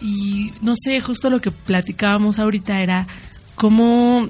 Y 0.00 0.52
no 0.62 0.74
sé, 0.74 1.00
justo 1.00 1.28
lo 1.28 1.40
que 1.40 1.50
platicábamos 1.50 2.38
ahorita 2.38 2.80
era 2.80 3.06
cómo 3.54 4.28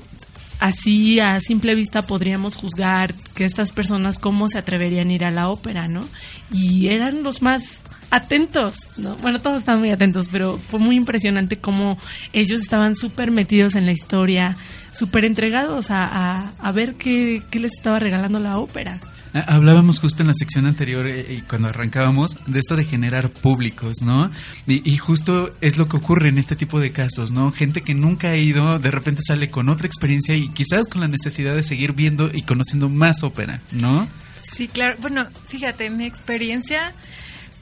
así 0.59 1.19
a 1.21 1.41
simple 1.41 1.75
vista 1.75 2.03
podríamos 2.03 2.57
juzgar 2.57 3.15
que 3.35 3.45
estas 3.45 3.73
personas 3.73 4.19
cómo 4.19 4.49
se 4.49 4.59
atreverían 4.59 5.09
a 5.09 5.13
ir 5.13 5.25
a 5.25 5.31
la 5.31 5.49
ópera, 5.49 5.89
¿no? 5.89 6.05
Y 6.53 6.89
eran 6.89 7.23
los 7.23 7.43
más 7.43 7.81
atentos, 8.13 8.75
¿no? 8.99 9.17
Bueno, 9.17 9.41
todos 9.41 9.59
estaban 9.59 9.81
muy 9.81 9.91
atentos, 9.91 10.29
pero 10.31 10.59
fue 10.59 10.79
muy 10.79 10.97
impresionante 10.97 11.57
cómo 11.57 11.99
ellos 12.33 12.61
estaban 12.61 12.95
súper 12.95 13.31
metidos 13.31 13.75
en 13.75 13.87
la 13.87 13.93
historia, 13.93 14.57
súper 14.93 15.25
entregados 15.25 15.91
a, 15.91 16.05
a, 16.05 16.53
a 16.59 16.73
ver 16.73 16.95
qué, 16.95 17.43
qué 17.51 17.59
les 17.59 17.73
estaba 17.77 17.99
regalando 17.99 18.39
la 18.39 18.59
ópera. 18.59 19.01
Ah, 19.35 19.45
Hablábamos 19.49 19.99
justo 19.99 20.23
en 20.23 20.29
la 20.29 20.35
sección 20.35 20.67
anterior 20.67 21.07
eh, 21.07 21.37
y 21.39 21.41
cuando 21.41 21.69
arrancábamos 21.69 22.37
de 22.47 22.59
esto 22.59 22.77
de 22.77 22.85
generar 22.85 23.31
públicos, 23.31 24.03
¿no? 24.03 24.31
Y, 24.67 24.87
y 24.93 24.99
justo 24.99 25.51
es 25.63 25.79
lo 25.79 25.89
que 25.89 25.97
ocurre 25.97 26.29
en 26.29 26.37
este 26.37 26.55
tipo 26.55 26.81
de 26.81 26.93
casos, 26.93 27.33
¿no? 27.33 27.51
Gente 27.51 27.81
que 27.81 27.95
nunca 27.95 28.29
ha 28.29 28.37
ido, 28.37 28.79
de 28.79 28.91
repente 28.91 29.23
sale 29.27 29.49
con 29.49 29.71
otra 29.71 29.87
experiencia 29.87 30.37
y 30.37 30.51
quizás 30.51 30.87
con 30.87 31.01
la 31.01 31.09
necesidad 31.09 31.55
de 31.57 31.63
seguir 31.63 31.95
viendo 31.95 32.31
y 32.31 32.43
conociendo 32.43 32.91
más 32.91 33.23
ópera, 33.23 33.63
¿no? 33.73 34.07
Sí, 34.55 34.69
claro. 34.69 34.99
Bueno, 35.01 35.27
fíjate, 35.49 35.89
mi 35.89 36.05
experiencia, 36.05 36.93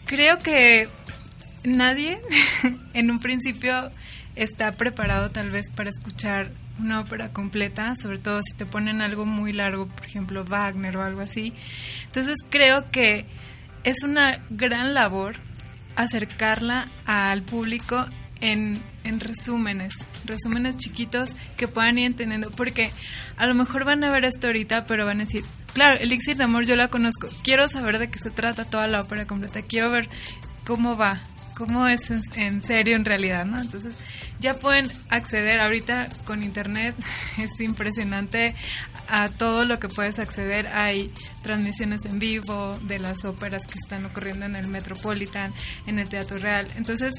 creo 0.06 0.38
que 0.38 0.88
nadie 1.64 2.20
en 2.94 3.10
un 3.10 3.20
principio 3.20 3.90
está 4.36 4.72
preparado 4.72 5.30
tal 5.30 5.50
vez 5.50 5.66
para 5.74 5.90
escuchar 5.90 6.50
una 6.78 7.00
ópera 7.00 7.32
completa, 7.32 7.94
sobre 7.94 8.18
todo 8.18 8.40
si 8.42 8.56
te 8.56 8.64
ponen 8.64 9.02
algo 9.02 9.26
muy 9.26 9.52
largo, 9.52 9.86
por 9.86 10.06
ejemplo 10.06 10.44
Wagner 10.44 10.96
o 10.96 11.04
algo 11.04 11.20
así. 11.20 11.52
Entonces 12.04 12.36
creo 12.48 12.90
que 12.90 13.26
es 13.84 14.02
una 14.02 14.38
gran 14.50 14.94
labor 14.94 15.36
acercarla 15.96 16.88
al 17.04 17.42
público 17.42 18.06
en, 18.40 18.82
en 19.04 19.20
resúmenes, 19.20 19.94
resúmenes 20.24 20.76
chiquitos 20.76 21.30
que 21.56 21.68
puedan 21.68 21.98
ir 21.98 22.06
entendiendo, 22.06 22.50
porque 22.50 22.90
a 23.36 23.46
lo 23.46 23.54
mejor 23.54 23.84
van 23.84 24.04
a 24.04 24.10
ver 24.10 24.24
esto 24.24 24.48
ahorita, 24.48 24.86
pero 24.86 25.06
van 25.06 25.20
a 25.20 25.24
decir, 25.24 25.44
claro, 25.74 25.98
Elixir 25.98 26.36
de 26.36 26.44
Amor 26.44 26.64
yo 26.64 26.76
la 26.76 26.88
conozco, 26.88 27.28
quiero 27.42 27.68
saber 27.68 27.98
de 27.98 28.10
qué 28.10 28.18
se 28.18 28.30
trata 28.30 28.64
toda 28.64 28.88
la 28.88 29.00
ópera 29.02 29.26
completa, 29.26 29.62
quiero 29.62 29.90
ver 29.90 30.08
cómo 30.64 30.96
va, 30.96 31.18
cómo 31.56 31.86
es 31.86 32.10
en, 32.10 32.22
en 32.36 32.62
serio 32.62 32.96
en 32.96 33.04
realidad, 33.04 33.44
¿no? 33.44 33.60
Entonces 33.60 33.94
ya 34.40 34.54
pueden 34.54 34.90
acceder 35.10 35.60
ahorita 35.60 36.08
con 36.24 36.42
internet, 36.42 36.94
es 37.38 37.60
impresionante 37.60 38.54
a 39.08 39.28
todo 39.28 39.64
lo 39.64 39.78
que 39.80 39.88
puedes 39.88 40.18
acceder, 40.18 40.68
hay 40.68 41.12
transmisiones 41.42 42.04
en 42.04 42.18
vivo 42.18 42.78
de 42.82 42.98
las 42.98 43.24
óperas 43.24 43.62
que 43.66 43.74
están 43.82 44.04
ocurriendo 44.06 44.46
en 44.46 44.54
el 44.54 44.68
Metropolitan, 44.68 45.52
en 45.86 45.98
el 45.98 46.08
Teatro 46.08 46.38
Real, 46.38 46.68
entonces 46.76 47.14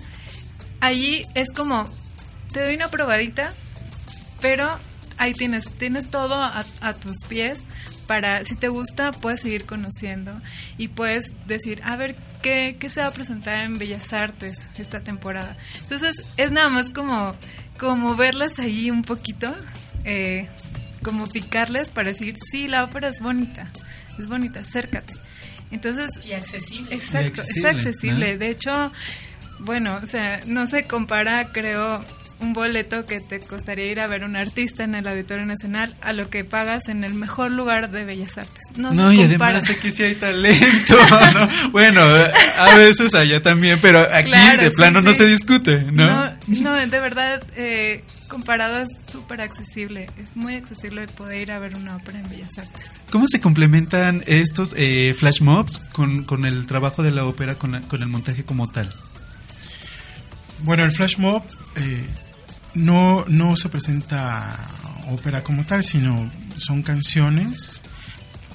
allí 0.82 1.26
es 1.36 1.52
como, 1.56 1.86
te 2.52 2.64
doy 2.64 2.76
una 2.76 2.90
probadita, 2.90 3.54
pero 4.42 4.70
ahí 5.18 5.34
tienes, 5.34 5.66
tienes 5.78 6.10
todo 6.10 6.36
a, 6.36 6.66
a 6.82 6.94
tus 6.94 7.18
pies 7.28 7.64
para, 8.12 8.44
si 8.44 8.56
te 8.56 8.68
gusta, 8.68 9.12
puedes 9.14 9.40
seguir 9.40 9.66
conociendo 9.66 10.42
y 10.78 10.90
puedes 10.90 11.24
decir, 11.48 11.80
a 11.86 11.96
ver, 11.96 12.18
¿qué, 12.42 12.76
qué 12.78 12.90
se 12.90 13.00
va 13.00 13.08
a 13.08 13.12
presentar 13.12 13.64
en 13.64 13.78
Bellas 13.78 14.12
Artes 14.12 14.58
esta 14.78 15.00
temporada? 15.00 15.56
Entonces, 15.82 16.18
es 16.36 16.52
nada 16.52 16.68
más 16.68 16.90
como, 16.90 17.34
como 17.80 18.18
verlas 18.18 18.60
ahí 18.60 18.92
un 18.92 19.04
poquito, 19.04 19.56
eh, 20.04 20.50
como 21.04 21.28
picarles 21.30 21.90
para 21.90 22.10
decir, 22.10 22.36
sí, 22.52 22.68
la 22.68 22.84
ópera 22.84 23.08
es 23.08 23.22
bonita, 23.22 23.72
es 24.20 24.28
bonita, 24.28 24.60
acércate. 24.60 25.14
Entonces, 25.72 26.10
y 26.26 26.34
accesible. 26.34 26.94
Exacto, 26.94 27.44
Y 27.48 27.60
está 27.60 27.70
accesible, 27.70 27.70
accesible. 27.70 28.34
¿no? 28.34 28.40
De 28.40 28.50
hecho, 28.50 28.92
bueno, 29.62 30.00
o 30.02 30.06
sea, 30.06 30.40
no 30.48 30.68
se 30.68 30.86
compara, 30.86 31.52
creo, 31.52 32.04
un 32.40 32.54
boleto 32.54 33.06
que 33.06 33.20
te 33.20 33.40
costaría 33.40 33.86
ir 33.86 34.00
a 34.00 34.08
ver 34.08 34.24
un 34.24 34.36
artista 34.36 34.84
en 34.84 34.96
el 34.96 35.08
Auditorio 35.08 35.46
Nacional 35.46 35.96
a 36.02 36.12
lo 36.12 36.28
que 36.32 36.44
pagas 36.44 36.88
en 36.88 37.04
el 37.04 37.14
mejor 37.14 37.52
lugar 37.52 37.92
de 37.92 38.04
Bellas 38.04 38.36
Artes. 38.40 38.64
No, 38.78 38.92
No, 38.94 39.10
se 39.12 39.16
y 39.18 39.28
compara. 39.30 39.58
además 39.60 39.70
aquí 39.70 39.92
sí 39.92 40.02
hay 40.04 40.16
talento, 40.16 40.96
¿no? 41.36 41.70
Bueno, 41.72 42.02
a 42.02 42.76
veces 42.78 43.14
allá 43.14 43.42
también, 43.44 43.78
pero 43.80 44.02
aquí 44.12 44.30
Claro, 44.30 44.64
de 44.64 44.70
sí, 44.72 44.76
plano 44.76 45.02
no 45.02 45.12
sí. 45.12 45.18
se 45.20 45.26
discute, 45.28 45.84
¿no? 45.92 46.08
No, 46.08 46.34
no, 46.48 46.74
de 46.74 47.00
verdad, 47.00 47.44
eh, 47.56 48.04
comparado 48.28 48.80
es 48.80 48.88
súper 49.12 49.42
accesible. 49.42 50.08
Es 50.18 50.36
muy 50.36 50.56
accesible 50.56 51.06
poder 51.10 51.42
ir 51.44 51.52
a 51.52 51.60
ver 51.60 51.76
una 51.78 51.98
ópera 51.98 52.18
en 52.18 52.28
Bellas 52.28 52.50
Artes. 52.58 52.88
¿Cómo 53.12 53.28
se 53.28 53.40
complementan 53.40 54.24
estos 54.26 54.74
eh, 54.78 55.14
flash 55.16 55.42
mobs 55.42 55.78
con, 55.92 56.24
con 56.24 56.46
el 56.48 56.66
trabajo 56.66 57.04
de 57.04 57.12
la 57.12 57.26
ópera, 57.26 57.54
con, 57.54 57.74
la- 57.74 57.82
con 57.82 58.02
el 58.02 58.08
montaje 58.08 58.44
como 58.46 58.68
tal? 58.68 58.92
Bueno, 60.64 60.84
el 60.84 60.92
flash 60.92 61.18
mob 61.18 61.44
eh, 61.76 62.08
no, 62.76 63.26
no 63.28 63.56
se 63.56 63.70
presenta 63.70 64.58
ópera 65.10 65.44
como 65.44 65.66
tal, 65.66 65.84
sino 65.84 66.32
son 66.58 66.84
canciones, 66.84 67.82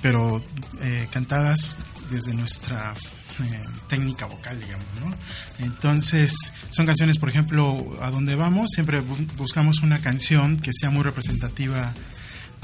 pero 0.02 0.42
eh, 0.82 1.06
cantadas 1.10 1.78
desde 2.10 2.32
nuestra 2.34 2.94
eh, 3.42 3.60
técnica 3.88 4.26
vocal, 4.26 4.60
digamos, 4.60 4.86
¿no? 5.00 5.14
Entonces, 5.64 6.32
son 6.70 6.86
canciones, 6.86 7.18
por 7.18 7.28
ejemplo, 7.28 7.96
a 8.00 8.10
donde 8.10 8.34
vamos, 8.36 8.70
siempre 8.72 9.02
bu- 9.02 9.26
buscamos 9.36 9.82
una 9.82 9.98
canción 9.98 10.56
que 10.58 10.70
sea 10.72 10.90
muy 10.90 11.02
representativa 11.02 11.92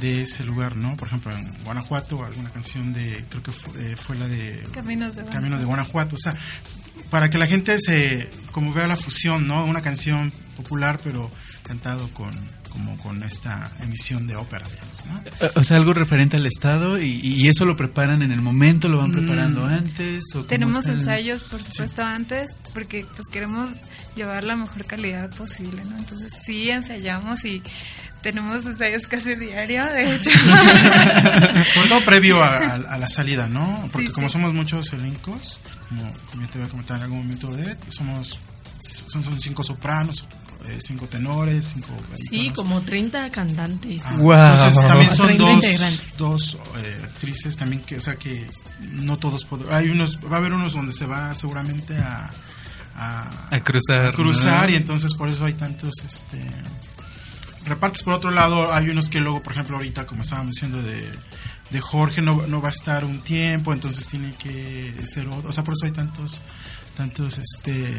de 0.01 0.23
ese 0.23 0.45
lugar, 0.45 0.77
¿no? 0.77 0.97
Por 0.97 1.09
ejemplo, 1.09 1.33
en 1.37 1.53
Guanajuato, 1.65 2.25
alguna 2.25 2.51
canción 2.51 2.93
de, 2.93 3.25
creo 3.29 3.43
que 3.43 3.51
fue, 3.51 3.93
eh, 3.93 3.97
fue 3.97 4.17
la 4.17 4.27
de 4.29 4.63
Caminos 4.73 5.15
de 5.17 5.25
Caminos 5.27 5.59
de 5.61 5.67
Guanajuato, 5.67 6.17
o 6.17 6.19
sea, 6.19 6.35
para 7.13 7.31
que 7.31 7.39
la 7.39 7.47
gente 7.47 7.77
se, 7.79 8.29
como 8.51 8.73
vea 8.73 8.89
la 8.89 8.97
fusión, 8.97 9.47
¿no? 9.47 9.65
Una 9.65 9.83
canción 9.83 10.33
popular, 10.57 10.99
pero 11.05 11.31
cantado 11.63 12.09
con, 12.15 12.31
como 12.71 12.97
con 12.97 13.23
esta 13.23 13.71
emisión 13.83 14.27
de 14.27 14.35
ópera, 14.35 14.67
digamos, 14.69 15.07
¿no? 15.07 15.47
Eh, 15.47 15.51
O 15.55 15.63
sea, 15.63 15.77
algo 15.77 15.93
referente 15.95 16.37
al 16.39 16.47
Estado 16.47 16.99
y, 17.01 17.21
y 17.23 17.49
eso 17.49 17.65
lo 17.67 17.77
preparan 17.77 18.23
en 18.23 18.33
el 18.33 18.41
momento, 18.43 18.89
lo 18.89 18.97
van 18.99 19.11
Mm. 19.11 19.13
preparando 19.13 19.65
antes. 19.67 20.25
¿o 20.35 20.43
Tenemos 20.45 20.87
ensayos, 20.89 21.45
por 21.45 21.63
supuesto, 21.63 22.03
antes, 22.03 22.51
porque 22.75 23.07
pues 23.15 23.29
queremos 23.31 23.69
llevar 24.17 24.43
la 24.45 24.57
mejor 24.57 24.85
calidad 24.87 25.31
posible, 25.37 25.85
¿no? 25.85 25.97
Entonces 25.99 26.33
sí 26.45 26.71
ensayamos 26.71 27.45
y 27.45 27.63
tenemos 28.23 28.65
ensayos 28.65 29.03
casi 29.09 29.35
diario, 29.35 29.85
de 29.85 30.15
hecho. 30.17 30.31
Todo 31.89 32.01
previo 32.05 32.43
a, 32.43 32.57
a- 32.57 32.75
a 32.95 32.99
la 32.99 33.09
salida, 33.09 33.47
¿no? 33.49 33.89
Porque 33.93 34.09
Sí, 34.09 34.13
como 34.13 34.29
sí. 34.29 34.33
somos 34.35 34.55
muchos 34.55 34.93
elencos, 34.93 35.61
como, 35.93 36.13
como 36.31 36.43
yo 36.43 36.49
te 36.49 36.59
voy 36.59 36.67
a 36.67 36.71
comentar 36.71 36.97
en 36.97 37.03
algún 37.05 37.19
momento 37.19 37.51
de, 37.51 37.77
somos 37.89 38.39
son, 38.81 39.23
son 39.23 39.41
cinco 39.41 39.63
sopranos, 39.63 40.25
eh, 40.67 40.79
cinco 40.81 41.07
tenores, 41.07 41.67
cinco 41.73 41.89
Sí, 42.31 42.51
como 42.51 42.81
30 42.81 43.31
cantantes. 43.31 44.01
Ah, 44.05 44.55
Entonces 44.55 44.87
también 44.87 45.17
son 45.17 45.27
30 45.37 45.91
dos, 46.19 46.19
dos 46.19 46.59
eh, 46.79 47.01
actrices 47.05 47.57
también 47.57 47.83
que, 47.83 47.97
o 47.97 48.01
sea 48.01 48.17
que 48.17 48.47
no 48.91 49.19
todos 49.19 49.45
podrán, 49.45 49.75
hay 49.75 49.91
unos, 49.91 50.19
va 50.19 50.37
a 50.37 50.39
haber 50.39 50.53
unos 50.53 50.73
donde 50.73 50.93
se 50.93 51.07
va 51.07 51.35
seguramente 51.35 51.97
a, 51.97 52.31
a, 52.97 53.55
A 53.55 53.61
cruzar, 53.61 54.07
a 54.07 54.13
cruzar 54.13 54.67
¿no? 54.67 54.73
y 54.73 54.77
entonces 54.77 55.15
por 55.15 55.29
eso 55.29 55.45
hay 55.45 55.55
tantos, 55.55 55.95
este, 56.05 56.45
repartes. 57.65 58.03
Por 58.03 58.15
otro 58.15 58.31
lado, 58.31 58.73
hay 58.73 58.89
unos 58.89 59.09
que 59.09 59.21
luego, 59.21 59.43
por 59.43 59.53
ejemplo, 59.53 59.77
ahorita 59.77 60.07
como 60.07 60.23
estábamos 60.23 60.55
diciendo 60.55 60.83
de, 60.83 61.09
de 61.73 61.81
Jorge 61.81 62.23
no, 62.23 62.47
no 62.47 62.61
va 62.61 62.69
a 62.69 62.73
estar 62.73 63.05
un 63.05 63.21
tiempo, 63.21 63.73
entonces 63.73 64.07
tiene 64.07 64.33
que 64.35 64.95
ser 65.05 65.27
otro, 65.29 65.51
o 65.51 65.53
sea, 65.53 65.65
por 65.65 65.75
eso 65.75 65.87
hay 65.87 65.93
tantos 65.93 66.41
tantos 66.97 67.39
este 67.39 67.97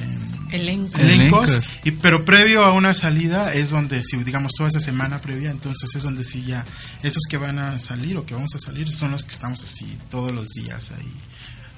Elencos. 0.52 1.00
elencos 1.00 1.50
Elencos. 1.50 1.70
y 1.84 1.92
pero 1.92 2.24
previo 2.24 2.64
a 2.64 2.74
una 2.74 2.94
salida 2.94 3.52
es 3.54 3.72
donde 3.72 4.04
si 4.04 4.18
digamos 4.18 4.52
toda 4.56 4.70
esa 4.70 4.80
semana 4.80 5.20
previa 5.20 5.50
entonces 5.50 5.96
es 5.96 6.04
donde 6.04 6.24
sí 6.24 6.44
ya 6.46 6.64
esos 7.02 7.24
que 7.28 7.38
van 7.38 7.58
a 7.58 7.80
salir 7.80 8.18
o 8.18 8.26
que 8.26 8.36
vamos 8.36 8.54
a 8.54 8.60
salir 8.60 8.92
son 8.92 9.10
los 9.10 9.26
que 9.26 9.32
estamos 9.32 9.64
así 9.64 9.98
todos 10.12 10.32
los 10.32 10.50
días 10.50 10.92
ahí 10.92 11.12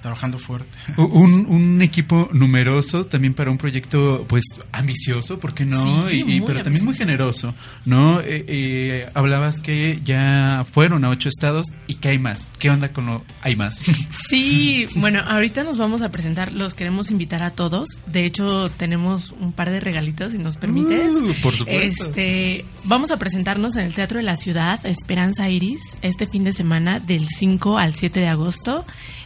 trabajando 0.06 0.38
fuerte 0.38 0.70
Un, 0.98 1.48
un 1.50 1.82
equipo 1.82 2.30
numeroso 2.32 3.08
también 3.08 3.34
para 3.34 3.50
un 3.50 3.58
proyecto 3.58 4.26
pues 4.30 4.44
ambicioso, 4.72 5.40
¿por 5.40 5.56
qué 5.56 5.66
no? 5.66 6.08
Sí, 6.08 6.18
y, 6.18 6.20
y- 6.20 6.24
muy 6.24 6.42
pero 6.42 6.62
también 6.64 6.86
muy 6.86 6.94
generoso, 6.94 7.56
¿no? 7.86 8.22
Eh, 8.22 8.46
eh, 8.48 9.10
hablabas 9.16 9.62
que 9.62 10.00
ya 10.04 10.66
fueron 10.72 11.04
a 11.06 11.10
ocho 11.10 11.28
estados 11.28 11.68
y 11.88 11.96
que 11.96 12.10
hay 12.10 12.20
más. 12.20 12.48
¿Qué 12.60 12.70
onda 12.70 12.94
con 12.94 13.08
lo 13.08 13.24
hay 13.42 13.56
más? 13.56 13.86
Sí, 14.30 14.86
bueno, 14.96 15.22
ahorita 15.26 15.64
nos 15.64 15.78
vamos 15.78 16.02
a 16.02 16.10
presentar, 16.12 16.52
los 16.52 16.74
queremos 16.74 17.10
invitar 17.12 17.42
a 17.44 17.52
todos. 17.52 17.88
De 18.06 18.26
hecho, 18.26 18.70
tenemos 18.70 19.34
un 19.40 19.52
par 19.54 19.70
de 19.72 19.80
regalitos, 19.80 20.32
si 20.34 20.38
nos 20.38 20.58
permites. 20.58 21.14
Uh, 21.16 21.34
por 21.42 21.56
supuesto. 21.56 22.06
Este, 22.06 22.66
vamos 22.84 23.12
a 23.12 23.18
presentarnos 23.18 23.76
en 23.76 23.84
el 23.84 23.94
Teatro 23.94 24.18
de 24.18 24.24
la 24.24 24.36
Ciudad, 24.36 24.80
Esperanza 24.86 25.50
Iris, 25.50 25.98
este 26.02 26.26
fin 26.28 26.44
de 26.44 26.54
semana 26.54 27.00
del 27.00 27.28
5 27.28 27.78
al 27.78 27.96
7 27.96 28.20
de 28.20 28.28
agosto. 28.28 28.86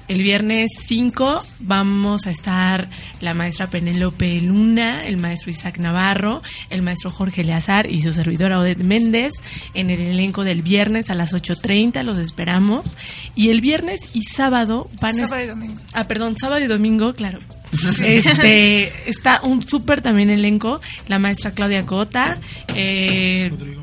El 0.09 0.23
viernes 0.23 0.71
5 0.87 1.45
vamos 1.59 2.25
a 2.25 2.31
estar 2.31 2.89
la 3.21 3.35
maestra 3.35 3.69
Penélope 3.69 4.41
Luna, 4.41 5.05
el 5.05 5.17
maestro 5.17 5.51
Isaac 5.51 5.77
Navarro, 5.77 6.41
el 6.71 6.81
maestro 6.81 7.11
Jorge 7.11 7.41
Eleazar 7.41 7.85
y 7.85 8.01
su 8.01 8.11
servidora 8.11 8.59
Odette 8.59 8.83
Méndez 8.83 9.33
en 9.75 9.91
el 9.91 10.01
elenco 10.01 10.43
del 10.43 10.63
viernes 10.63 11.11
a 11.11 11.13
las 11.13 11.35
8.30, 11.35 12.01
los 12.01 12.17
esperamos. 12.17 12.97
Y 13.35 13.49
el 13.49 13.61
viernes 13.61 14.15
y 14.15 14.23
sábado 14.23 14.89
van 14.99 15.19
a 15.19 15.27
Sábado 15.27 15.45
y 15.45 15.47
domingo. 15.47 15.81
Ah, 15.93 16.07
perdón, 16.07 16.35
sábado 16.39 16.65
y 16.65 16.67
domingo, 16.67 17.13
claro. 17.13 17.39
Este 18.01 19.07
está 19.07 19.41
un 19.43 19.61
súper 19.61 20.01
también 20.01 20.31
elenco, 20.31 20.79
la 21.07 21.19
maestra 21.19 21.51
Claudia 21.51 21.85
Cota, 21.85 22.39
eh, 22.73 23.49
Rodrigo, 23.51 23.78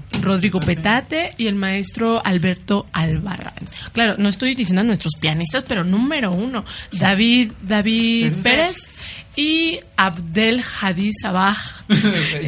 Petate 0.64 1.30
y 1.38 1.46
el 1.46 1.54
maestro 1.54 2.20
Alberto 2.24 2.86
Albarrán. 2.92 3.54
Claro, 3.92 4.16
no 4.18 4.28
estoy 4.28 4.54
diciendo 4.54 4.80
a 4.80 4.84
nuestros 4.84 5.14
pianistas, 5.20 5.64
pero 5.66 5.84
número 5.84 6.32
uno, 6.32 6.64
David, 6.92 7.52
David 7.62 8.32
Pérez 8.42 8.94
y 9.36 9.78
Abdel 9.96 10.64
Hadid 10.80 11.12
Sabah. 11.20 11.56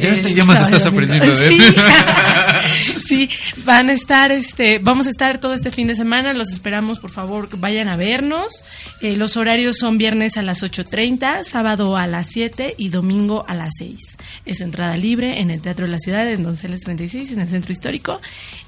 Ya 0.01 0.09
sábado 0.11 0.59
y 0.59 0.63
estás 0.63 0.85
domingo. 0.85 0.89
aprendiendo, 0.89 1.31
¿eh? 1.31 1.49
Sí, 1.49 2.99
sí, 3.07 3.29
van 3.63 3.89
a 3.89 3.93
estar, 3.93 4.31
este, 4.31 4.79
vamos 4.79 5.07
a 5.07 5.09
estar 5.11 5.39
todo 5.39 5.53
este 5.53 5.71
fin 5.71 5.87
de 5.87 5.95
semana, 5.95 6.33
los 6.33 6.49
esperamos, 6.51 6.99
por 6.99 7.11
favor, 7.11 7.47
vayan 7.57 7.87
a 7.87 7.95
vernos. 7.95 8.63
Eh, 9.01 9.15
los 9.15 9.37
horarios 9.37 9.77
son 9.77 9.97
viernes 9.97 10.37
a 10.37 10.41
las 10.41 10.63
8.30, 10.63 11.43
sábado 11.43 11.95
a 11.95 12.07
las 12.07 12.27
7 12.27 12.75
y 12.77 12.89
domingo 12.89 13.45
a 13.47 13.53
las 13.53 13.69
6. 13.77 13.99
Es 14.45 14.61
entrada 14.61 14.97
libre 14.97 15.39
en 15.39 15.51
el 15.51 15.61
Teatro 15.61 15.85
de 15.85 15.91
la 15.91 15.99
Ciudad, 15.99 16.27
en 16.27 16.43
Donceles 16.43 16.81
36, 16.81 17.31
en 17.31 17.41
el 17.41 17.47
Centro 17.47 17.71
Histórico. 17.71 18.19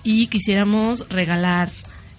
Y 0.04 0.28
quisiéramos 0.28 1.08
regalar 1.10 1.70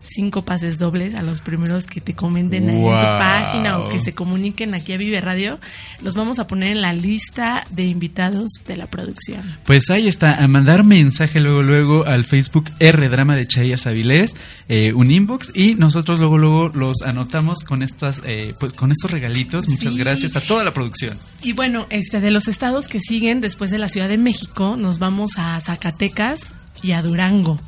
cinco 0.03 0.45
pases 0.45 0.79
dobles 0.79 1.15
a 1.15 1.23
los 1.23 1.41
primeros 1.41 1.87
que 1.87 2.01
te 2.01 2.15
comenten 2.15 2.69
ahí 2.69 2.75
en 2.77 2.83
tu 2.83 2.87
Wow. 2.89 3.01
página 3.19 3.79
o 3.79 3.89
que 3.89 3.99
se 3.99 4.13
comuniquen 4.15 4.75
aquí 4.75 4.93
a 4.93 4.97
Vive 4.97 5.21
Radio. 5.21 5.59
Los 6.03 6.15
vamos 6.15 6.39
a 6.39 6.47
poner 6.47 6.73
en 6.73 6.83
la 6.83 6.93
lista 6.93 7.65
de 7.71 7.85
invitados 7.85 8.49
de 8.67 8.77
la 8.77 8.87
producción. 8.87 9.57
Pues 9.65 9.89
ahí 9.91 10.09
está, 10.09 10.33
a 10.43 10.47
mandar 10.49 10.85
mensaje 10.85 11.41
luego 11.41 11.63
luego 11.63 12.05
al 12.07 12.25
Facebook 12.25 12.71
R 12.81 13.09
Drama 13.09 13.37
de 13.37 13.47
Chayas 13.47 13.87
Avilés, 13.87 14.37
eh, 14.69 14.93
un 14.93 15.11
inbox 15.11 15.53
y 15.55 15.75
nosotros 15.77 16.19
luego 16.19 16.37
luego 16.39 16.69
los 16.71 17.03
anotamos 17.03 17.61
con 17.65 17.83
estas 17.83 18.21
eh, 18.25 18.55
pues 18.59 18.73
con 18.73 18.91
estos 18.93 19.11
regalitos. 19.11 19.69
Muchas 19.69 19.93
Sí. 19.95 19.99
gracias 19.99 20.37
a 20.37 20.41
toda 20.41 20.65
la 20.65 20.73
producción. 20.73 21.19
Y 21.43 21.53
bueno, 21.53 21.87
este 21.91 22.21
de 22.21 22.31
los 22.31 22.49
estados 22.49 22.89
que 22.89 22.99
siguen 22.99 23.41
después 23.41 23.71
de 23.71 23.79
la 23.79 23.89
Ciudad 23.89 24.09
de 24.09 24.19
México, 24.19 24.77
nos 24.77 24.99
vamos 24.99 25.33
a 25.39 25.59
Zacatecas 25.61 26.53
y 26.83 26.93
a 26.93 27.03
Durango. 27.03 27.61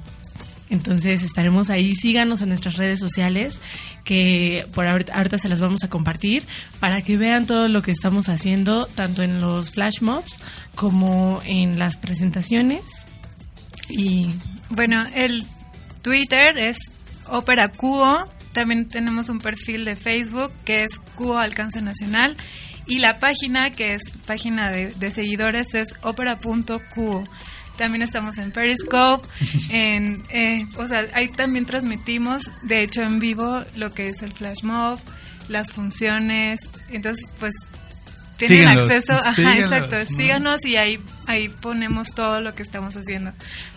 Entonces 0.70 1.22
estaremos 1.22 1.68
ahí, 1.70 1.94
síganos 1.94 2.40
en 2.42 2.48
nuestras 2.48 2.76
redes 2.76 2.98
sociales, 2.98 3.60
que 4.02 4.66
por 4.74 4.86
ahorita, 4.86 5.38
se 5.38 5.48
las 5.48 5.60
vamos 5.60 5.84
a 5.84 5.88
compartir, 5.88 6.42
para 6.80 7.02
que 7.02 7.16
vean 7.16 7.46
todo 7.46 7.68
lo 7.68 7.82
que 7.82 7.90
estamos 7.90 8.28
haciendo, 8.28 8.86
tanto 8.86 9.22
en 9.22 9.40
los 9.40 9.72
flash 9.72 10.00
mobs 10.00 10.40
como 10.74 11.40
en 11.44 11.78
las 11.78 11.96
presentaciones. 11.96 12.82
Y 13.88 14.30
Bueno, 14.70 15.04
el 15.14 15.44
Twitter 16.02 16.56
es 16.58 16.78
Ópera 17.28 17.70
Cuo. 17.70 18.26
También 18.52 18.88
tenemos 18.88 19.28
un 19.28 19.38
perfil 19.38 19.84
de 19.84 19.96
Facebook 19.96 20.52
que 20.64 20.84
es 20.84 20.98
Cuo 21.14 21.38
Alcance 21.38 21.82
Nacional. 21.82 22.36
Y 22.86 22.98
la 22.98 23.18
página, 23.18 23.70
que 23.70 23.94
es 23.94 24.02
página 24.26 24.70
de, 24.70 24.88
de 24.88 25.10
seguidores, 25.10 25.74
es 25.74 25.88
ópera.cuo. 26.02 27.24
También 27.76 28.02
estamos 28.02 28.38
en 28.38 28.52
Periscope, 28.52 29.26
en, 29.70 30.22
eh, 30.30 30.66
o 30.76 30.86
sea, 30.86 31.04
ahí 31.14 31.28
también 31.28 31.66
transmitimos, 31.66 32.50
de 32.62 32.82
hecho, 32.82 33.02
en 33.02 33.18
vivo 33.18 33.64
lo 33.76 33.92
que 33.92 34.08
es 34.08 34.22
el 34.22 34.32
flash 34.32 34.62
mob, 34.62 34.98
las 35.48 35.72
funciones. 35.72 36.70
Entonces, 36.90 37.26
pues 37.38 37.54
tienen 38.36 38.68
acceso, 38.68 39.12
ajá, 39.12 39.58
exacto, 39.58 39.96
¿no? 39.96 40.16
síganos 40.16 40.64
y 40.64 40.76
ahí 40.76 41.00
ahí 41.26 41.48
ponemos 41.48 42.08
todo 42.08 42.40
lo 42.40 42.54
que 42.54 42.62
estamos 42.62 42.96
haciendo 42.96 43.32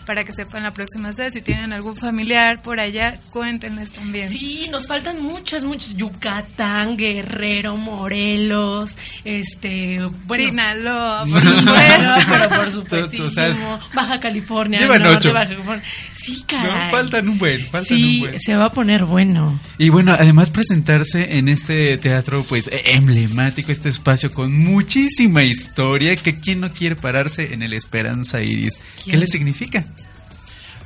para 0.08 0.24
que 0.24 0.32
sepan 0.32 0.62
la 0.62 0.72
próxima 0.72 1.12
vez 1.12 1.34
si 1.34 1.42
tienen 1.42 1.70
algún 1.74 1.94
familiar 1.94 2.62
por 2.62 2.80
allá, 2.80 3.20
cuéntenles 3.28 3.90
también. 3.90 4.26
Sí, 4.30 4.66
nos 4.70 4.86
faltan 4.86 5.22
muchas, 5.22 5.62
muchas. 5.62 5.94
Yucatán, 5.94 6.96
Guerrero, 6.96 7.76
Morelos, 7.76 8.96
este, 9.24 10.00
bueno. 10.26 10.44
Sinaloa, 10.44 11.26
Sí, 11.26 11.32
por 11.34 11.42
supuesto. 11.42 12.24
pero 12.26 12.48
por 12.48 12.70
supuestísimo. 12.70 13.78
Baja 13.94 14.18
California, 14.18 14.78
Llevan 14.80 15.02
norte, 15.02 15.18
ocho. 15.28 15.32
Baja 15.34 15.48
California. 15.50 15.84
Sí, 16.12 16.42
caray. 16.46 16.86
No, 16.86 16.90
faltan 16.96 17.28
un 17.28 17.38
buen, 17.38 17.60
faltan 17.64 17.84
sí, 17.98 18.20
un 18.22 18.28
buen. 18.30 18.40
se 18.40 18.56
va 18.56 18.64
a 18.66 18.72
poner 18.72 19.04
bueno. 19.04 19.60
Y 19.76 19.90
bueno, 19.90 20.14
además 20.18 20.48
presentarse 20.48 21.36
en 21.36 21.48
este 21.50 21.98
teatro 21.98 22.46
pues 22.48 22.68
e- 22.68 22.92
emblemático, 22.94 23.70
este 23.72 23.90
espacio 23.90 24.32
con 24.32 24.56
muchísima 24.56 25.42
historia, 25.42 26.16
que 26.16 26.38
quién 26.40 26.60
no 26.60 26.70
quiere 26.72 26.96
pararse 26.96 27.52
en 27.52 27.62
el 27.62 27.74
Esperanza 27.74 28.42
Iris. 28.42 28.78
¿Qué 29.04 29.10
¿Quién? 29.10 29.20
le 29.20 29.26
significa? 29.26 29.84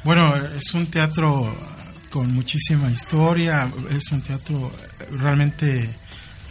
Bueno, 0.05 0.35
es 0.35 0.75
un 0.75 0.87
teatro 0.87 1.55
con 2.11 2.35
muchísima 2.35 2.91
historia, 2.91 3.71
es 3.91 4.11
un 4.11 4.21
teatro 4.21 4.73
realmente 5.13 5.89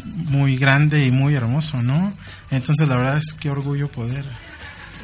muy 0.06 0.58
grande 0.58 1.06
y 1.06 1.12
muy 1.12 1.36
hermoso, 1.36 1.82
¿no? 1.82 2.14
Entonces 2.50 2.88
la 2.88 2.96
verdad 2.96 3.18
es 3.18 3.34
que 3.34 3.50
orgullo 3.50 3.92
poder 3.92 4.26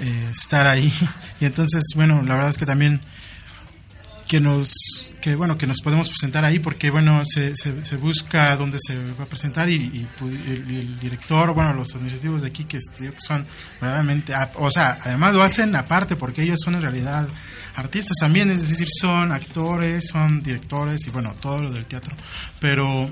eh, 0.02 0.28
estar 0.32 0.66
ahí. 0.66 0.92
Y 1.40 1.46
entonces, 1.46 1.84
bueno, 1.94 2.24
la 2.24 2.34
verdad 2.34 2.50
es 2.50 2.58
que 2.58 2.66
también 2.66 3.00
que 4.28 4.40
nos 4.40 4.74
que 5.22 5.36
bueno 5.36 5.58
que 5.58 5.66
nos 5.68 5.80
podemos 5.82 6.10
presentar 6.10 6.44
ahí 6.46 6.60
porque 6.60 6.90
bueno 6.90 7.22
se, 7.26 7.56
se, 7.56 7.96
busca 7.96 8.56
dónde 8.56 8.78
se 8.86 8.96
va 9.14 9.24
a 9.24 9.28
presentar 9.28 9.70
y, 9.70 9.76
y 9.76 10.08
pu- 10.20 10.30
el, 10.30 11.00
director 11.00 11.54
bueno 11.54 11.74
los 11.74 11.94
administrativos 11.96 12.42
de 12.42 12.50
aquí 12.50 12.66
que, 12.66 12.80
son 13.26 13.46
realmente 13.82 14.34
o 14.56 14.70
sea 14.70 15.00
además 15.04 15.34
lo 15.34 15.42
hacen 15.42 15.76
aparte 15.76 16.16
porque 16.16 16.44
ellos 16.44 16.60
son 16.64 16.76
en 16.76 16.82
realidad 16.82 17.28
artistas 17.76 18.18
también 18.20 18.50
es 18.52 18.68
decir 18.70 18.88
son 18.92 19.32
actores 19.32 20.08
son 20.08 20.44
directores 20.44 21.08
y 21.08 21.10
bueno 21.12 21.36
todo 21.40 21.62
lo 21.62 21.72
del 21.72 21.86
teatro. 21.86 22.16
Pero 22.60 23.10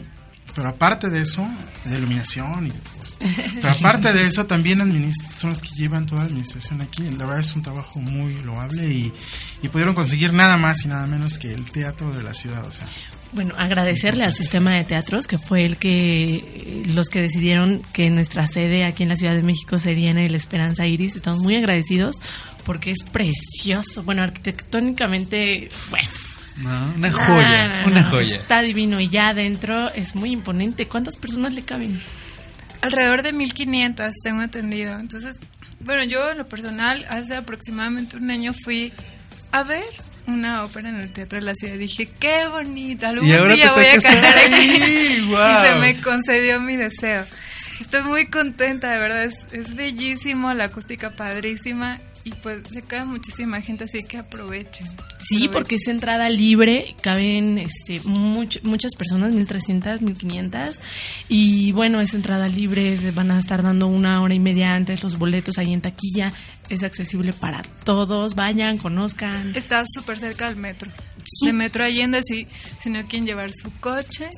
Pero 0.56 0.70
aparte 0.70 1.10
de 1.10 1.22
eso, 1.22 1.46
de 1.84 1.98
iluminación 1.98 2.68
y 2.68 2.70
de 2.70 2.80
todo 2.80 3.04
esto. 3.04 3.26
Pero 3.56 3.70
aparte 3.70 4.14
de 4.14 4.26
eso, 4.26 4.46
también 4.46 4.80
son 5.14 5.50
los 5.50 5.62
que 5.62 5.70
llevan 5.76 6.06
toda 6.06 6.22
la 6.22 6.28
administración 6.28 6.82
aquí. 6.82 7.04
La 7.12 7.26
verdad 7.26 7.42
es 7.42 7.56
un 7.56 7.62
trabajo 7.62 8.00
muy 8.00 8.42
loable 8.42 8.88
y, 8.88 9.14
y 9.62 9.68
pudieron 9.68 9.94
conseguir 9.94 10.32
nada 10.32 10.56
más 10.56 10.86
y 10.86 10.88
nada 10.88 11.06
menos 11.08 11.38
que 11.38 11.52
el 11.52 11.70
teatro 11.70 12.12
de 12.14 12.24
la 12.24 12.34
ciudad. 12.34 12.66
O 12.66 12.72
sea, 12.72 12.88
Bueno, 13.34 13.54
agradecerle 13.58 14.24
al 14.24 14.34
sistema 14.34 14.74
de 14.74 14.86
teatros 14.86 15.28
que 15.28 15.38
fue 15.38 15.66
el 15.66 15.76
que 15.76 16.84
los 16.94 17.10
que 17.10 17.22
decidieron 17.22 17.82
que 17.92 18.10
nuestra 18.10 18.48
sede 18.48 18.86
aquí 18.86 19.04
en 19.04 19.10
la 19.10 19.18
Ciudad 19.18 19.36
de 19.36 19.44
México 19.44 19.78
sería 19.78 20.10
en 20.10 20.18
el 20.18 20.36
Esperanza 20.36 20.88
Iris. 20.88 21.18
Estamos 21.18 21.42
muy 21.42 21.58
agradecidos 21.58 22.16
porque 22.66 22.92
es 22.92 23.04
precioso. 23.12 24.04
Bueno, 24.04 24.24
arquitectónicamente, 24.24 25.70
bueno. 25.90 26.08
No, 26.58 26.94
una 26.96 27.12
joya, 27.12 27.84
una 27.86 28.02
no, 28.02 28.10
joya. 28.10 28.38
Está 28.38 28.62
divino 28.62 29.00
y 29.00 29.10
ya 29.10 29.30
adentro 29.30 29.92
es 29.94 30.16
muy 30.16 30.32
imponente. 30.32 30.88
¿Cuántas 30.88 31.16
personas 31.16 31.54
le 31.54 31.64
caben? 31.64 32.02
Alrededor 32.82 33.24
de 33.24 33.34
1500 33.34 34.12
tengo 34.24 34.42
entendido. 34.42 34.98
Entonces, 34.98 35.36
bueno, 35.82 36.04
yo 36.04 36.32
en 36.32 36.38
lo 36.38 36.48
personal, 36.48 37.06
hace 37.10 37.36
aproximadamente 37.36 38.18
un 38.18 38.32
año 38.32 38.54
fui 38.54 38.94
a 39.52 39.64
ver 39.64 39.84
una 40.28 40.64
ópera 40.64 40.90
en 40.90 40.96
el 40.96 41.12
Teatro 41.12 41.40
de 41.40 41.46
la 41.46 41.56
Ciudad. 41.56 41.76
Dije, 41.76 42.10
qué 42.20 42.48
bonita, 42.48 43.10
algún 43.10 43.28
Y 43.28 43.34
ahora 43.34 43.54
día 43.54 43.68
te 43.68 43.74
voy 43.74 43.86
a 43.86 44.00
cantar 44.00 44.38
aquí. 44.38 44.82
Y 45.26 45.66
se 45.66 45.76
me 45.80 46.02
concedió 46.02 46.62
mi 46.62 46.78
deseo. 46.78 47.26
Estoy 47.82 48.04
muy 48.04 48.28
contenta, 48.28 48.92
de 48.92 49.00
verdad, 49.00 49.26
es, 49.26 49.34
es 49.52 49.76
bellísimo, 49.76 50.54
la 50.54 50.66
acústica 50.66 51.12
padrísima 51.12 52.00
y 52.26 52.32
pues 52.34 52.72
le 52.72 52.82
cae 52.82 53.06
muchísima 53.06 53.62
gente, 53.62 53.84
así 53.86 54.04
que 54.04 54.18
aprovechen. 54.18 54.88
Sí, 55.20 55.48
porque 55.48 55.76
es 55.76 55.88
entrada 55.88 56.28
libre, 56.28 56.96
caben 57.02 57.58
este, 57.60 58.02
much- 58.02 58.62
muchas 58.64 58.94
personas, 58.96 59.34
1300, 59.34 60.02
1500, 60.02 60.82
y 61.30 61.72
bueno, 61.72 62.02
es 62.02 62.14
entrada 62.16 62.48
libre, 62.48 62.98
se 62.98 63.12
van 63.12 63.30
a 63.32 63.40
estar 63.40 63.62
dando 63.64 63.88
una 63.88 64.22
hora 64.22 64.34
y 64.34 64.40
media 64.40 64.74
antes 64.74 65.04
los 65.04 65.18
boletos 65.20 65.58
ahí 65.60 65.72
en 65.72 65.82
taquilla, 65.82 66.34
es 66.70 66.84
accesible 66.84 67.32
para 67.32 67.62
todos, 67.84 68.34
vayan, 68.36 68.78
conozcan. 68.80 69.56
Está 69.56 69.84
súper 69.88 70.18
cerca 70.18 70.48
del 70.48 70.56
metro. 70.58 70.92
De 71.44 71.54
Metro 71.54 71.84
Allende, 71.84 72.22
si, 72.24 72.48
si 72.82 72.90
no 72.90 73.02
quieren 73.08 73.26
llevar 73.28 73.52
su 73.52 73.72
coche 73.80 74.30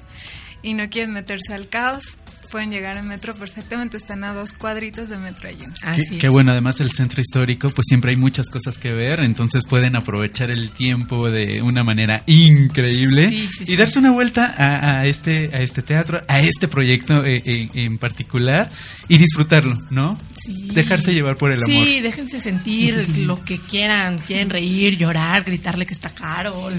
y 0.61 0.73
no 0.73 0.89
quieren 0.89 1.13
meterse 1.13 1.53
al 1.53 1.67
caos, 1.69 2.17
pueden 2.49 2.69
llegar 2.71 2.97
al 2.97 3.05
metro 3.05 3.35
perfectamente. 3.35 3.97
Están 3.97 4.23
a 4.23 4.33
dos 4.33 4.53
cuadritos 4.53 5.09
de 5.09 5.17
Metro 5.17 5.47
Allende. 5.49 5.75
Qué, 6.09 6.17
qué 6.17 6.29
bueno, 6.29 6.51
además 6.51 6.79
el 6.81 6.91
centro 6.91 7.21
histórico, 7.21 7.69
pues 7.69 7.85
siempre 7.87 8.11
hay 8.11 8.17
muchas 8.17 8.47
cosas 8.49 8.77
que 8.77 8.93
ver, 8.93 9.19
entonces 9.21 9.65
pueden 9.65 9.95
aprovechar 9.95 10.49
el 10.51 10.71
tiempo 10.71 11.29
de 11.29 11.61
una 11.61 11.83
manera 11.83 12.23
increíble 12.25 13.29
Sí, 13.29 13.47
sí, 13.47 13.63
y 13.63 13.65
sí. 13.67 13.75
darse 13.75 13.99
una 13.99 14.11
vuelta 14.11 14.53
a, 14.57 14.99
a 14.99 15.05
este 15.05 15.49
a 15.53 15.61
este 15.61 15.81
teatro, 15.81 16.19
a 16.27 16.39
este 16.39 16.67
proyecto 16.67 17.23
eh, 17.25 17.41
eh, 17.45 17.69
en 17.73 17.97
particular 17.97 18.69
y 19.07 19.17
disfrutarlo, 19.17 19.77
¿no? 19.89 20.17
Sí. 20.35 20.69
Dejarse 20.73 21.13
llevar 21.13 21.35
por 21.35 21.51
el 21.51 21.63
amor. 21.63 21.69
Sí, 21.69 21.99
déjense 22.01 22.39
sentir 22.39 23.17
lo 23.25 23.43
que 23.43 23.59
quieran, 23.59 24.17
quieren 24.19 24.49
reír, 24.49 24.97
llorar, 24.97 25.43
gritarle 25.43 25.85
que 25.85 25.93
está 25.93 26.09
caro, 26.09 26.69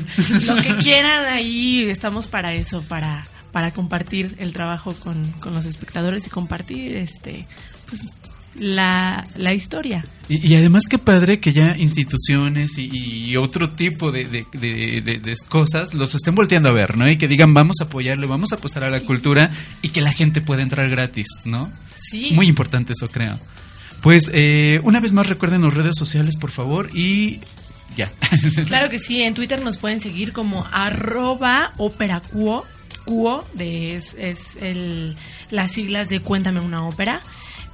lo 0.47 0.57
que 0.57 0.75
quieran 0.77 1.27
ahí, 1.27 1.83
estamos 1.89 2.27
para 2.27 2.55
eso, 2.55 2.83
para 2.83 3.23
para 3.53 3.71
compartir 3.73 4.37
el 4.39 4.53
trabajo 4.53 4.93
con, 4.95 5.23
con 5.41 5.55
los 5.55 5.65
espectadores 5.65 6.27
y 6.27 6.31
compartir 6.31 6.97
este 6.97 7.47
pues 7.89 8.07
la, 8.55 9.25
la 9.37 9.53
historia. 9.55 10.05
Y, 10.29 10.45
y 10.47 10.57
además 10.57 10.85
qué 10.89 10.99
padre 10.99 11.39
que 11.39 11.53
ya 11.53 11.77
instituciones 11.79 12.77
y, 12.79 12.89
y 12.93 13.37
otro 13.37 13.71
tipo 13.71 14.11
de, 14.11 14.25
de- 14.27 15.01
de- 15.01 15.37
cosas 15.49 15.95
los 15.95 16.15
estén 16.15 16.35
volteando 16.35 16.69
a 16.69 16.73
ver, 16.73 16.97
¿no? 16.97 17.09
Y 17.09 17.19
que 17.19 17.29
digan, 17.29 17.55
vamos 17.55 17.77
a 17.81 17.85
apoyarle, 17.85 18.27
vamos 18.27 18.53
a 18.53 18.57
apostar 18.57 18.85
a 18.85 18.91
la 18.91 19.01
cultura 19.01 19.51
y 19.83 19.91
que 19.91 20.01
la 20.01 20.13
gente 20.13 20.41
pueda 20.41 20.63
entrar 20.63 20.89
gratis, 20.91 21.27
¿no? 21.45 21.71
Sí. 22.11 22.31
Muy 22.33 22.49
importante 22.49 22.93
eso, 22.95 23.07
creo. 23.13 23.39
Pues 24.03 24.31
eh, 24.33 24.81
una 24.83 24.99
vez 25.01 25.13
más 25.13 25.29
recuerden 25.29 25.63
las 25.63 25.75
redes 25.75 25.97
sociales, 25.97 26.37
por 26.37 26.51
favor, 26.51 26.89
y 26.95 27.41
ya. 27.97 28.11
Claro 28.67 28.89
que 28.89 28.99
sí, 28.99 29.23
en 29.23 29.35
Twitter 29.35 29.63
nos 29.63 29.77
pueden 29.77 30.01
seguir 30.01 30.33
como 30.33 30.67
arroba 30.73 31.73
operacuo, 31.79 32.65
cuo, 33.09 33.43
de, 33.55 33.97
es, 33.97 34.15
es 34.19 34.57
el, 34.57 35.17
las 35.51 35.73
siglas 35.73 36.11
de 36.11 36.21
Cuéntame 36.21 36.61
una 36.61 36.87
ópera. 36.87 37.23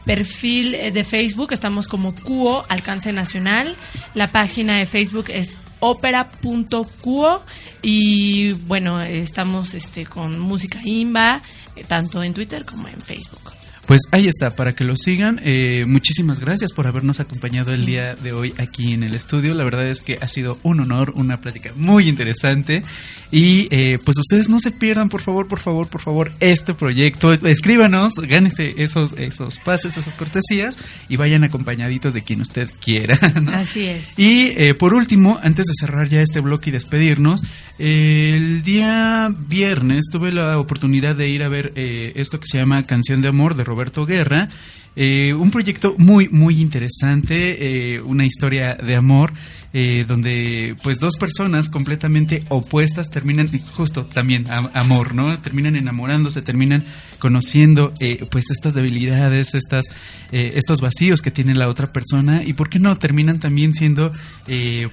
Perfil 0.04 0.76
eh, 0.76 0.92
de 0.92 1.02
Facebook, 1.02 1.52
estamos 1.52 1.88
como 1.88 2.14
Cuo, 2.14 2.64
Alcance 2.68 3.12
Nacional. 3.12 3.76
La 4.14 4.28
página 4.28 4.78
de 4.78 4.86
Facebook 4.86 5.26
es 5.30 5.58
ópera.cuo 5.80 7.42
y 7.82 8.52
bueno, 8.52 9.00
estamos 9.00 9.74
este 9.74 10.06
con 10.06 10.38
música 10.38 10.80
imba, 10.84 11.40
eh, 11.74 11.82
tanto 11.82 12.22
en 12.22 12.32
Twitter 12.32 12.64
como 12.64 12.86
en 12.86 13.00
Facebook. 13.00 13.53
Pues 13.86 14.00
ahí 14.12 14.28
está, 14.28 14.50
para 14.50 14.74
que 14.74 14.82
lo 14.82 14.96
sigan. 14.96 15.40
Eh, 15.44 15.84
muchísimas 15.86 16.40
gracias 16.40 16.72
por 16.72 16.86
habernos 16.86 17.20
acompañado 17.20 17.74
el 17.74 17.84
día 17.84 18.14
de 18.14 18.32
hoy 18.32 18.54
aquí 18.56 18.94
en 18.94 19.02
el 19.02 19.14
estudio. 19.14 19.52
La 19.52 19.64
verdad 19.64 19.86
es 19.86 20.00
que 20.00 20.16
ha 20.22 20.28
sido 20.28 20.58
un 20.62 20.80
honor, 20.80 21.12
una 21.16 21.36
plática 21.36 21.70
muy 21.76 22.08
interesante. 22.08 22.82
Y 23.30 23.68
eh, 23.70 23.98
pues 24.02 24.16
ustedes 24.18 24.48
no 24.48 24.58
se 24.58 24.70
pierdan, 24.70 25.08
por 25.10 25.20
favor, 25.20 25.48
por 25.48 25.60
favor, 25.60 25.88
por 25.88 26.00
favor, 26.00 26.32
este 26.40 26.72
proyecto. 26.72 27.32
Escríbanos, 27.32 28.14
gánese 28.14 28.74
esos, 28.78 29.14
esos 29.18 29.58
pases, 29.58 29.96
esas 29.98 30.14
cortesías 30.14 30.78
y 31.10 31.16
vayan 31.16 31.44
acompañaditos 31.44 32.14
de 32.14 32.22
quien 32.22 32.40
usted 32.40 32.70
quiera. 32.80 33.18
¿no? 33.42 33.52
Así 33.52 33.84
es. 33.84 34.18
Y 34.18 34.52
eh, 34.56 34.74
por 34.74 34.94
último, 34.94 35.38
antes 35.42 35.66
de 35.66 35.74
cerrar 35.78 36.08
ya 36.08 36.22
este 36.22 36.40
bloque 36.40 36.70
y 36.70 36.72
despedirnos, 36.72 37.42
el 37.78 38.62
día 38.62 39.34
viernes 39.36 40.04
tuve 40.10 40.32
la 40.32 40.58
oportunidad 40.58 41.16
de 41.16 41.28
ir 41.28 41.42
a 41.42 41.48
ver 41.48 41.72
eh, 41.74 42.12
esto 42.14 42.38
que 42.38 42.46
se 42.46 42.58
llama 42.58 42.84
Canción 42.84 43.20
de 43.20 43.28
Amor 43.28 43.56
de 43.56 43.64
Roberto 43.64 43.73
Guerra. 44.06 44.48
Eh, 44.96 45.34
un 45.34 45.50
proyecto 45.50 45.96
muy, 45.98 46.28
muy 46.28 46.60
interesante, 46.60 47.94
eh, 47.94 48.00
una 48.00 48.24
historia 48.24 48.76
de 48.76 48.94
amor, 48.94 49.32
eh, 49.72 50.04
donde 50.06 50.76
pues 50.84 51.00
dos 51.00 51.16
personas 51.16 51.68
completamente 51.68 52.44
opuestas 52.48 53.10
terminan, 53.10 53.48
justo 53.72 54.06
también 54.06 54.48
am- 54.48 54.70
amor, 54.72 55.16
¿no? 55.16 55.36
Terminan 55.40 55.74
enamorándose, 55.74 56.42
terminan 56.42 56.84
conociendo 57.18 57.92
eh, 57.98 58.24
pues 58.30 58.44
estas 58.50 58.74
debilidades, 58.74 59.54
estas, 59.56 59.84
eh, 60.30 60.52
estos 60.54 60.80
vacíos 60.80 61.22
que 61.22 61.32
tiene 61.32 61.56
la 61.56 61.68
otra 61.68 61.92
persona 61.92 62.44
y 62.44 62.52
por 62.52 62.68
qué 62.68 62.78
no 62.78 62.96
terminan 62.96 63.40
también 63.40 63.74
siendo 63.74 64.12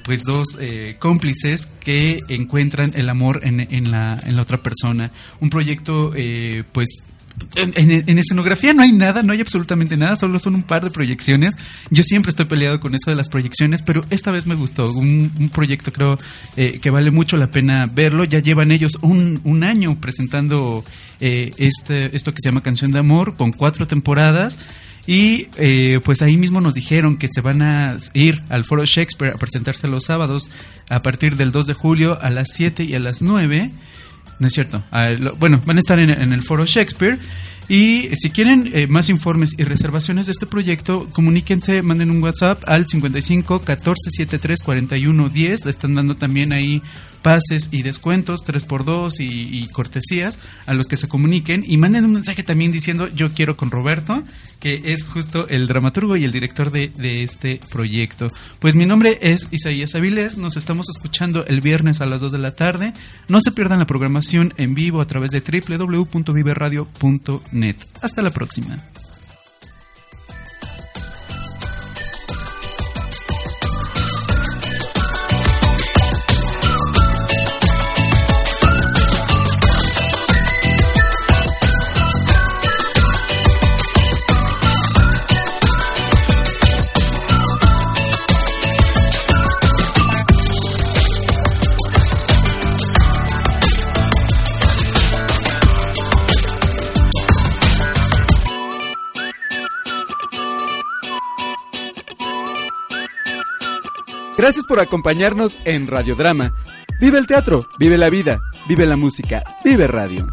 pues 0.04 0.24
dos 0.24 0.58
cómplices 0.98 1.68
que 1.80 2.18
encuentran 2.30 2.94
el 2.96 3.08
amor 3.10 3.42
en, 3.44 3.60
en 3.70 3.92
la, 3.92 4.20
en 4.24 4.36
la 4.36 4.42
otra 4.42 4.58
persona. 4.64 5.12
Un 5.40 5.52
proyecto 5.52 6.12
pues 6.72 6.88
en, 7.56 7.74
en- 7.76 8.04
en 8.10 8.18
escenografía 8.20 8.74
no 8.74 8.82
hay 8.84 8.92
nada, 8.92 9.24
no 9.24 9.34
hay 9.34 9.42
absolutamente 9.42 9.98
nada, 9.98 10.16
solo 10.16 10.40
son 10.40 10.56
un 10.56 10.64
par 10.64 10.84
de 10.84 10.92
proyecciones. 10.92 11.56
Yo 11.90 12.04
siempre 12.04 12.30
estoy 12.30 12.46
peleado 12.46 12.80
con 12.80 12.96
eso 12.96 13.10
de 13.10 13.16
las 13.16 13.28
proyecciones, 13.30 13.82
pero 13.82 14.02
esta 14.10 14.32
vez 14.32 14.46
me 14.46 14.56
gustó. 14.56 14.92
Un, 14.94 15.32
un 15.40 15.50
proyecto 15.50 15.92
creo 15.92 16.18
eh, 16.58 16.80
que 16.82 16.90
vale 16.90 17.12
mucho 17.12 17.38
la 17.38 17.52
pena 17.52 17.86
verlo. 17.86 18.24
Ya 18.24 18.40
llevan 18.40 18.72
ellos 18.72 18.94
un, 19.02 19.42
un 19.44 19.64
año 19.64 20.00
presentando 20.00 20.84
eh, 21.20 21.52
este, 21.58 22.16
esto 22.16 22.32
que 22.34 22.38
se 22.42 22.50
llama 22.50 22.62
Canción 22.62 22.92
de 22.92 23.00
Amor 23.00 23.36
con 23.38 23.52
cuatro 23.52 23.88
temporadas. 23.88 24.60
Y 25.08 25.48
eh, 25.58 26.00
pues 26.06 26.22
ahí 26.22 26.38
mismo 26.38 26.62
nos 26.62 26.76
dijeron 26.76 27.18
que 27.18 27.28
se 27.28 27.42
van 27.42 27.64
a 27.64 27.98
ir 28.14 28.44
al 28.50 28.64
Foro 28.64 28.86
Shakespeare 28.86 29.34
a 29.34 29.38
presentarse 29.38 29.88
los 29.88 30.04
sábados 30.06 30.52
a 30.90 31.02
partir 31.02 31.38
del 31.38 31.52
2 31.52 31.66
de 31.66 31.74
julio 31.74 32.20
a 32.22 32.30
las 32.30 32.50
7 32.54 32.84
y 32.84 32.94
a 32.94 33.00
las 33.00 33.24
9. 33.24 33.72
No 34.42 34.48
es 34.48 34.54
cierto. 34.54 34.84
Ah, 34.92 35.10
lo- 35.12 35.36
bueno, 35.36 35.62
van 35.66 35.78
a 35.78 35.80
estar 35.80 36.00
en, 36.00 36.10
en 36.10 36.34
el 36.34 36.42
foro 36.42 36.66
Shakespeare. 36.66 37.18
Y 37.70 38.10
si 38.16 38.32
quieren 38.32 38.70
eh, 38.74 38.88
más 38.88 39.08
informes 39.08 39.54
y 39.58 39.64
reservaciones 39.64 40.26
de 40.26 40.34
este 40.34 40.46
proyecto, 40.46 41.08
comuníquense, 41.14 41.82
manden 41.84 42.12
un 42.12 42.22
WhatsApp 42.22 42.64
al 42.68 42.86
55 42.86 43.62
14 43.62 44.10
73 44.10 44.62
41 44.62 45.30
10. 45.30 45.64
Le 45.66 45.72
están 45.72 45.96
dando 45.96 46.16
también 46.16 46.52
ahí 46.52 46.82
pases 47.22 47.70
y 47.72 47.84
descuentos, 47.84 48.42
3x2 48.46 49.20
y, 49.20 49.60
y 49.60 49.68
cortesías 49.68 50.40
a 50.66 50.74
los 50.74 50.88
que 50.88 50.98
se 50.98 51.08
comuniquen. 51.08 51.64
Y 51.66 51.78
manden 51.78 52.06
un 52.06 52.14
mensaje 52.14 52.42
también 52.44 52.72
diciendo 52.72 53.08
yo 53.08 53.30
quiero 53.30 53.58
con 53.58 53.72
Roberto, 53.72 54.24
que 54.60 54.82
es 54.86 55.04
justo 55.04 55.48
el 55.48 55.68
dramaturgo 55.68 56.18
y 56.18 56.24
el 56.24 56.32
director 56.32 56.72
de, 56.72 56.90
de 56.90 57.24
este 57.24 57.60
proyecto. 57.72 58.28
Pues 58.60 58.76
mi 58.76 58.86
nombre 58.86 59.18
es 59.22 59.48
Isaías 59.52 59.96
Avilés. 59.96 60.38
Nos 60.38 60.58
estamos 60.58 60.90
escuchando 60.90 61.46
el 61.46 61.62
viernes 61.62 62.02
a 62.02 62.06
las 62.06 62.22
2 62.22 62.32
de 62.32 62.38
la 62.38 62.52
tarde. 62.52 62.94
No 63.28 63.42
se 63.42 63.52
pierdan 63.52 63.80
la 63.80 63.86
programación 63.86 64.54
en 64.58 64.76
vivo 64.76 65.02
a 65.02 65.08
través 65.08 65.32
de 65.32 65.42
www.viveradio.net. 65.42 67.76
Hasta 68.02 68.22
la 68.22 68.30
próxima. 68.30 68.78
Gracias 104.42 104.66
por 104.66 104.80
acompañarnos 104.80 105.56
en 105.66 105.86
Radiodrama. 105.86 106.52
Vive 107.00 107.20
el 107.20 107.28
teatro, 107.28 107.68
vive 107.78 107.96
la 107.96 108.10
vida, 108.10 108.42
vive 108.68 108.88
la 108.88 108.96
música, 108.96 109.44
vive 109.64 109.86
radio. 109.86 110.30